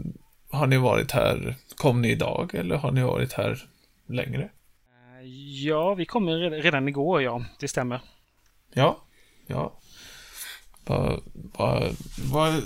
har 0.51 0.67
ni 0.67 0.77
varit 0.77 1.11
här, 1.11 1.55
kom 1.75 2.01
ni 2.01 2.11
idag 2.11 2.55
eller 2.55 2.75
har 2.75 2.91
ni 2.91 3.01
varit 3.01 3.33
här 3.33 3.63
längre? 4.07 4.43
Eh, 4.43 4.49
Ja, 5.65 5.93
vi 5.93 6.05
kom 6.05 6.29
redan 6.29 6.87
igår, 6.87 7.21
ja. 7.21 7.45
Det 7.59 7.67
stämmer. 7.67 8.01
Ja, 8.73 8.97
ja. 9.47 9.73
Vad, 10.85 11.21
vad, 11.33 11.95
vad, 12.31 12.63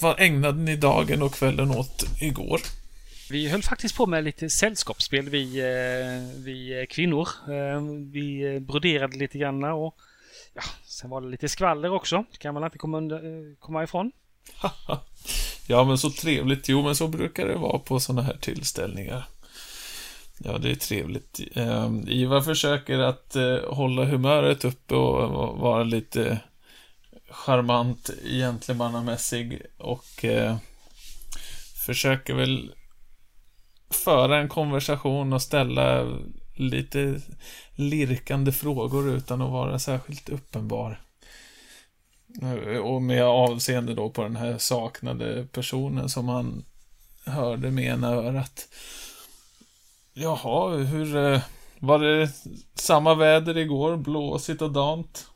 vad 0.00 0.20
ägnade 0.20 0.58
ni 0.58 0.76
dagen 0.76 1.22
och 1.22 1.34
kvällen 1.34 1.70
åt 1.70 2.04
igår? 2.20 2.60
Vi 3.30 3.48
höll 3.48 3.62
faktiskt 3.62 3.96
på 3.96 4.06
med 4.06 4.24
lite 4.24 4.50
sällskapsspel, 4.50 5.28
vi, 5.28 5.58
eh, 5.60 6.38
vi 6.44 6.86
kvinnor. 6.90 7.28
Eh, 7.48 7.82
Vi 8.12 8.60
broderade 8.60 9.16
lite 9.16 9.38
grann 9.38 9.64
och 9.64 9.96
ja, 10.54 10.62
sen 10.84 11.10
var 11.10 11.20
det 11.20 11.28
lite 11.28 11.48
skvaller 11.48 11.92
också. 11.92 12.24
Det 12.32 12.38
kan 12.38 12.54
man 12.54 12.64
inte 12.64 12.78
komma, 12.78 12.98
under, 12.98 13.54
komma 13.60 13.82
ifrån. 13.84 14.12
ja, 15.70 15.84
men 15.84 15.98
så 15.98 16.10
trevligt. 16.10 16.68
Jo, 16.68 16.82
men 16.82 16.96
så 16.96 17.08
brukar 17.08 17.46
det 17.46 17.54
vara 17.54 17.78
på 17.78 18.00
sådana 18.00 18.22
här 18.22 18.36
tillställningar. 18.40 19.24
Ja, 20.38 20.58
det 20.58 20.70
är 20.70 20.74
trevligt. 20.74 21.40
Eh, 21.54 21.90
Ivar 22.06 22.40
försöker 22.40 22.98
att 22.98 23.36
eh, 23.36 23.58
hålla 23.68 24.04
humöret 24.04 24.64
uppe 24.64 24.94
och, 24.94 25.22
och 25.22 25.58
vara 25.58 25.84
lite 25.84 26.40
charmant, 27.30 28.10
gentlemannamässig 28.24 29.62
och 29.78 30.24
eh, 30.24 30.56
försöker 31.86 32.34
väl 32.34 32.72
föra 33.90 34.38
en 34.38 34.48
konversation 34.48 35.32
och 35.32 35.42
ställa 35.42 36.18
lite 36.54 37.20
lirkande 37.74 38.52
frågor 38.52 39.08
utan 39.08 39.42
att 39.42 39.50
vara 39.50 39.78
särskilt 39.78 40.28
uppenbar. 40.28 41.00
Och 42.82 43.02
med 43.02 43.24
avseende 43.24 43.94
då 43.94 44.10
på 44.10 44.22
den 44.22 44.36
här 44.36 44.58
saknade 44.58 45.46
personen 45.52 46.08
som 46.08 46.28
han 46.28 46.64
hörde 47.24 47.70
med 47.70 47.84
ena 47.84 48.08
örat. 48.08 48.68
Jaha, 50.12 50.76
hur 50.76 51.16
eh, 51.16 51.40
var 51.78 51.98
det 51.98 52.30
samma 52.74 53.14
väder 53.14 53.58
igår? 53.58 53.96
Blåsigt 53.96 54.62
och 54.62 54.72
dant? 54.72 55.26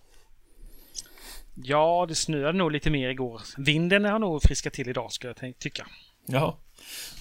Ja, 1.54 2.06
det 2.08 2.14
snöade 2.14 2.58
nog 2.58 2.72
lite 2.72 2.90
mer 2.90 3.08
igår. 3.08 3.42
Vinden 3.56 4.04
har 4.04 4.18
nog 4.18 4.42
friskat 4.42 4.72
till 4.72 4.88
idag, 4.88 5.12
ska 5.12 5.26
jag 5.26 5.58
tycka. 5.58 5.86
Ja. 6.26 6.58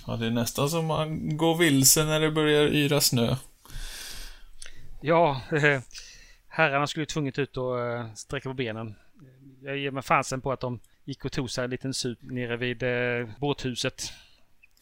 Ja, 0.08 0.16
det 0.16 0.26
är 0.26 0.32
nästan 0.32 0.70
som 0.70 0.86
man 0.86 1.38
går 1.38 1.58
vilse 1.58 2.06
när 2.06 2.20
det 2.20 2.32
börjar 2.32 2.64
yra 2.64 3.02
snö. 3.02 3.36
Ja, 5.02 5.42
eh, 5.52 5.82
herrarna 6.48 6.88
skulle 6.88 7.06
tvunget 7.06 7.40
ut 7.40 7.58
och 7.58 7.80
eh, 7.80 8.14
sträcka 8.16 8.50
på 8.50 8.54
benen. 8.54 8.96
Jag 9.66 9.78
ger 9.78 9.92
mig 9.92 10.04
fansen 10.04 10.42
på 10.42 10.52
att 10.52 10.60
de 10.60 10.80
gick 11.04 11.26
och 11.26 11.32
tog 11.32 11.52
sig 11.52 11.64
en 11.64 11.70
liten 11.70 11.94
sup 11.94 12.20
nere 12.22 12.58
vid 12.58 12.84
eh, 12.84 13.30
båthuset. 13.40 14.14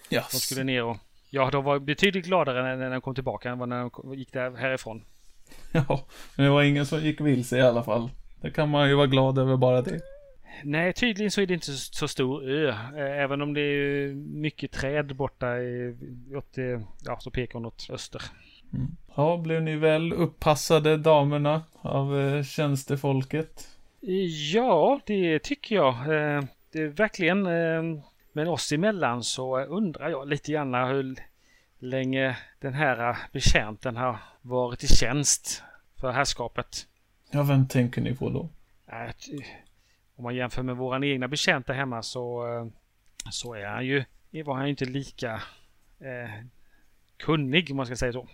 Ja. 0.09 0.23
De 0.31 0.37
skulle 0.37 0.63
ner 0.63 0.83
och... 0.83 0.97
Ja, 1.29 1.49
de 1.51 1.63
var 1.63 1.79
betydligt 1.79 2.25
gladare 2.25 2.63
när, 2.63 2.77
när 2.77 2.89
de 2.89 3.01
kom 3.01 3.15
tillbaka 3.15 3.49
än 3.49 3.57
när 3.57 4.01
de 4.03 4.13
gick 4.13 4.33
där 4.33 4.51
härifrån. 4.55 5.03
ja, 5.71 6.05
men 6.35 6.45
det 6.45 6.51
var 6.51 6.63
ingen 6.63 6.85
som 6.85 6.99
gick 6.99 7.21
vilse 7.21 7.57
i 7.57 7.61
alla 7.61 7.83
fall. 7.83 8.09
Det 8.41 8.51
kan 8.51 8.69
man 8.69 8.89
ju 8.89 8.95
vara 8.95 9.07
glad 9.07 9.37
över 9.37 9.57
bara 9.57 9.81
det. 9.81 9.99
Nej, 10.63 10.93
tydligen 10.93 11.31
så 11.31 11.41
är 11.41 11.45
det 11.45 11.53
inte 11.53 11.65
så, 11.65 11.93
så 11.93 12.07
stor 12.07 12.49
ö. 12.49 12.69
eh, 12.69 13.23
Även 13.23 13.41
om 13.41 13.53
det 13.53 13.61
är 13.61 14.13
mycket 14.13 14.71
träd 14.71 15.15
borta 15.15 15.57
i, 15.57 15.95
åt, 16.35 16.57
eh, 16.57 16.81
ja, 17.05 17.19
så 17.19 17.31
pekar 17.31 17.53
hon 17.53 17.65
åt 17.65 17.87
öster. 17.89 18.21
Mm. 18.73 18.87
Ja, 19.15 19.37
blev 19.37 19.61
ni 19.61 19.75
väl 19.75 20.13
uppassade 20.13 20.97
damerna 20.97 21.63
av 21.81 22.19
eh, 22.19 22.43
tjänstefolket? 22.43 23.67
Ja, 24.53 24.99
det 25.05 25.39
tycker 25.39 25.75
jag. 25.75 25.93
Eh, 25.95 26.43
Det 26.71 26.81
är 26.81 26.87
verkligen. 26.87 27.45
eh, 27.45 28.03
Men 28.33 28.47
oss 28.47 28.71
emellan 28.71 29.23
så 29.23 29.59
undrar 29.59 30.09
jag 30.09 30.27
lite 30.27 30.51
grann 30.51 30.73
hur 30.73 31.15
länge 31.79 32.37
den 32.59 32.73
här 32.73 33.17
betjänten 33.31 33.95
har 33.97 34.17
varit 34.41 34.83
i 34.83 34.87
tjänst 34.87 35.63
för 35.95 36.11
herrskapet. 36.11 36.87
Ja, 37.31 37.43
vem 37.43 37.67
tänker 37.67 38.01
ni 38.01 38.15
på 38.15 38.29
då? 38.29 38.49
T- 39.19 39.45
Om 40.15 40.23
man 40.23 40.35
jämför 40.35 40.63
med 40.63 40.75
våran 40.77 41.03
egna 41.03 41.27
betjänta 41.27 41.73
hemma 41.73 42.03
så, 42.03 42.47
eh, 42.57 42.65
så 43.31 43.53
är 43.53 43.65
han 43.65 43.85
ju, 43.85 44.03
var 44.45 44.53
han 44.55 44.63
ju 44.65 44.69
inte 44.69 44.85
lika 44.85 45.33
eh, 45.99 46.45
kunnig 47.17 47.67
om 47.71 47.77
man 47.77 47.85
ska 47.85 47.95
säga 47.95 48.13
så. 48.13 48.27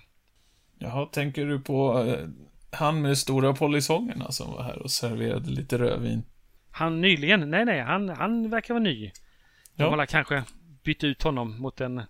Jaha, 0.77 1.05
tänker 1.05 1.45
du 1.45 1.59
på 1.59 2.03
eh, 2.03 2.27
han 2.71 3.01
med 3.01 3.17
stora 3.17 3.53
polisongerna 3.53 4.31
som 4.31 4.51
var 4.53 4.63
här 4.63 4.81
och 4.81 4.91
serverade 4.91 5.49
lite 5.49 5.77
rödvin? 5.77 6.23
Han 6.71 7.01
nyligen, 7.01 7.49
nej 7.49 7.65
nej, 7.65 7.81
han, 7.81 8.09
han 8.09 8.49
verkar 8.49 8.73
vara 8.73 8.83
ny. 8.83 9.11
De 9.75 9.83
Ja. 9.83 9.95
har 9.95 10.05
kanske 10.05 10.43
bytt 10.83 11.03
ut 11.03 11.23
honom 11.23 11.61
mot 11.61 11.81
en 11.81 12.01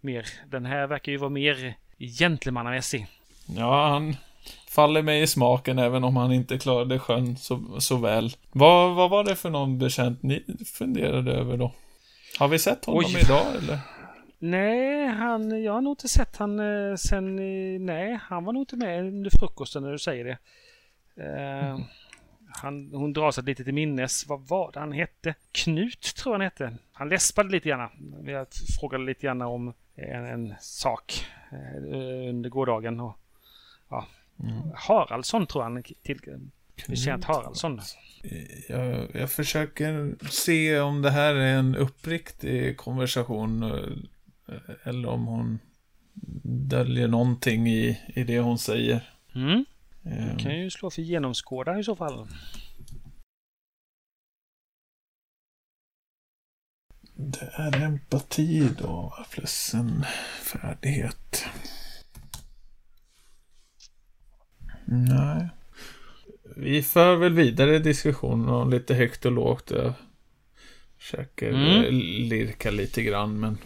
mer, 0.00 0.26
den 0.50 0.66
här 0.66 0.86
verkar 0.86 1.12
ju 1.12 1.18
vara 1.18 1.30
mer 1.30 1.74
gentlemannamässig. 1.98 3.06
Ja, 3.46 3.88
han 3.88 4.16
faller 4.68 5.02
mig 5.02 5.22
i 5.22 5.26
smaken 5.26 5.78
även 5.78 6.04
om 6.04 6.16
han 6.16 6.32
inte 6.32 6.58
klarade 6.58 6.98
sjön 6.98 7.36
så, 7.36 7.80
så 7.80 7.96
väl. 7.96 8.36
Vad, 8.52 8.94
vad 8.94 9.10
var 9.10 9.24
det 9.24 9.36
för 9.36 9.50
någon 9.50 9.78
bekänt 9.78 10.22
ni 10.22 10.44
funderade 10.78 11.32
över 11.32 11.56
då? 11.56 11.72
Har 12.38 12.48
vi 12.48 12.58
sett 12.58 12.84
honom 12.84 13.02
Oj. 13.06 13.20
idag 13.20 13.46
eller? 13.62 13.78
Nej, 14.38 15.06
han, 15.06 15.62
jag 15.62 15.72
har 15.72 15.80
nog 15.80 15.92
inte 15.92 16.08
sett 16.08 16.36
han 16.36 16.60
eh, 16.60 16.94
sen, 16.96 17.36
nej, 17.86 18.18
han 18.22 18.44
var 18.44 18.52
nog 18.52 18.62
inte 18.62 18.76
med 18.76 19.00
under 19.00 19.30
frukosten 19.38 19.82
när 19.82 19.92
du 19.92 19.98
säger 19.98 20.24
det. 20.24 20.38
Eh, 21.24 21.78
han, 22.46 22.90
hon 22.94 23.12
drar 23.12 23.30
sig 23.30 23.44
lite 23.44 23.64
till 23.64 23.74
minnes. 23.74 24.28
Vad 24.28 24.40
var 24.40 24.72
det 24.72 24.80
han 24.80 24.92
hette? 24.92 25.34
Knut 25.52 26.00
tror 26.00 26.34
jag 26.34 26.38
han 26.38 26.44
hette. 26.44 26.76
Han 26.92 27.08
läspade 27.08 27.48
lite 27.48 27.68
grann. 27.68 27.90
Jag 28.26 28.46
frågade 28.80 29.04
lite 29.04 29.26
grann 29.26 29.42
om 29.42 29.72
en, 29.94 30.24
en 30.24 30.54
sak 30.60 31.26
eh, 31.52 32.28
under 32.28 32.50
gårdagen. 32.50 33.00
Och, 33.00 33.18
ja. 33.88 34.06
Mm. 34.42 34.72
Haraldsson 34.74 35.46
tror 35.46 35.64
jag 35.64 35.70
han 35.70 35.82
till, 35.82 36.20
betjänt 36.88 37.24
Haraldsson. 37.24 37.80
Jag, 38.68 39.06
jag 39.14 39.30
försöker 39.30 40.14
se 40.30 40.80
om 40.80 41.02
det 41.02 41.10
här 41.10 41.34
är 41.34 41.58
en 41.58 41.76
uppriktig 41.76 42.76
konversation 42.76 43.62
eller 44.82 45.08
om 45.08 45.26
hon 45.26 45.58
döljer 46.68 47.08
någonting 47.08 47.66
i, 47.68 48.00
i 48.06 48.24
det 48.24 48.38
hon 48.40 48.58
säger. 48.58 49.10
Mm. 49.34 49.64
Ehm, 50.04 50.36
Du 50.36 50.42
kan 50.42 50.58
ju 50.58 50.70
slå 50.70 50.90
för 50.90 51.02
genomskåda 51.02 51.78
i 51.78 51.84
så 51.84 51.96
fall. 51.96 52.26
Det 57.16 57.50
är 57.52 57.82
empati 57.82 58.68
då, 58.78 59.14
plus 59.30 59.74
en 59.74 60.04
färdighet. 60.42 61.44
Nej. 64.86 65.48
Vi 66.56 66.82
för 66.82 67.16
väl 67.16 67.32
vidare 67.32 67.78
diskussionen 67.78 68.48
om 68.48 68.70
lite 68.70 68.94
högt 68.94 69.24
och 69.24 69.32
lågt. 69.32 69.70
Jag 69.70 69.92
försöker 70.98 71.48
Mm. 71.50 71.84
eh, 71.84 71.90
lirka 72.28 72.70
lite 72.70 73.02
grann, 73.02 73.40
men 73.40 73.58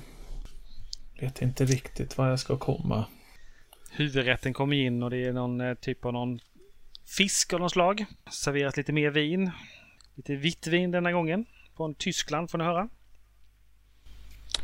vet 1.21 1.43
inte 1.43 1.65
riktigt 1.65 2.19
var 2.19 2.29
jag 2.29 2.41
ska 2.41 2.59
komma. 2.59 3.05
Huvudrätten 3.91 4.53
kommer 4.53 4.77
in 4.77 5.03
och 5.03 5.11
det 5.11 5.25
är 5.25 5.33
någon 5.33 5.61
eh, 5.61 5.75
typ 5.75 6.05
av 6.05 6.13
någon 6.13 6.41
fisk 7.07 7.53
av 7.53 7.61
något 7.61 7.73
slag. 7.73 8.05
Serveras 8.31 8.77
lite 8.77 8.93
mer 8.93 9.11
vin. 9.11 9.51
Lite 10.15 10.35
vitt 10.37 10.67
vin 10.67 10.91
denna 10.91 11.13
gången. 11.13 11.47
Från 11.77 11.95
Tyskland 11.95 12.51
får 12.51 12.59
ni 12.59 12.65
höra. 12.65 12.89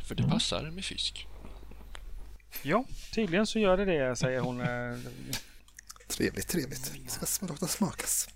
För 0.04 0.14
det 0.14 0.28
passar 0.28 0.70
med 0.70 0.84
fisk. 0.84 1.26
Ja, 2.62 2.84
tydligen 3.14 3.46
så 3.46 3.58
gör 3.58 3.76
det 3.76 3.84
det, 3.84 4.16
säger 4.16 4.40
hon. 4.40 4.60
eh, 4.60 4.98
Trevligt, 6.08 6.48
trevligt. 6.48 6.92
Det 7.04 7.10
ska 7.10 7.26
smaka 7.26 7.66
smakas. 7.66 8.28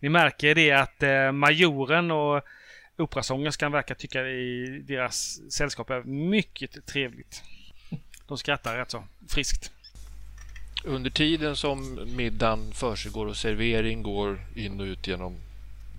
Ni 0.00 0.08
märker 0.08 0.54
det 0.54 0.72
att 0.72 1.02
eh, 1.02 1.32
majoren 1.32 2.10
och 2.10 2.42
operasångerskan 3.00 3.72
verkar 3.72 3.94
tycka 3.94 4.26
i 4.28 4.82
deras 4.86 5.40
sällskap 5.52 5.90
är 5.90 6.02
mycket 6.02 6.86
trevligt. 6.86 7.42
De 8.28 8.38
skrattar 8.38 8.76
rätt 8.76 8.90
så 8.90 9.04
friskt. 9.28 9.70
Under 10.84 11.10
tiden 11.10 11.56
som 11.56 11.98
middagen 12.16 12.72
försiggår 12.72 13.26
och 13.26 13.36
servering 13.36 14.02
går 14.02 14.40
in 14.56 14.80
och 14.80 14.84
ut 14.84 15.06
genom 15.06 15.36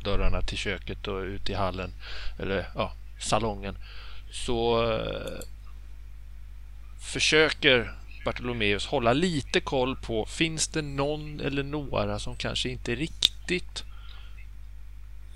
dörrarna 0.03 0.41
till 0.41 0.57
köket 0.57 1.07
och 1.07 1.21
ut 1.21 1.49
i 1.49 1.53
hallen, 1.53 1.91
eller 2.39 2.67
ja, 2.75 2.93
salongen, 3.19 3.77
så 4.31 4.91
eh, 4.93 5.39
försöker 6.99 7.93
Bartolomeus 8.25 8.85
hålla 8.85 9.13
lite 9.13 9.59
koll 9.59 9.95
på 9.95 10.25
finns 10.25 10.67
det 10.67 10.81
någon 10.81 11.39
eller 11.39 11.63
några 11.63 12.19
som 12.19 12.35
kanske 12.35 12.69
inte 12.69 12.95
riktigt 12.95 13.83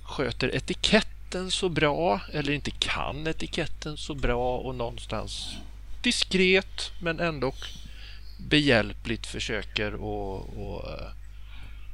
sköter 0.03 0.55
etiketten 0.55 1.14
så 1.51 1.69
bra 1.69 2.21
eller 2.33 2.53
inte 2.53 2.71
kan 2.71 3.27
etiketten 3.27 3.97
så 3.97 4.13
bra 4.15 4.57
och 4.57 4.75
någonstans 4.75 5.55
diskret 6.01 6.91
men 7.01 7.19
ändå 7.19 7.53
behjälpligt 8.49 9.25
försöker 9.27 9.87
att 9.93 10.49
att, 10.49 11.01
eh, 11.01 11.07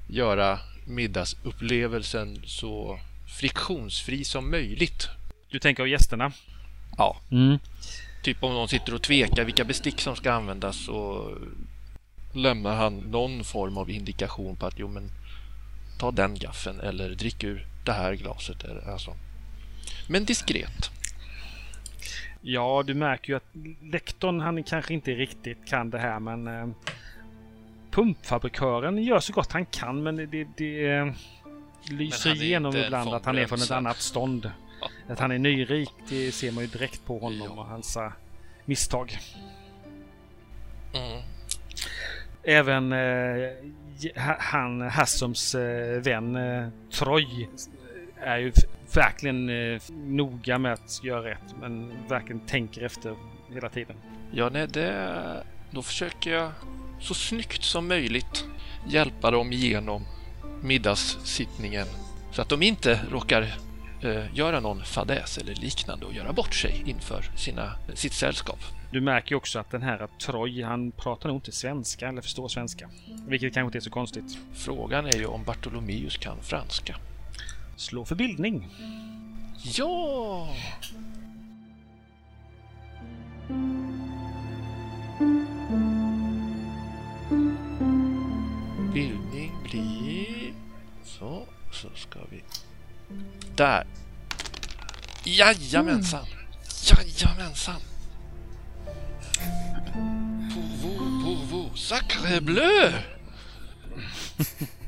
göra 0.08 0.60
middagsupplevelsen 0.86 2.42
så 2.46 3.00
friktionsfri 3.40 4.24
som 4.24 4.52
möjligt. 4.52 5.08
Du 5.52 5.60
tänker 5.60 5.84
på 5.84 5.88
gästerna? 5.88 6.32
Ja, 6.98 7.18
Mm. 7.32 7.60
typ 8.24 8.44
om 8.44 8.54
någon 8.54 8.68
sitter 8.70 8.94
och 8.94 9.02
tvekar 9.02 9.44
vilka 9.46 9.64
bestick 9.64 10.02
som 10.02 10.16
ska 10.16 10.32
användas 10.32 10.86
så 10.86 11.30
lämnar 12.34 12.76
han 12.76 12.98
någon 12.98 13.44
form 13.44 13.78
av 13.78 13.90
indikation 13.90 14.56
på 14.56 14.66
att 14.66 14.80
jo 14.80 14.88
men 14.88 15.12
ta 16.00 16.12
den 16.12 16.36
gaffeln 16.40 16.80
eller 16.80 17.10
drick 17.10 17.44
ur 17.44 17.68
det 17.86 17.92
här 17.94 18.14
glaset. 18.14 18.64
Eller, 18.64 18.90
alltså. 18.92 19.16
Men 20.12 20.26
diskret. 20.26 20.92
Ja, 22.42 22.84
du 22.88 22.94
märker 22.94 23.30
ju 23.34 23.38
att 23.38 23.50
lektorn 23.82 24.40
han 24.40 24.64
kanske 24.64 24.94
inte 24.94 25.12
riktigt 25.12 25.66
kan 25.66 25.90
det 25.90 26.00
här 26.00 26.20
men 26.20 26.48
eh, 26.48 26.68
pumpfabrikören 27.92 29.04
gör 29.04 29.20
så 29.20 29.34
gott 29.34 29.52
han 29.52 29.66
kan 29.66 30.04
men 30.04 30.16
det, 30.16 30.26
det, 30.26 30.48
det 30.58 30.88
eh, 30.88 31.08
lyser 31.90 32.44
igenom 32.44 32.76
ibland 32.76 33.14
att 33.14 33.26
han 33.26 33.38
är 33.38 33.48
från 33.48 33.60
ett 33.62 33.72
annat 33.72 33.98
stånd. 33.98 34.52
Att 35.10 35.20
han 35.20 35.32
är 35.32 35.40
nyrik, 35.40 35.90
det 36.10 36.32
ser 36.32 36.52
man 36.52 36.64
ju 36.64 36.70
direkt 36.70 37.06
på 37.06 37.20
honom 37.20 37.48
Ja. 37.56 37.62
och 37.62 37.66
hans 37.68 37.98
eh, 37.98 38.12
misstag. 38.66 39.18
Mm. 40.94 41.22
Även 42.44 42.92
eh, 42.92 43.50
ha- 44.16 44.38
han 44.40 44.82
Hassums 44.82 45.56
eh, 45.56 46.02
vän 46.02 46.36
eh, 46.36 46.68
Troy 46.92 47.48
är 48.18 48.38
ju 48.38 48.52
verkligen 48.96 49.50
eh, 49.50 49.82
noga 49.90 50.58
med 50.58 50.74
att 50.74 51.04
göra 51.04 51.24
rätt 51.24 51.56
men 51.62 51.94
verkligen 52.08 52.40
tänker 52.40 52.82
efter 52.82 53.16
hela 53.54 53.70
tiden. 53.70 53.96
Ja, 54.32 54.50
nej, 54.50 54.68
det, 54.68 55.44
då 55.72 55.82
försöker 55.82 56.32
jag 56.32 56.52
så 57.00 57.14
snyggt 57.14 57.64
som 57.64 57.88
möjligt 57.88 58.46
hjälpa 58.88 59.32
dem 59.32 59.52
igenom 59.52 60.06
middagssittningen 60.62 61.88
så 62.32 62.42
att 62.42 62.50
de 62.50 62.62
inte 62.62 63.00
råkar 63.12 63.42
eh, 64.04 64.36
göra 64.36 64.60
någon 64.60 64.84
fadäs 64.84 65.38
eller 65.38 65.56
liknande 65.56 66.06
och 66.06 66.14
göra 66.14 66.34
bort 66.34 66.54
sig 66.54 66.84
inför 66.86 67.22
sina, 67.38 67.72
sitt 67.94 68.14
sällskap. 68.14 68.60
Du 68.92 69.02
märker 69.02 69.32
ju 69.32 69.36
också 69.36 69.60
att 69.60 69.72
den 69.72 69.82
här 69.82 70.08
Troy, 70.26 70.64
han 70.64 70.92
pratar 70.92 71.30
nog 71.30 71.38
inte 71.38 71.52
svenska 71.52 72.08
eller 72.08 72.22
förstår 72.22 72.48
svenska. 72.48 72.90
Vilket 73.28 73.54
kanske 73.54 73.68
inte 73.68 73.78
är 73.78 73.80
så 73.80 73.90
konstigt. 73.90 74.38
Frågan 74.54 75.06
är 75.06 75.18
ju 75.18 75.26
om 75.26 75.44
Bartolomeus 75.44 76.18
kan 76.18 76.38
franska. 76.42 76.96
Slå 77.82 78.06
för 78.06 78.16
bildning. 78.16 78.68
Ja! 79.64 80.56
Bildning 88.94 89.52
blir... 89.64 90.54
Så, 91.04 91.46
så 91.72 91.90
ska 91.96 92.20
vi... 92.30 92.44
Där! 93.56 93.88
Jajamensan! 95.24 96.26
Jajamensan! 96.86 97.82
Pour 100.54 100.64
vous, 100.82 101.24
pour 101.24 101.46
vous, 101.46 101.76
sacré 101.76 102.42
bleu! 102.42 102.92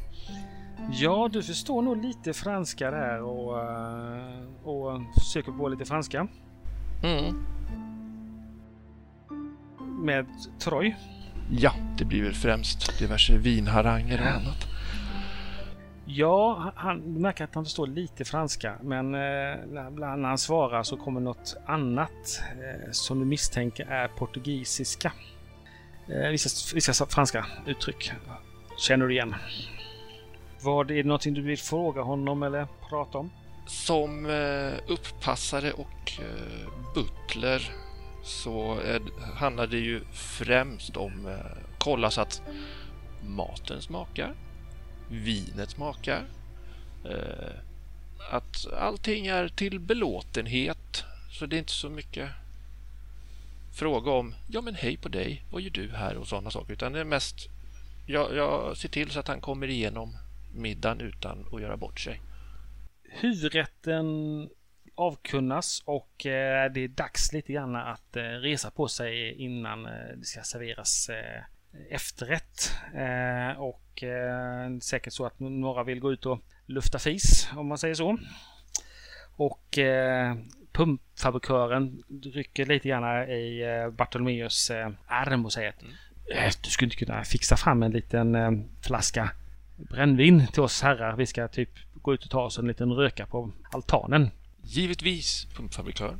Ja, 0.92 1.30
du 1.32 1.44
förstår 1.44 1.82
nog 1.82 2.06
lite 2.06 2.34
franska 2.34 2.92
där 2.92 3.22
och, 3.22 3.60
eh, 3.60 4.64
och 4.64 5.02
söker 5.24 5.52
på 5.52 5.68
lite 5.68 5.86
franska. 5.86 6.28
Mm. 7.04 7.46
Med 9.80 10.26
Troy. 10.60 10.96
Ja, 11.52 11.74
det 11.98 12.06
blir 12.06 12.24
väl 12.24 12.34
främst 12.34 13.00
diverse 13.00 13.38
vinharanger 13.38 14.22
och 14.22 14.28
annat. 14.28 14.68
Ja, 16.06 16.72
han 16.76 17.14
du 17.14 17.20
märker 17.20 17.44
att 17.44 17.56
han 17.56 17.64
förstår 17.64 17.88
lite 17.88 18.26
franska, 18.26 18.76
men 18.82 19.16
eh, 19.16 19.20
när 19.20 20.16
när 20.18 20.28
han 20.28 20.38
svarar 20.38 20.84
så 20.84 20.98
kommer 20.98 21.22
något 21.22 21.56
annat 21.66 22.42
eh, 22.52 22.92
som 22.92 23.20
du 23.20 23.26
misstänker 23.26 23.86
är 23.86 24.08
portugisiska. 24.08 25.12
Eh, 26.08 26.30
vissa, 26.30 26.76
vissa 26.76 27.06
franska 27.06 27.46
uttryck 27.66 28.12
känner 28.78 29.08
du 29.08 29.14
igen. 29.14 29.36
Vad 30.64 30.91
är 30.91 30.95
det 30.95 31.03
någonting 31.03 31.34
du 31.34 31.41
vill 31.41 31.57
fråga 31.57 32.01
honom 32.01 32.43
eller 32.43 32.68
prata 32.89 33.18
om? 33.18 33.32
Som 33.68 34.26
eh, 34.26 34.74
upppassare 34.88 35.72
och 35.72 36.11
eh, 36.20 36.93
butler 36.93 37.72
så 38.24 38.80
handlar 39.36 39.68
det 39.68 39.78
ju 39.78 40.01
främst 40.11 40.97
om 40.97 41.28
eh, 41.28 41.57
kolla 41.78 42.11
så 42.11 42.22
att 42.22 42.41
maten 43.28 43.82
smakar, 43.82 44.36
vinet 45.09 45.70
smakar, 45.70 46.26
eh, 47.05 47.53
att 48.32 48.74
allting 48.74 49.28
är 49.28 49.47
till 49.47 49.80
belåtenhet. 49.80 51.03
Så 51.32 51.45
det 51.45 51.55
är 51.55 51.59
inte 51.59 51.72
så 51.72 51.89
mycket 51.89 52.30
fråga 53.74 54.11
om 54.11 54.36
ja 54.47 54.61
men 54.61 54.76
hej 54.76 54.97
på 54.97 55.09
dig, 55.09 55.45
vad 55.51 55.61
gör 55.61 55.70
du 55.70 55.91
här 55.91 56.18
och 56.18 56.28
sådana 56.28 56.51
saker. 56.51 56.74
Utan 56.74 56.93
det 56.93 56.99
är 56.99 57.05
mest 57.05 57.49
jag, 58.05 58.36
jag 58.36 58.78
ser 58.78 58.89
till 58.89 59.11
så 59.11 59.20
att 59.20 59.28
han 59.28 59.41
kommer 59.41 59.68
igenom 59.68 60.18
middagen 60.54 61.01
utan 61.01 61.45
att 61.51 61.62
göra 61.62 61.78
bort 61.78 61.99
sig. 61.99 62.22
Huvudrätten 63.04 64.06
avkunnas 64.95 65.84
och 65.86 66.26
eh, 66.26 66.72
det 66.72 66.80
är 66.80 66.88
dags 66.88 67.34
lite 67.34 67.54
grann 67.54 67.76
att 67.76 68.16
eh, 68.16 68.22
resa 68.22 68.72
på 68.72 68.88
sig 68.88 69.34
innan 69.34 69.86
eh, 69.86 69.91
det 70.18 70.26
ska 70.26 70.41
serveras 70.41 71.10
efterrätt. 71.89 72.72
Och 73.58 74.04
säkert 74.82 75.14
så 75.14 75.26
att 75.26 75.39
några 75.39 75.84
vill 75.84 75.99
gå 75.99 76.12
ut 76.14 76.26
och 76.26 76.39
lufta 76.66 76.99
fis 76.99 77.49
om 77.56 77.68
man 77.68 77.78
säger 77.78 77.95
så. 77.95 78.18
Och 79.36 79.80
pumpfabrikören 80.72 82.04
rycker 82.24 82.66
lite 82.66 82.89
grann 82.89 83.30
i 83.30 83.64
Bartolomeus 83.91 84.72
arm 85.08 85.45
och 85.45 85.54
säger 85.54 85.70
att 85.70 85.82
Mm. 85.82 85.93
"Eh, 86.47 86.51
du 86.64 86.70
skulle 86.70 86.86
inte 86.86 87.06
kunna 87.06 87.24
fixa 87.24 87.58
fram 87.58 87.84
en 87.84 87.91
liten 87.91 88.36
flaska 88.82 89.32
brännvin 89.76 90.48
till 90.48 90.62
oss 90.62 90.82
herrar. 90.82 91.16
Vi 91.16 91.26
ska 91.26 91.48
typ 91.48 91.70
gå 91.94 92.14
ut 92.14 92.24
och 92.24 92.30
ta 92.30 92.42
oss 92.42 92.58
en 92.58 92.68
liten 92.68 92.92
röka 92.92 93.26
på 93.26 93.52
altanen. 93.72 94.30
Givetvis, 94.62 95.48
pumpfabrikör. 95.56 96.18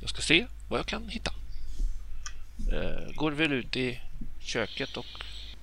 Jag 0.00 0.10
ska 0.10 0.22
se 0.22 0.46
vad 0.68 0.78
jag 0.78 0.86
kan 0.86 1.08
hitta. 1.08 1.32
Eh, 2.72 3.14
går 3.14 3.30
väl 3.30 3.52
ut 3.52 3.76
i 3.76 4.00
köket 4.40 4.96
och 4.96 5.06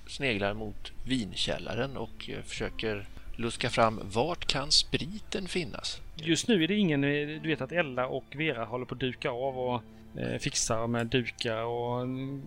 sneglar 0.06 0.54
mot 0.54 0.92
vinkällaren 1.04 1.96
och 1.96 2.30
eh, 2.30 2.42
försöker 2.42 3.06
luska 3.36 3.70
fram 3.70 4.00
vart 4.04 4.46
kan 4.46 4.70
spriten 4.70 5.48
finnas? 5.48 6.00
Just 6.16 6.48
nu 6.48 6.64
är 6.64 6.68
det 6.68 6.74
ingen, 6.74 7.04
eh, 7.04 7.42
du 7.42 7.48
vet 7.48 7.60
att 7.60 7.72
Ella 7.72 8.06
och 8.06 8.24
Vera 8.36 8.64
håller 8.64 8.84
på 8.84 8.94
att 8.94 9.00
duka 9.00 9.30
av 9.30 9.58
och 9.58 9.82
eh, 10.20 10.38
fixar 10.38 10.86
med 10.86 11.06
dukar 11.06 11.64
och 11.64 12.06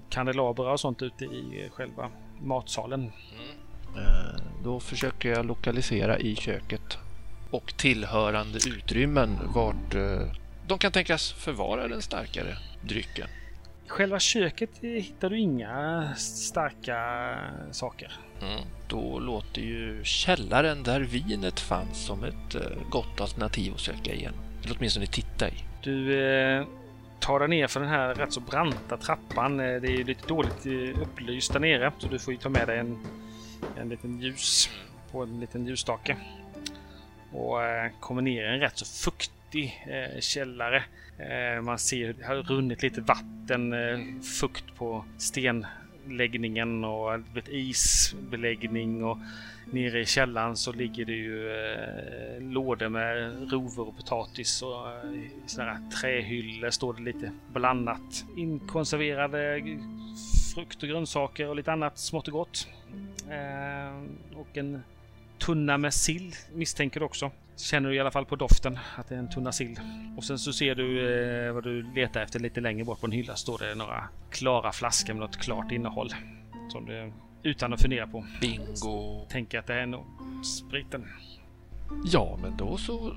kandelabrar 0.09 0.71
och 0.71 0.79
sånt 0.79 1.01
ute 1.01 1.25
i 1.25 1.69
själva 1.73 2.11
matsalen. 2.41 3.03
Eh, 3.03 3.62
Då 4.63 4.79
försöker 4.79 5.29
jag 5.29 5.45
lokalisera 5.45 6.19
i 6.19 6.35
köket 6.35 6.97
och 7.51 7.77
tillhörande 7.77 8.59
utrymmen 8.69 9.37
vart 9.55 9.95
eh, 9.95 10.21
de 10.67 10.77
kan 10.77 10.91
tänkas 10.91 11.31
förvara 11.31 11.87
den 11.87 12.01
starkare 12.01 12.57
drycken. 12.81 13.27
I 13.85 13.89
själva 13.89 14.19
köket 14.19 14.69
eh, 14.81 14.89
hittar 14.89 15.29
du 15.29 15.39
inga 15.39 16.07
starka 16.15 16.97
saker. 17.71 18.11
Mm. 18.41 18.61
Då 18.87 19.19
låter 19.19 19.61
ju 19.61 20.03
källaren 20.03 20.83
där 20.83 21.01
vinet 21.01 21.59
fanns 21.59 22.05
som 22.05 22.23
ett 22.23 22.55
eh, 22.55 22.61
gott 22.89 23.21
alternativ 23.21 23.73
att 23.73 23.79
söka 23.79 24.13
igen. 24.13 24.33
Eller 24.63 24.75
åtminstone 24.77 25.05
titta 25.05 25.49
i. 25.49 25.53
Du 25.83 26.25
eh, 26.25 26.65
tar 27.19 27.39
dig 27.39 27.47
ner 27.47 27.67
för 27.67 27.79
den 27.79 27.89
här 27.89 28.15
rätt 28.15 28.33
så 28.33 28.39
branta 28.39 28.97
trappan. 28.97 29.59
Eh, 29.59 29.81
Det 29.81 29.87
är 29.87 29.97
ju 29.97 30.03
lite 30.03 30.27
dåligt 30.27 30.65
eh, 30.65 31.01
upplyst 31.01 31.53
där 31.53 31.59
nere 31.59 31.91
så 31.97 32.07
du 32.07 32.19
får 32.19 32.33
ju 32.33 32.39
ta 32.39 32.49
med 32.49 32.67
dig 32.67 32.79
en, 32.79 32.97
en 33.77 33.89
liten 33.89 34.21
ljus 34.21 34.69
på 35.11 35.23
en 35.23 35.39
liten 35.39 35.67
ljusstake. 35.67 36.17
Och 37.31 37.63
eh, 37.63 37.91
kommer 37.99 38.21
ner 38.21 38.43
i 38.43 38.53
en 38.53 38.59
rätt 38.59 38.77
så 38.77 38.85
fuktig 38.85 39.83
eh, 39.87 40.19
källare. 40.19 40.83
Eh, 41.17 41.61
man 41.61 41.79
ser 41.79 42.05
hur 42.05 42.13
det 42.13 42.25
har 42.25 42.35
runnit 42.35 42.83
lite 42.83 43.01
vatten, 43.01 43.73
eh, 43.73 43.99
fukt 44.39 44.75
på 44.75 45.05
stenläggningen 45.17 46.83
och 46.83 47.13
eh, 47.13 47.21
vet, 47.33 47.49
isbeläggning 47.49 49.03
och 49.03 49.17
nere 49.71 49.99
i 49.99 50.05
källaren 50.05 50.55
så 50.55 50.71
ligger 50.71 51.05
det 51.05 51.11
ju 51.11 51.51
eh, 51.51 52.41
lådor 52.41 52.89
med 52.89 53.37
rovor 53.51 53.87
och 53.87 53.97
potatis 53.97 54.61
och 54.61 54.89
eh, 54.89 55.13
i 55.13 55.31
sådana 55.45 55.73
här 55.73 55.89
trähyllor 56.01 56.69
står 56.69 56.93
det 56.93 57.01
lite 57.01 57.31
blandat. 57.53 58.25
Inkonserverade 58.37 59.61
frukt 60.53 60.83
och 60.83 60.89
grönsaker 60.89 61.47
och 61.47 61.55
lite 61.55 61.71
annat 61.71 61.97
smått 61.97 62.27
och 62.27 62.33
gott. 62.33 62.67
Eh, 63.29 64.37
och 64.37 64.57
en 64.57 64.83
tunna 65.39 65.77
med 65.77 65.93
sill 65.93 66.35
misstänker 66.53 66.99
du 66.99 67.05
också. 67.05 67.31
Känner 67.55 67.89
du 67.89 67.95
i 67.95 67.99
alla 67.99 68.11
fall 68.11 68.25
på 68.25 68.35
doften 68.35 68.79
att 68.97 69.09
det 69.09 69.15
är 69.15 69.19
en 69.19 69.29
tunna 69.29 69.51
sill. 69.51 69.79
Och 70.17 70.23
sen 70.23 70.39
så 70.39 70.53
ser 70.53 70.75
du 70.75 71.15
eh, 71.47 71.53
vad 71.53 71.63
du 71.63 71.93
letar 71.95 72.21
efter 72.21 72.39
lite 72.39 72.61
längre 72.61 72.85
bort 72.85 72.99
på 72.99 73.05
en 73.05 73.11
hylla 73.11 73.35
står 73.35 73.57
det 73.57 73.75
några 73.75 74.09
klara 74.29 74.71
flaskor 74.71 75.13
med 75.13 75.21
något 75.21 75.37
klart 75.37 75.71
innehåll. 75.71 76.09
Som 76.69 76.85
du 76.85 77.13
utan 77.43 77.73
att 77.73 77.81
fundera 77.81 78.07
på 78.07 78.25
Bingo! 78.41 79.25
tänker 79.29 79.59
att 79.59 79.67
det 79.67 79.73
är 79.73 79.85
nog 79.85 80.05
spriten. 80.45 81.07
Ja, 82.05 82.39
men 82.41 82.57
då 82.57 82.77
så 82.77 83.15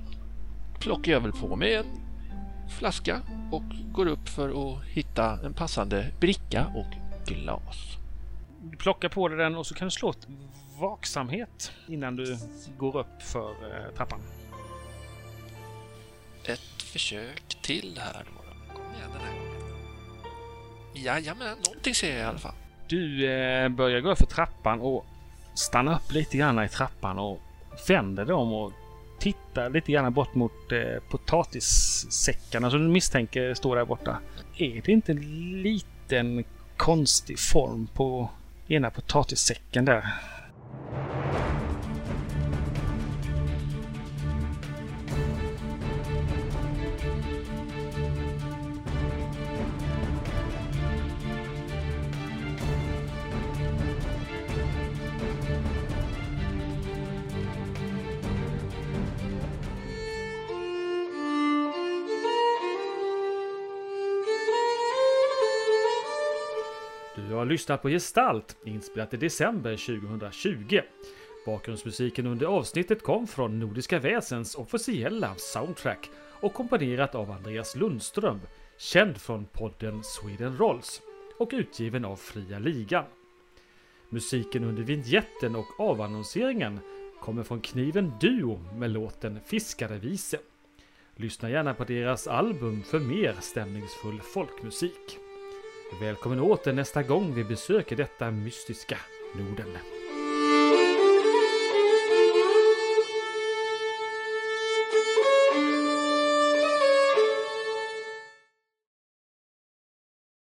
plockar 0.81 1.13
jag 1.13 1.21
väl 1.21 1.33
på 1.33 1.57
mig 1.57 1.75
en 1.75 1.87
flaska 2.79 3.21
och 3.53 3.63
går 3.93 4.07
upp 4.07 4.29
för 4.29 4.49
att 4.49 4.85
hitta 4.85 5.47
en 5.47 5.55
passande 5.55 6.07
bricka 6.21 6.67
och 6.75 7.06
glas. 7.35 7.97
Du 8.63 8.77
plockar 8.77 9.09
på 9.09 9.29
dig 9.29 9.39
den 9.39 9.55
och 9.57 9.67
så 9.67 9.75
kan 9.75 9.87
du 9.87 9.91
slå 9.91 10.11
ett 10.11 10.29
vaksamhet 10.79 11.73
innan 11.89 12.17
du 12.17 12.39
går 12.79 12.99
upp 12.99 13.23
för 13.23 13.51
eh, 13.51 13.95
trappan. 13.97 14.21
Ett 16.45 16.83
försök 16.83 17.63
till 17.63 18.01
här 18.03 18.25
då. 18.25 18.43
Kom 18.75 18.95
igen 18.95 19.11
den 19.13 19.21
här 19.21 19.33
gången. 19.33 19.57
Jajamän, 20.95 21.57
någonting 21.67 21.95
ser 21.95 22.11
jag 22.11 22.19
i 22.19 22.25
alla 22.25 22.39
fall. 22.39 22.55
Du 22.89 23.31
eh, 23.31 23.69
börjar 23.69 24.01
gå 24.01 24.11
upp 24.11 24.19
för 24.19 24.27
trappan 24.27 24.81
och 24.81 25.07
stannar 25.55 25.95
upp 25.95 26.13
lite 26.13 26.37
grann 26.37 26.65
i 26.65 26.69
trappan 26.69 27.19
och 27.19 27.41
vänder 27.89 28.25
dig 28.25 28.35
om 28.35 28.53
och 28.53 28.73
tittar 29.19 29.71
lite 29.71 29.93
grann 29.93 30.15
bort 30.15 30.35
mot 30.35 30.73
eh, 30.73 31.03
potatissäckarna 31.11 32.71
som 32.71 32.81
du 32.81 32.89
misstänker 32.89 33.55
står 33.55 33.77
där 33.77 33.85
borta. 33.85 34.19
Är 34.57 34.83
det 34.85 34.93
inte 34.93 35.13
en 35.13 35.63
liten 35.63 36.45
konstig 36.77 37.39
form 37.39 37.89
på 37.95 38.31
ena 38.69 38.91
potatissäcken 38.91 39.85
där? 39.85 40.15
Har 67.47 67.51
lyssnat 67.51 67.83
på 67.83 67.89
Gestalt, 67.89 68.57
inspelat 68.65 69.15
i 69.15 69.17
december 69.17 69.77
2020. 69.77 70.81
Bakgrundsmusiken 71.47 72.27
under 72.27 72.47
avsnittet 72.47 73.03
kom 73.03 73.27
från 73.27 73.61
Nordiska 73.61 73.99
Väsens 73.99 74.55
officiella 74.55 75.35
soundtrack 75.37 76.11
och 76.41 76.55
komponerat 76.55 77.15
av 77.15 77.31
Andreas 77.31 77.77
Lundström, 77.77 78.41
känd 78.79 79.17
från 79.17 79.45
podden 79.45 80.01
Sweden 80.05 80.57
Rolls 80.57 81.03
och 81.39 81.51
utgiven 81.53 82.05
av 82.05 82.17
Fria 82.17 82.59
Ligan. 82.59 83.05
Musiken 84.09 84.65
under 84.65 84.83
vignetten 84.83 85.57
och 85.57 85.81
avannonseringen 85.81 86.81
kommer 87.21 87.43
från 87.43 87.61
Kniven 87.61 88.13
Duo 88.21 88.61
med 88.75 88.91
låten 88.91 89.41
Fiskarevise. 89.47 90.39
Lyssna 91.17 91.51
gärna 91.51 91.75
på 91.75 91.85
deras 91.85 92.27
album 92.27 92.83
för 92.83 92.99
mer 93.01 93.37
stämningsfull 93.41 94.21
folkmusik. 94.21 95.26
Välkommen 95.93 96.41
åter 96.41 96.73
nästa 96.73 97.03
gång 97.03 97.35
vi 97.35 97.45
besöker 97.45 97.97
detta 97.97 98.31
mystiska 98.31 98.99
Norden. 99.35 99.79